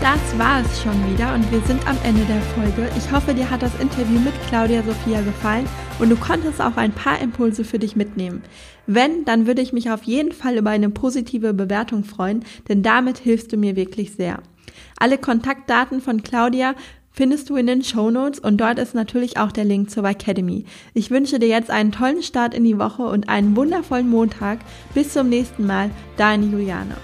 Das 0.00 0.38
war 0.38 0.60
es 0.60 0.82
schon 0.82 0.94
wieder 1.12 1.34
und 1.34 1.50
wir 1.50 1.60
sind 1.62 1.86
am 1.88 1.96
Ende 2.04 2.24
der 2.24 2.40
Folge. 2.40 2.88
Ich 2.96 3.10
hoffe, 3.12 3.34
dir 3.34 3.50
hat 3.50 3.62
das 3.62 3.78
Interview 3.80 4.20
mit 4.20 4.32
Claudia 4.48 4.82
Sophia 4.82 5.20
gefallen 5.20 5.66
und 5.98 6.10
du 6.10 6.16
konntest 6.16 6.60
auch 6.60 6.76
ein 6.76 6.92
paar 6.92 7.20
Impulse 7.20 7.64
für 7.64 7.78
dich 7.78 7.96
mitnehmen. 7.96 8.42
Wenn, 8.86 9.24
dann 9.24 9.46
würde 9.46 9.62
ich 9.62 9.72
mich 9.72 9.90
auf 9.90 10.04
jeden 10.04 10.32
Fall 10.32 10.56
über 10.56 10.70
eine 10.70 10.90
positive 10.90 11.52
Bewertung 11.54 12.04
freuen, 12.04 12.44
denn 12.68 12.82
damit 12.82 13.18
hilfst 13.18 13.52
du 13.52 13.56
mir 13.56 13.76
wirklich 13.76 14.12
sehr. 14.12 14.42
Alle 14.98 15.18
Kontaktdaten 15.18 16.00
von 16.00 16.22
Claudia 16.22 16.74
findest 17.10 17.50
du 17.50 17.56
in 17.56 17.66
den 17.66 17.82
Show 17.82 18.10
Notes 18.10 18.38
und 18.38 18.58
dort 18.60 18.78
ist 18.78 18.94
natürlich 18.94 19.38
auch 19.38 19.50
der 19.50 19.64
Link 19.64 19.90
zur 19.90 20.04
Academy. 20.04 20.64
Ich 20.94 21.10
wünsche 21.10 21.38
dir 21.38 21.48
jetzt 21.48 21.70
einen 21.70 21.90
tollen 21.90 22.22
Start 22.22 22.54
in 22.54 22.64
die 22.64 22.78
Woche 22.78 23.02
und 23.02 23.28
einen 23.28 23.56
wundervollen 23.56 24.08
Montag. 24.08 24.60
Bis 24.94 25.12
zum 25.12 25.28
nächsten 25.28 25.66
Mal, 25.66 25.90
deine 26.16 26.46
Juliane. 26.46 26.94